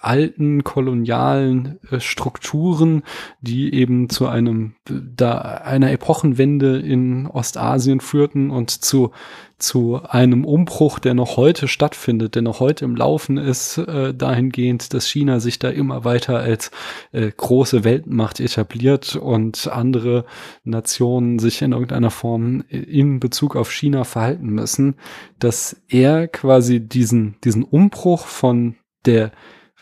[0.00, 3.02] alten kolonialen äh, Strukturen,
[3.40, 9.12] die eben zu einem da einer Epochenwende in Ostasien führten und zu
[9.58, 14.94] zu einem Umbruch, der noch heute stattfindet, der noch heute im Laufen ist, äh, dahingehend,
[14.94, 16.70] dass China sich da immer weiter als
[17.12, 20.24] äh, große Weltmacht etabliert und andere
[20.64, 24.94] Nationen sich in irgendeiner Form in Bezug auf China verhalten müssen,
[25.38, 29.32] dass er quasi diesen, diesen Umbruch von der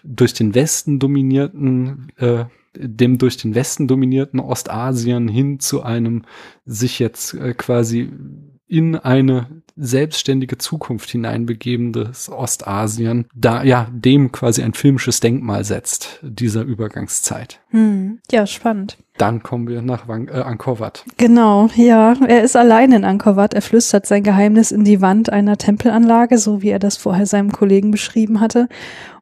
[0.02, 2.44] durch den Westen dominierten, äh,
[2.76, 6.22] dem durch den Westen dominierten Ostasien hin zu einem
[6.64, 8.10] sich jetzt äh, quasi
[8.68, 16.62] in eine selbstständige Zukunft hineinbegebendes Ostasien, da ja dem quasi ein filmisches Denkmal setzt, dieser
[16.62, 17.60] Übergangszeit.
[17.68, 18.20] Hm.
[18.30, 18.96] Ja, spannend.
[19.18, 21.04] Dann kommen wir nach Wang, äh, Angkor Wat.
[21.16, 22.14] Genau, ja.
[22.26, 23.54] Er ist allein in Angkor Wat.
[23.54, 27.52] Er flüstert sein Geheimnis in die Wand einer Tempelanlage, so wie er das vorher seinem
[27.52, 28.68] Kollegen beschrieben hatte.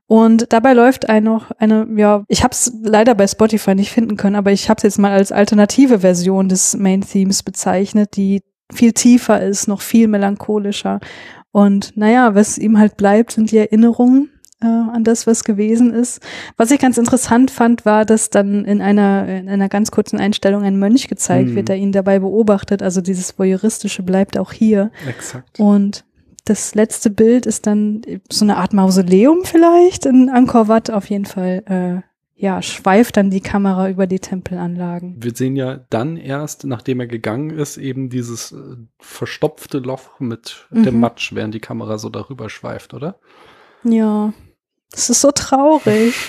[0.06, 4.16] Und dabei läuft ein noch eine, ja, ich habe es leider bei Spotify nicht finden
[4.16, 8.42] können, aber ich habe es jetzt mal als alternative Version des Main Themes bezeichnet, die
[8.74, 11.00] viel tiefer ist, noch viel melancholischer.
[11.52, 14.30] Und naja, was ihm halt bleibt, sind die Erinnerungen
[14.60, 16.20] äh, an das, was gewesen ist.
[16.56, 20.62] Was ich ganz interessant fand, war, dass dann in einer, in einer ganz kurzen Einstellung
[20.64, 21.54] ein Mönch gezeigt Mhm.
[21.56, 22.82] wird, der ihn dabei beobachtet.
[22.82, 24.90] Also dieses Voyeuristische bleibt auch hier.
[25.08, 25.60] Exakt.
[25.60, 26.04] Und
[26.46, 30.90] das letzte Bild ist dann so eine Art Mausoleum vielleicht in Angkor Wat.
[30.90, 32.02] Auf jeden Fall, äh,
[32.36, 35.16] ja, schweift dann die Kamera über die Tempelanlagen.
[35.22, 40.66] Wir sehen ja dann erst, nachdem er gegangen ist, eben dieses äh, verstopfte Loch mit
[40.70, 41.00] dem Mhm.
[41.00, 43.18] Matsch, während die Kamera so darüber schweift, oder?
[43.84, 44.32] Ja,
[44.90, 46.14] das ist so traurig.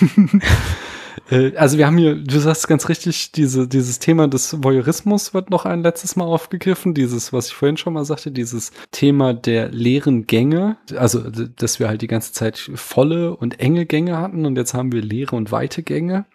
[1.30, 5.50] Äh, also wir haben hier, du sagst ganz richtig, diese, dieses Thema des Voyeurismus wird
[5.50, 6.94] noch ein letztes Mal aufgegriffen.
[6.94, 10.76] Dieses, was ich vorhin schon mal sagte, dieses Thema der leeren Gänge.
[10.96, 14.92] Also, dass wir halt die ganze Zeit volle und enge Gänge hatten und jetzt haben
[14.92, 16.26] wir leere und weite Gänge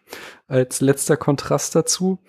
[0.48, 2.20] als letzter Kontrast dazu.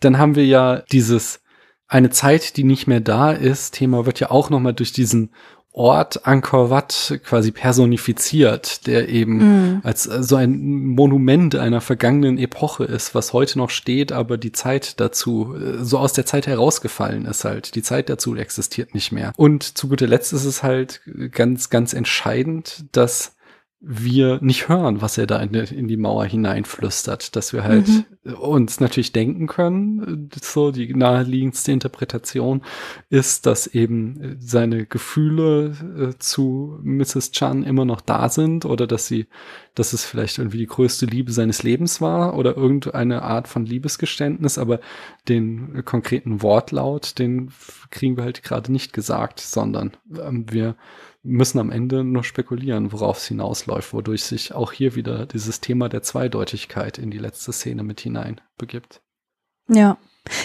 [0.00, 1.40] Dann haben wir ja dieses
[1.86, 3.74] eine Zeit, die nicht mehr da ist.
[3.74, 5.30] Thema wird ja auch noch mal durch diesen
[5.76, 9.80] Ort Angkor Wat quasi personifiziert, der eben Mhm.
[9.82, 14.52] als äh, so ein Monument einer vergangenen Epoche ist, was heute noch steht, aber die
[14.52, 17.74] Zeit dazu äh, so aus der Zeit herausgefallen ist halt.
[17.74, 19.32] Die Zeit dazu existiert nicht mehr.
[19.36, 21.00] Und zu guter Letzt ist es halt
[21.32, 23.33] ganz, ganz entscheidend, dass
[23.86, 27.86] wir nicht hören, was er da in, die- in die Mauer hineinflüstert, dass wir halt
[28.40, 32.62] uns natürlich denken können, so die naheliegendste Interpretation
[33.10, 35.74] ist, dass eben seine Gefühle
[36.14, 37.32] äh, zu Mrs.
[37.32, 39.26] Chan immer noch da sind oder dass sie,
[39.74, 44.56] dass es vielleicht irgendwie die größte Liebe seines Lebens war oder irgendeine Art von Liebesgeständnis,
[44.56, 44.80] aber
[45.28, 47.52] den äh, konkreten Wortlaut, den
[47.90, 49.92] kriegen wir halt gerade nicht gesagt, sondern
[50.26, 50.76] ähm, wir
[51.24, 55.88] müssen am Ende nur spekulieren, worauf es hinausläuft, wodurch sich auch hier wieder dieses Thema
[55.88, 59.00] der Zweideutigkeit in die letzte Szene mit hinein begibt.
[59.68, 59.96] Ja.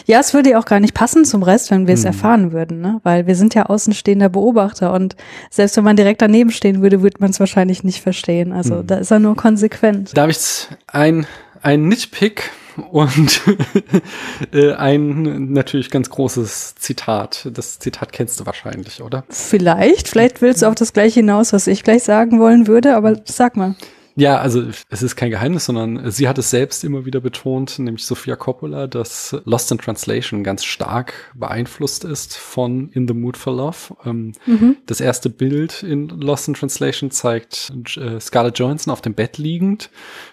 [0.05, 2.07] Ja, es würde ja auch gar nicht passen zum Rest, wenn wir es Hm.
[2.07, 2.99] erfahren würden, ne?
[3.03, 5.15] Weil wir sind ja außenstehender Beobachter und
[5.49, 8.51] selbst wenn man direkt daneben stehen würde, würde man es wahrscheinlich nicht verstehen.
[8.51, 8.87] Also Hm.
[8.87, 10.17] da ist er nur konsequent.
[10.17, 11.25] Da habe ich ein,
[11.61, 12.51] ein Nitpick
[12.91, 13.41] und
[14.53, 17.49] äh, ein natürlich ganz großes Zitat.
[17.53, 19.23] Das Zitat kennst du wahrscheinlich, oder?
[19.29, 23.21] Vielleicht, vielleicht willst du auf das gleiche hinaus, was ich gleich sagen wollen würde, aber
[23.25, 23.75] sag mal.
[24.15, 28.05] Ja, also es ist kein Geheimnis, sondern sie hat es selbst immer wieder betont, nämlich
[28.05, 33.55] Sophia Coppola, dass Lost in Translation ganz stark beeinflusst ist von In the Mood for
[33.55, 33.77] Love.
[34.05, 34.75] Ähm, Mhm.
[34.87, 39.89] Das erste Bild in Lost in Translation zeigt äh, Scarlett Johansson auf dem Bett liegend.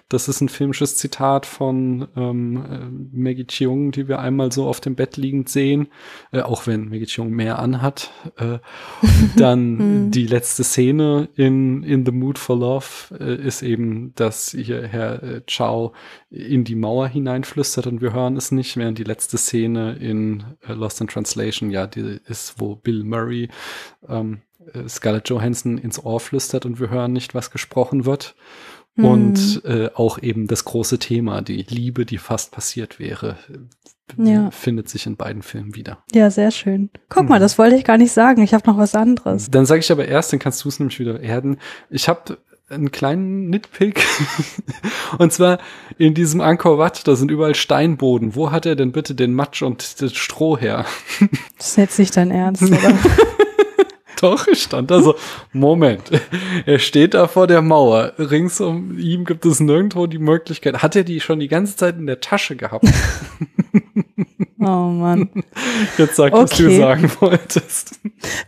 [0.08, 4.80] Das ist ein filmisches Zitat von ähm, äh, Maggie Cheung, die wir einmal so auf
[4.80, 5.88] dem Bett liegend sehen,
[6.30, 8.12] äh, auch wenn Maggie Cheung mehr anhat.
[8.36, 8.58] Äh,
[9.36, 14.86] dann die letzte Szene in In the Mood for Love äh, ist eben, dass hier
[14.86, 15.92] Herr äh, Chow
[16.30, 20.72] in die Mauer hineinflüstert und wir hören es nicht, während die letzte Szene in äh,
[20.72, 23.48] Lost in Translation ja die ist, wo Bill Murray
[24.08, 24.42] ähm,
[24.72, 28.34] äh, Scarlett Johansson ins Ohr flüstert und wir hören nicht, was gesprochen wird.
[28.96, 33.36] Und äh, auch eben das große Thema, die Liebe, die fast passiert wäre,
[34.16, 34.50] Ja.
[34.50, 35.98] findet sich in beiden Filmen wieder.
[36.14, 36.90] Ja, sehr schön.
[37.08, 37.28] Guck Mhm.
[37.28, 38.40] mal, das wollte ich gar nicht sagen.
[38.42, 39.50] Ich habe noch was anderes.
[39.50, 41.58] Dann sage ich aber erst, dann kannst du es nämlich wieder erden.
[41.90, 44.02] Ich habe einen kleinen Nitpick.
[45.18, 45.58] und zwar
[45.98, 48.34] in diesem Angkor Wat, da sind überall Steinboden.
[48.34, 50.86] Wo hat er denn bitte den Matsch und das Stroh her?
[51.58, 52.78] Das ist jetzt nicht dein Ernst, oder?
[54.20, 55.14] Doch, ich stand da so,
[55.52, 56.10] Moment,
[56.64, 58.12] er steht da vor der Mauer.
[58.18, 60.82] Rings um ihm gibt es nirgendwo die Möglichkeit.
[60.82, 62.86] Hat er die schon die ganze Zeit in der Tasche gehabt?
[64.58, 65.28] Oh Mann.
[65.98, 66.78] Jetzt sag, was du Okay.
[66.78, 67.98] sagen wolltest.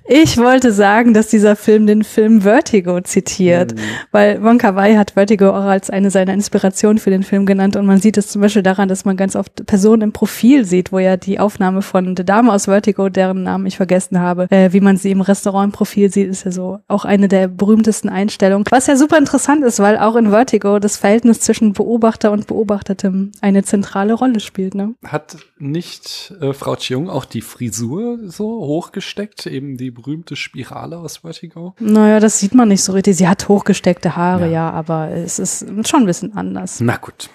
[0.08, 3.80] Ich wollte sagen, dass dieser Film den Film Vertigo zitiert, Mhm.
[4.10, 7.84] weil Wonka Wai hat Vertigo auch als eine seiner Inspirationen für den Film genannt und
[7.84, 10.98] man sieht es zum Beispiel daran, dass man ganz oft Personen im Profil sieht, wo
[10.98, 14.80] ja die Aufnahme von der Dame aus Vertigo, deren Namen ich vergessen habe, äh, wie
[14.80, 18.64] man sie im Restaurant im Profil sieht, ist ja so auch eine der berühmtesten Einstellungen.
[18.70, 23.32] Was ja super interessant ist, weil auch in Vertigo das Verhältnis zwischen Beobachter und Beobachtetem
[23.42, 24.74] eine zentrale Rolle spielt.
[24.74, 24.94] Ne?
[25.04, 25.97] Hat nicht
[26.40, 29.46] äh, Frau Chiung auch die Frisur so hochgesteckt?
[29.46, 31.74] Eben die berühmte Spirale aus Vertigo?
[31.78, 33.16] Naja, das sieht man nicht so richtig.
[33.16, 34.52] Sie hat hochgesteckte Haare, Ja.
[34.52, 36.80] ja, aber es ist schon ein bisschen anders.
[36.80, 37.30] Na gut.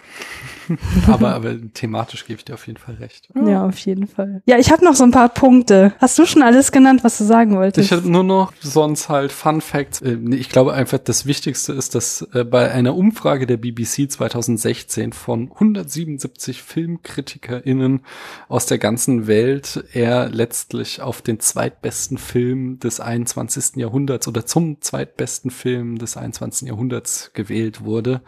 [1.08, 3.30] aber, aber thematisch gebe ich dir auf jeden Fall recht.
[3.46, 4.42] Ja, auf jeden Fall.
[4.46, 5.94] Ja, ich habe noch so ein paar Punkte.
[6.00, 7.86] Hast du schon alles genannt, was du sagen wolltest?
[7.86, 10.02] Ich hätte nur noch sonst halt Fun Facts.
[10.02, 15.14] Äh, Ich glaube einfach, das Wichtigste ist, dass äh, bei einer Umfrage der BBC 2016
[15.14, 18.02] von 177 FilmkritikerInnen
[18.48, 23.78] aus der ganzen Welt er letztlich auf den zweitbesten Film des 21.
[23.78, 26.68] Jahrhunderts oder zum zweitbesten Film des 21.
[26.68, 28.22] Jahrhunderts gewählt wurde,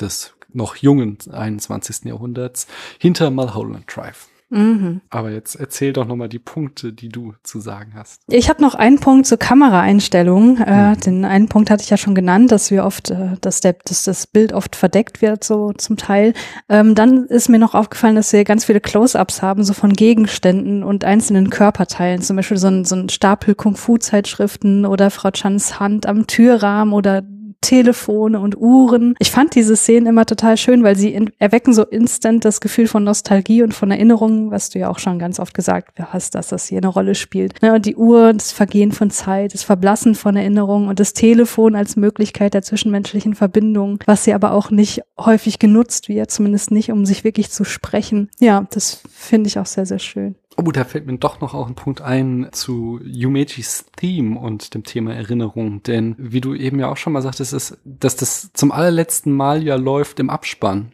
[0.00, 2.04] des noch jungen 21.
[2.06, 2.66] Jahrhunderts,
[2.98, 4.28] hinter Mulholland Drive.
[4.50, 5.00] mhm.
[5.08, 8.20] Aber jetzt erzähl doch nochmal die Punkte, die du zu sagen hast.
[8.28, 10.58] Ich habe noch einen Punkt zur Kameraeinstellung.
[10.58, 11.00] Äh, Mhm.
[11.00, 14.04] Den einen Punkt hatte ich ja schon genannt, dass wir oft, äh, dass, der, dass
[14.04, 16.34] das Bild oft verdeckt wird, so zum Teil.
[16.68, 20.82] Ähm, dann ist mir noch aufgefallen, dass wir ganz viele Close-ups haben, so von Gegenständen
[20.84, 22.20] und einzelnen Körperteilen.
[22.20, 27.22] Zum Beispiel so ein, so ein Stapel Kung-Fu-Zeitschriften oder Frau Chans Hand am Türrahmen oder
[27.62, 29.14] Telefone und Uhren.
[29.18, 32.86] Ich fand diese Szenen immer total schön, weil sie in, erwecken so instant das Gefühl
[32.86, 36.48] von Nostalgie und von Erinnerungen, was du ja auch schon ganz oft gesagt hast, dass
[36.48, 37.62] das hier eine Rolle spielt.
[37.62, 41.74] Ne, und die Uhr, das Vergehen von Zeit, das Verblassen von Erinnerungen und das Telefon
[41.74, 46.90] als Möglichkeit der zwischenmenschlichen Verbindung, was sie aber auch nicht häufig genutzt wird, zumindest nicht,
[46.90, 48.28] um sich wirklich zu sprechen.
[48.38, 50.34] Ja, das finde ich auch sehr, sehr schön.
[50.56, 54.84] Oh, da fällt mir doch noch auch ein Punkt ein zu Yumejis Theme und dem
[54.84, 55.82] Thema Erinnerung.
[55.82, 59.62] Denn wie du eben ja auch schon mal sagtest, ist, dass das zum allerletzten Mal
[59.62, 60.92] ja läuft im Abspann.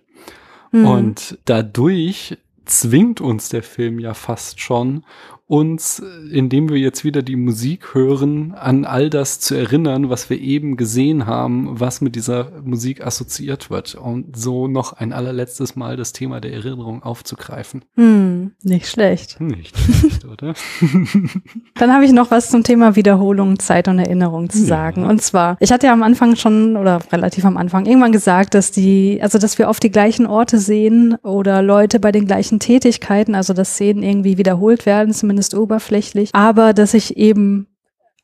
[0.71, 0.87] Mhm.
[0.87, 5.05] Und dadurch zwingt uns der Film ja fast schon,
[5.49, 10.39] uns, indem wir jetzt wieder die Musik hören, an all das zu erinnern, was wir
[10.39, 13.95] eben gesehen haben, was mit dieser Musik assoziiert wird.
[13.95, 17.83] Und so noch ein allerletztes Mal das Thema der Erinnerung aufzugreifen.
[17.95, 19.41] Hm, nicht schlecht.
[19.41, 19.75] Nicht
[20.19, 20.55] schlecht, oder?
[21.75, 24.67] Dann habe ich noch was zum Thema Wiederholung, Zeit und Erinnerung zu Ja.
[24.67, 25.05] sagen.
[25.05, 28.71] Und zwar, ich hatte ja am Anfang schon oder relativ am Anfang irgendwann gesagt, dass
[28.71, 33.35] die, also dass wir oft die gleichen Orte sehen oder Leute bei den gleichen Tätigkeiten,
[33.35, 37.67] also dass Szenen irgendwie wiederholt werden, zumindest oberflächlich, aber dass ich eben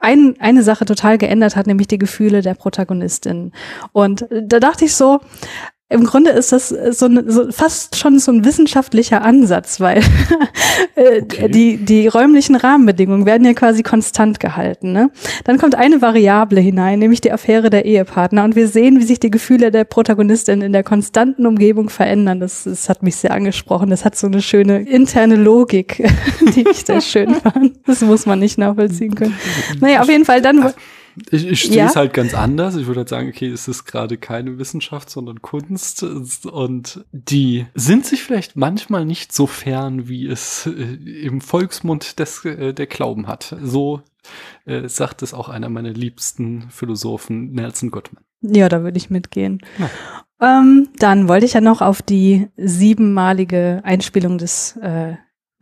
[0.00, 3.52] ein, eine Sache total geändert hat, nämlich die Gefühle der Protagonistin.
[3.92, 5.20] Und da dachte ich so,
[5.90, 9.98] im Grunde ist das so, eine, so fast schon so ein wissenschaftlicher Ansatz, weil
[10.94, 11.48] äh, okay.
[11.48, 14.92] die, die räumlichen Rahmenbedingungen werden ja quasi konstant gehalten.
[14.92, 15.10] Ne?
[15.44, 18.44] Dann kommt eine Variable hinein, nämlich die Affäre der Ehepartner.
[18.44, 22.40] Und wir sehen, wie sich die Gefühle der Protagonistin in der konstanten Umgebung verändern.
[22.40, 23.90] Das, das hat mich sehr angesprochen.
[23.90, 26.02] Das hat so eine schöne interne Logik,
[26.56, 27.74] die ich sehr schön fand.
[27.86, 29.34] Das muss man nicht nachvollziehen können.
[29.80, 30.72] Naja, auf jeden Fall dann.
[31.30, 32.76] Ich, ich stehe es halt ganz anders.
[32.76, 36.02] Ich würde halt sagen, okay, es ist gerade keine Wissenschaft, sondern Kunst.
[36.02, 42.44] Und die sind sich vielleicht manchmal nicht so fern, wie es äh, im Volksmund des,
[42.44, 43.56] äh, der Glauben hat.
[43.62, 44.02] So
[44.64, 48.24] äh, sagt es auch einer meiner liebsten Philosophen, Nelson Goodman.
[48.42, 49.60] Ja, da würde ich mitgehen.
[49.78, 49.90] Ja.
[50.40, 55.14] Ähm, dann wollte ich ja noch auf die siebenmalige Einspielung des äh,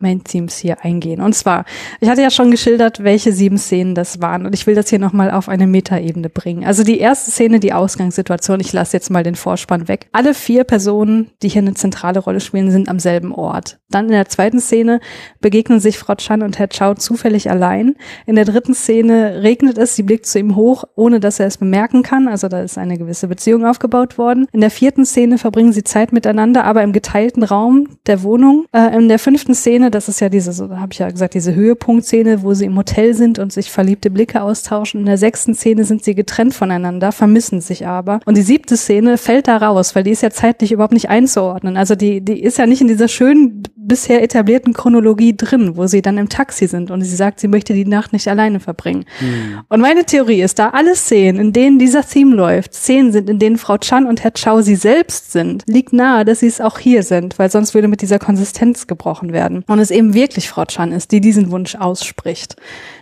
[0.03, 1.21] Main Themes hier eingehen.
[1.21, 1.65] Und zwar,
[1.99, 4.45] ich hatte ja schon geschildert, welche sieben Szenen das waren.
[4.45, 6.63] Und ich will das hier nochmal auf eine Metaebene bringen.
[6.63, 10.07] Also die erste Szene, die Ausgangssituation, ich lasse jetzt mal den Vorspann weg.
[10.11, 13.79] Alle vier Personen, die hier eine zentrale Rolle spielen, sind am selben Ort.
[13.89, 14.99] Dann in der zweiten Szene
[15.39, 17.95] begegnen sich Frau Chan und Herr Chow zufällig allein.
[18.25, 21.57] In der dritten Szene regnet es, sie blickt zu ihm hoch, ohne dass er es
[21.57, 22.27] bemerken kann.
[22.27, 24.47] Also da ist eine gewisse Beziehung aufgebaut worden.
[24.51, 28.65] In der vierten Szene verbringen sie Zeit miteinander, aber im geteilten Raum der Wohnung.
[28.73, 31.55] Äh, in der fünften Szene das ist ja diese, so habe ich ja gesagt, diese
[31.55, 35.01] Höhepunktszene, wo sie im Hotel sind und sich verliebte Blicke austauschen.
[35.01, 38.19] In der sechsten Szene sind sie getrennt voneinander, vermissen sich aber.
[38.25, 41.77] Und die siebte Szene fällt da raus, weil die ist ja zeitlich überhaupt nicht einzuordnen.
[41.77, 46.01] Also die, die ist ja nicht in dieser schönen bisher etablierten Chronologie drin, wo sie
[46.01, 49.05] dann im Taxi sind und sie sagt, sie möchte die Nacht nicht alleine verbringen.
[49.19, 49.61] Mhm.
[49.69, 53.39] Und meine Theorie ist, da alle Szenen, in denen dieser Theme läuft, Szenen sind, in
[53.39, 56.79] denen Frau Chan und Herr Chow sie selbst sind, liegt nahe, dass sie es auch
[56.79, 59.63] hier sind, weil sonst würde mit dieser Konsistenz gebrochen werden.
[59.67, 62.55] Und es eben wirklich Frau Chan ist, die diesen Wunsch ausspricht.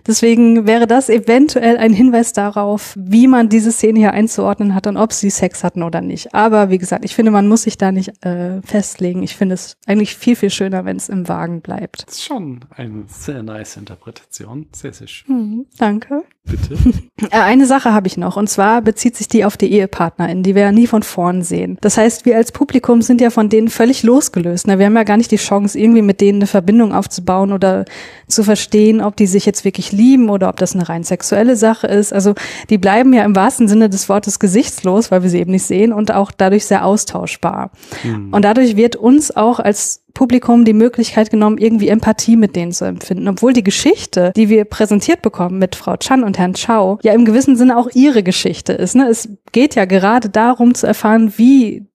[0.07, 4.98] Deswegen wäre das eventuell ein Hinweis darauf, wie man diese Szene hier einzuordnen hat und
[4.98, 6.34] ob sie Sex hatten oder nicht.
[6.34, 9.23] Aber wie gesagt, ich finde, man muss sich da nicht äh, festlegen.
[9.23, 12.07] Ich finde es eigentlich viel, viel schöner, wenn es im Wagen bleibt.
[12.07, 14.68] Das ist schon eine sehr nice Interpretation.
[14.73, 15.36] Sehr, sehr schön.
[15.36, 16.23] Mhm, danke.
[16.43, 16.77] Bitte.
[17.30, 20.55] Äh, eine Sache habe ich noch, und zwar bezieht sich die auf die Ehepartnerin, die
[20.55, 21.77] wir ja nie von vorn sehen.
[21.80, 24.65] Das heißt, wir als Publikum sind ja von denen völlig losgelöst.
[24.65, 24.80] Ne?
[24.80, 27.85] Wir haben ja gar nicht die Chance, irgendwie mit denen eine Verbindung aufzubauen oder
[28.27, 31.85] zu verstehen, ob die sich jetzt wirklich lieben oder ob das eine rein sexuelle Sache
[31.85, 32.11] ist.
[32.11, 32.34] Also
[32.72, 35.93] die bleiben ja im wahrsten Sinne des Wortes gesichtslos, weil wir sie eben nicht sehen
[35.93, 37.69] und auch dadurch sehr austauschbar.
[38.03, 38.34] Mhm.
[38.34, 42.85] Und dadurch wird uns auch als Publikum die Möglichkeit genommen, irgendwie Empathie mit denen zu
[42.85, 43.27] empfinden.
[43.27, 47.25] Obwohl die Geschichte, die wir präsentiert bekommen mit Frau Chan und Herrn Chow, ja im
[47.25, 48.95] gewissen Sinne auch ihre Geschichte ist.
[48.95, 49.07] Ne?
[49.07, 51.90] Es geht ja gerade darum zu erfahren, wie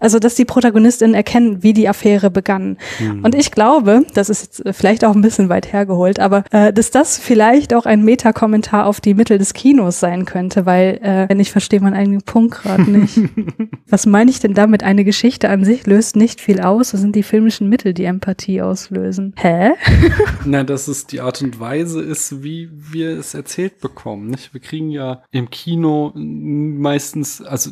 [0.00, 2.78] also dass die Protagonistinnen erkennen, wie die Affäre begann.
[2.98, 3.24] Mhm.
[3.24, 6.90] Und ich glaube, das ist jetzt vielleicht auch ein bisschen weit hergeholt, aber äh, dass
[6.90, 11.40] das vielleicht auch ein Metakommentar auf die Mittel des Kinos sein könnte, weil äh, wenn
[11.40, 13.18] ich verstehe meinen eigenen Punkt gerade nicht.
[13.88, 14.82] Was meine ich denn damit?
[14.82, 16.92] Eine Geschichte an sich löst nicht viel aus.
[16.92, 19.34] Das sind die filmischen Mittel, die Empathie auslösen.
[19.36, 19.72] Hä?
[20.44, 24.28] Na, dass es die Art und Weise ist, wie wir es erzählt bekommen.
[24.28, 24.54] Nicht?
[24.54, 27.70] Wir kriegen ja im Kino meistens, also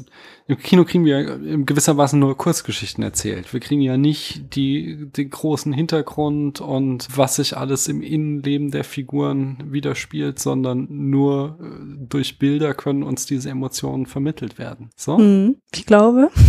[0.49, 3.53] im Kino kriegen wir in gewisser Weise nur Kurzgeschichten erzählt.
[3.53, 8.85] Wir kriegen ja nicht die, den großen Hintergrund und was sich alles im Innenleben der
[8.85, 14.89] Figuren widerspielt, sondern nur äh, durch Bilder können uns diese Emotionen vermittelt werden.
[14.97, 15.19] So?
[15.19, 16.31] Hm, ich glaube.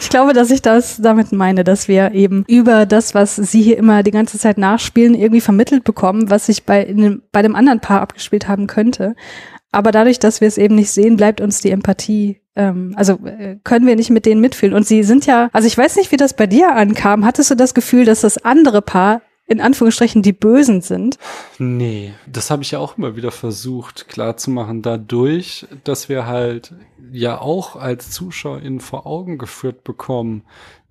[0.00, 3.78] Ich glaube, dass ich das damit meine, dass wir eben über das, was sie hier
[3.78, 8.02] immer die ganze Zeit nachspielen, irgendwie vermittelt bekommen, was sich bei, bei dem anderen Paar
[8.02, 9.16] abgespielt haben könnte.
[9.74, 13.56] Aber dadurch, dass wir es eben nicht sehen, bleibt uns die Empathie ähm, also äh,
[13.64, 14.74] können wir nicht mit denen mitfühlen.
[14.74, 17.24] Und sie sind ja, also ich weiß nicht, wie das bei dir ankam.
[17.24, 21.18] Hattest du das Gefühl, dass das andere Paar in Anführungsstrichen die Bösen sind?
[21.58, 26.72] Nee, das habe ich ja auch immer wieder versucht klarzumachen, dadurch, dass wir halt
[27.12, 30.44] ja auch als ZuschauerInnen vor Augen geführt bekommen,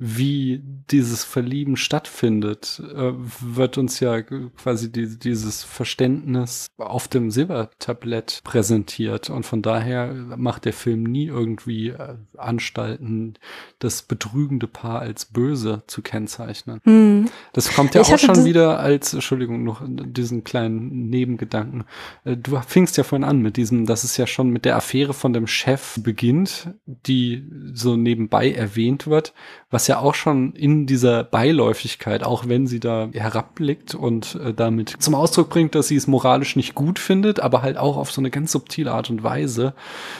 [0.05, 0.61] wie
[0.91, 9.29] dieses Verlieben stattfindet, äh, wird uns ja quasi die, dieses Verständnis auf dem Silbertablett präsentiert.
[9.29, 13.35] Und von daher macht der Film nie irgendwie äh, Anstalten,
[13.79, 16.81] das betrügende Paar als böse zu kennzeichnen.
[16.83, 17.29] Hm.
[17.53, 21.85] Das kommt ja ich auch schon wieder als, Entschuldigung, noch diesen kleinen Nebengedanken.
[22.25, 25.13] Äh, du fingst ja vorhin an mit diesem, dass es ja schon mit der Affäre
[25.13, 29.33] von dem Chef beginnt, die so nebenbei erwähnt wird,
[29.71, 34.95] was ja auch schon in dieser Beiläufigkeit, auch wenn sie da herabblickt und äh, damit
[34.99, 38.21] zum Ausdruck bringt, dass sie es moralisch nicht gut findet, aber halt auch auf so
[38.21, 39.73] eine ganz subtile Art und Weise.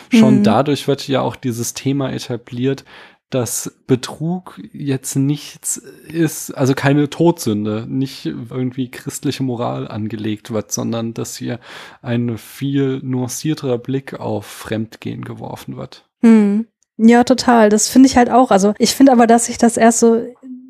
[0.09, 0.43] Schon mhm.
[0.43, 2.85] dadurch wird ja auch dieses Thema etabliert,
[3.33, 11.13] dass Betrug jetzt nichts ist, also keine Todsünde, nicht irgendwie christliche Moral angelegt wird, sondern
[11.15, 11.59] dass hier
[12.01, 16.05] ein viel nuancierterer Blick auf Fremdgehen geworfen wird.
[16.21, 16.67] Hm.
[16.97, 17.69] Ja, total.
[17.69, 18.51] Das finde ich halt auch.
[18.51, 20.21] Also ich finde aber, dass sich das erst so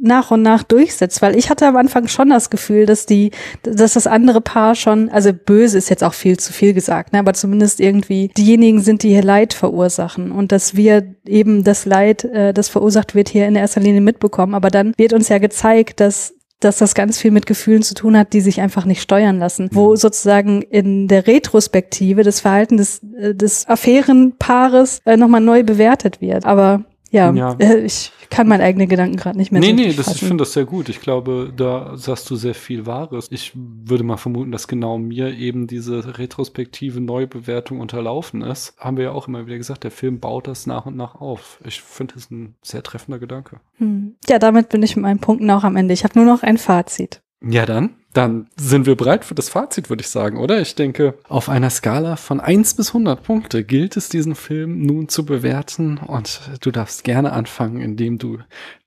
[0.03, 3.31] nach und nach durchsetzt, weil ich hatte am Anfang schon das Gefühl, dass die,
[3.63, 7.19] dass das andere Paar schon, also böse ist jetzt auch viel zu viel gesagt, ne,
[7.19, 12.25] aber zumindest irgendwie diejenigen sind, die hier Leid verursachen und dass wir eben das Leid,
[12.25, 14.55] äh, das verursacht wird, hier in erster Linie mitbekommen.
[14.55, 18.17] Aber dann wird uns ja gezeigt, dass dass das ganz viel mit Gefühlen zu tun
[18.17, 19.69] hat, die sich einfach nicht steuern lassen.
[19.73, 19.95] Wo mhm.
[19.97, 26.45] sozusagen in der Retrospektive das Verhalten des, äh, des Affärenpaares äh, nochmal neu bewertet wird.
[26.45, 27.53] Aber ja, ja.
[27.59, 30.53] Äh, ich kann meine eigenen Gedanken gerade nicht mehr Nee, nee, das, ich finde das
[30.53, 30.89] sehr gut.
[30.89, 33.27] Ich glaube, da sagst du sehr viel Wahres.
[33.29, 38.75] Ich würde mal vermuten, dass genau mir eben diese retrospektive Neubewertung unterlaufen ist.
[38.79, 41.59] Haben wir ja auch immer wieder gesagt, der Film baut das nach und nach auf.
[41.63, 43.59] Ich finde das ein sehr treffender Gedanke.
[43.77, 44.15] Hm.
[44.27, 45.93] Ja, damit bin ich mit meinen Punkten auch am Ende.
[45.93, 47.21] Ich habe nur noch ein Fazit.
[47.45, 47.91] Ja, dann.
[48.13, 50.61] Dann sind wir bereit für das Fazit, würde ich sagen, oder?
[50.61, 55.09] Ich denke, auf einer Skala von eins bis hundert Punkte gilt es, diesen Film nun
[55.09, 58.37] zu bewerten und du darfst gerne anfangen, indem du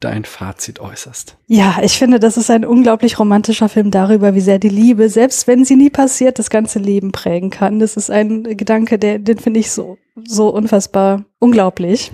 [0.01, 1.37] dein Fazit äußerst.
[1.47, 5.47] Ja, ich finde, das ist ein unglaublich romantischer Film darüber, wie sehr die Liebe, selbst
[5.47, 7.79] wenn sie nie passiert, das ganze Leben prägen kann.
[7.79, 12.11] Das ist ein Gedanke, der, den finde ich so so unfassbar unglaublich.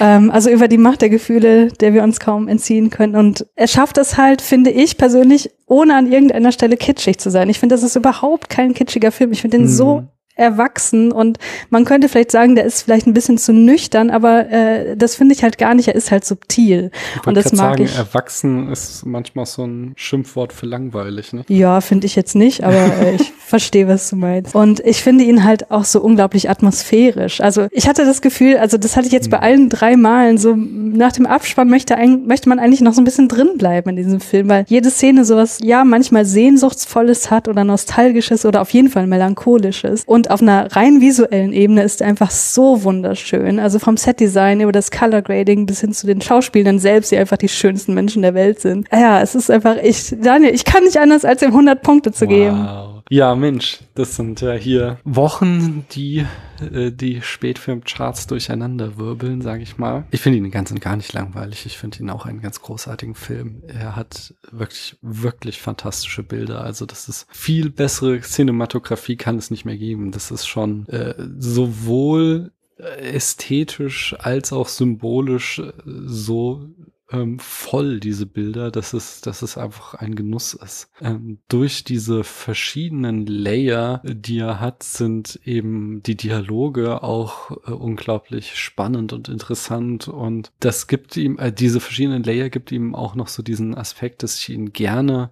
[0.00, 3.14] Ähm, also über die Macht der Gefühle, der wir uns kaum entziehen können.
[3.14, 7.48] Und er schafft es halt, finde ich persönlich, ohne an irgendeiner Stelle kitschig zu sein.
[7.48, 9.32] Ich finde, das ist überhaupt kein kitschiger Film.
[9.32, 9.70] Ich finde den mhm.
[9.70, 10.04] so
[10.36, 11.38] erwachsen und
[11.70, 15.34] man könnte vielleicht sagen, der ist vielleicht ein bisschen zu nüchtern, aber äh, das finde
[15.34, 15.88] ich halt gar nicht.
[15.88, 16.90] Er ist halt subtil
[17.20, 17.96] ich und das mag sagen, ich.
[17.96, 21.44] Erwachsen ist manchmal so ein Schimpfwort für langweilig, ne?
[21.48, 24.54] Ja, finde ich jetzt nicht, aber äh, ich verstehe, was du meinst.
[24.54, 27.40] Und ich finde ihn halt auch so unglaublich atmosphärisch.
[27.40, 29.30] Also ich hatte das Gefühl, also das hatte ich jetzt hm.
[29.30, 33.00] bei allen drei Malen so nach dem Abspann möchte ein, möchte man eigentlich noch so
[33.00, 37.46] ein bisschen drin bleiben in diesem Film, weil jede Szene sowas ja manchmal sehnsuchtsvolles hat
[37.46, 42.00] oder nostalgisches oder auf jeden Fall melancholisches und und auf einer rein visuellen Ebene ist
[42.00, 43.58] er einfach so wunderschön.
[43.58, 47.36] Also vom Setdesign über das Color Grading bis hin zu den Schauspielern selbst, die einfach
[47.36, 48.88] die schönsten Menschen der Welt sind.
[48.92, 52.24] Ja, es ist einfach, ich, Daniel, ich kann nicht anders, als ihm 100 Punkte zu
[52.24, 52.28] wow.
[52.28, 52.68] geben.
[53.10, 56.24] Ja, Mensch, das sind ja hier Wochen, die
[56.60, 60.04] äh, die Spätfilmcharts durcheinander wirbeln, sage ich mal.
[60.10, 61.66] Ich finde ihn ganz und gar nicht langweilig.
[61.66, 63.62] Ich finde ihn auch einen ganz großartigen Film.
[63.66, 66.62] Er hat wirklich, wirklich fantastische Bilder.
[66.62, 70.12] Also das ist viel bessere Cinematografie kann es nicht mehr geben.
[70.12, 76.68] Das ist schon äh, sowohl ästhetisch als auch symbolisch äh, so
[77.10, 80.90] ähm, voll, diese Bilder, dass es, dass es einfach ein Genuss ist.
[81.00, 88.56] Ähm, durch diese verschiedenen Layer, die er hat, sind eben die Dialoge auch äh, unglaublich
[88.58, 93.28] spannend und interessant und das gibt ihm, äh, diese verschiedenen Layer gibt ihm auch noch
[93.28, 95.30] so diesen Aspekt, dass ich ihn gerne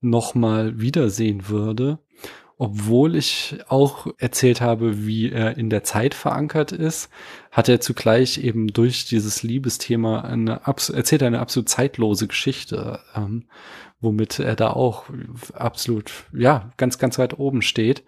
[0.00, 1.98] nochmal wiedersehen würde
[2.64, 7.10] obwohl ich auch erzählt habe, wie er in der Zeit verankert ist,
[7.52, 13.44] hat er zugleich eben durch dieses Liebesthema eine erzählt eine absolut zeitlose Geschichte, ähm,
[14.00, 15.04] womit er da auch
[15.52, 18.02] absolut, ja, ganz, ganz weit oben steht.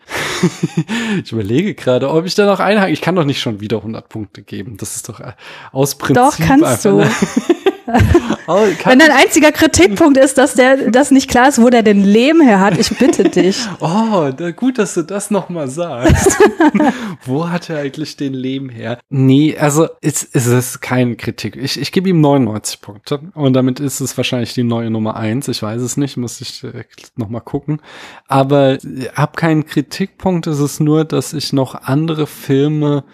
[1.22, 2.92] ich überlege gerade, ob ich da noch einhake.
[2.92, 4.78] Ich kann doch nicht schon wieder 100 Punkte geben.
[4.78, 5.32] Das ist doch äh,
[5.70, 6.16] aus Prinzip.
[6.16, 7.04] Doch, kannst du.
[8.48, 12.04] Oh, Wenn dein einziger Kritikpunkt ist, dass der, dass nicht klar ist, wo der denn
[12.04, 13.58] Leben her hat, ich bitte dich.
[13.80, 16.38] Oh, gut, dass du das nochmal sagst.
[17.24, 18.98] wo hat er eigentlich den Leben her?
[19.08, 21.56] Nee, also es, es ist keine Kritik.
[21.56, 25.48] Ich, ich gebe ihm 99 Punkte und damit ist es wahrscheinlich die neue Nummer eins.
[25.48, 26.84] Ich weiß es nicht, muss ich äh,
[27.16, 27.80] nochmal gucken.
[28.28, 28.78] Aber
[29.14, 33.04] hab keinen Kritikpunkt, es ist nur, dass ich noch andere Filme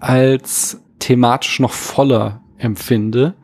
[0.00, 3.34] als thematisch noch voller empfinde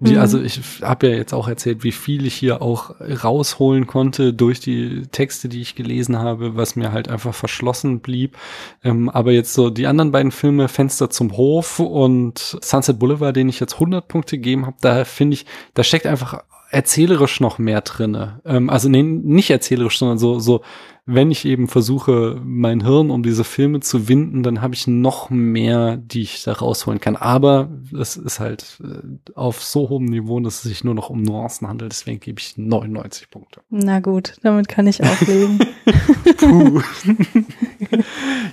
[0.00, 0.18] wie, mhm.
[0.18, 4.60] Also ich habe ja jetzt auch erzählt, wie viel ich hier auch rausholen konnte durch
[4.60, 8.36] die Texte, die ich gelesen habe, was mir halt einfach verschlossen blieb.
[8.82, 13.48] Ähm, aber jetzt so die anderen beiden Filme, Fenster zum Hof und Sunset Boulevard, den
[13.48, 17.80] ich jetzt 100 Punkte gegeben habe, da finde ich, da steckt einfach erzählerisch noch mehr
[17.82, 18.40] drinne.
[18.44, 20.62] Ähm, also nee, nicht erzählerisch, sondern so so
[21.06, 25.28] wenn ich eben versuche, mein Hirn um diese Filme zu winden, dann habe ich noch
[25.28, 27.16] mehr, die ich da rausholen kann.
[27.16, 27.68] Aber
[27.98, 31.68] es ist halt äh, auf so hohem Niveau, dass es sich nur noch um Nuancen
[31.68, 31.92] handelt.
[31.92, 33.60] Deswegen gebe ich 99 Punkte.
[33.68, 35.58] Na gut, damit kann ich auch leben.
[36.38, 36.80] Puh.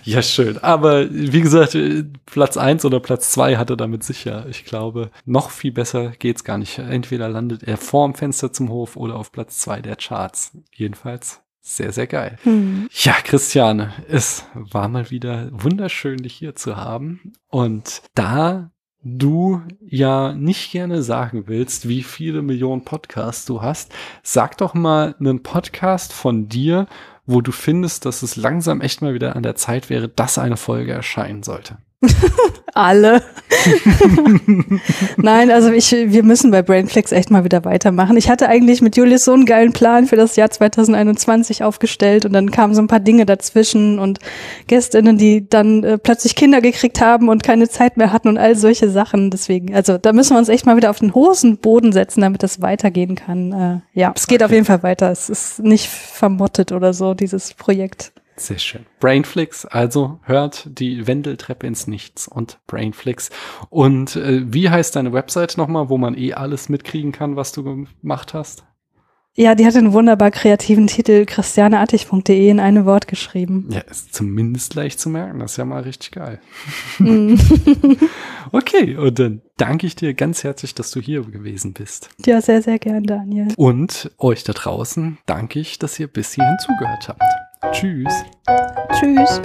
[0.03, 0.57] ja, schön.
[0.57, 1.77] Aber wie gesagt,
[2.25, 4.45] Platz eins oder Platz zwei hatte damit sicher.
[4.49, 6.79] Ich glaube, noch viel besser geht's gar nicht.
[6.79, 10.51] Entweder landet er vorm Fenster zum Hof oder auf Platz zwei der Charts.
[10.73, 12.37] Jedenfalls sehr, sehr geil.
[12.43, 12.89] Mhm.
[12.91, 17.33] Ja, Christiane, es war mal wieder wunderschön, dich hier zu haben.
[17.49, 18.71] Und da
[19.03, 23.93] du ja nicht gerne sagen willst, wie viele Millionen Podcasts du hast,
[24.23, 26.87] sag doch mal einen Podcast von dir,
[27.25, 30.57] wo du findest, dass es langsam echt mal wieder an der Zeit wäre, dass eine
[30.57, 31.77] Folge erscheinen sollte.
[32.73, 33.21] Alle.
[35.17, 38.17] Nein, also ich, wir müssen bei Brainflix echt mal wieder weitermachen.
[38.17, 42.33] Ich hatte eigentlich mit Julius so einen geilen Plan für das Jahr 2021 aufgestellt und
[42.33, 44.19] dann kamen so ein paar Dinge dazwischen und
[44.67, 48.55] Gästinnen, die dann äh, plötzlich Kinder gekriegt haben und keine Zeit mehr hatten und all
[48.55, 49.29] solche Sachen.
[49.29, 52.61] Deswegen, also da müssen wir uns echt mal wieder auf den Hosenboden setzen, damit das
[52.61, 53.51] weitergehen kann.
[53.51, 54.45] Äh, ja, es geht okay.
[54.45, 55.11] auf jeden Fall weiter.
[55.11, 58.13] Es ist nicht vermottet oder so, dieses Projekt.
[58.41, 58.87] Sehr schön.
[58.99, 63.29] Brainflix, also hört die Wendeltreppe ins Nichts und Brainflix.
[63.69, 67.63] Und äh, wie heißt deine Website nochmal, wo man eh alles mitkriegen kann, was du
[67.63, 68.63] gemacht hast?
[69.33, 73.67] Ja, die hat einen wunderbar kreativen Titel, christianeartig.de in einem Wort geschrieben.
[73.69, 75.39] Ja, ist zumindest leicht zu merken.
[75.39, 76.41] Das ist ja mal richtig geil.
[76.97, 77.35] Mm.
[78.51, 82.09] okay, und dann danke ich dir ganz herzlich, dass du hier gewesen bist.
[82.25, 83.49] Ja, sehr, sehr gern, Daniel.
[83.55, 87.21] Und euch da draußen danke ich, dass ihr bis hierhin zugehört habt.
[87.69, 88.25] Tschüss.
[88.93, 89.41] Tschüss.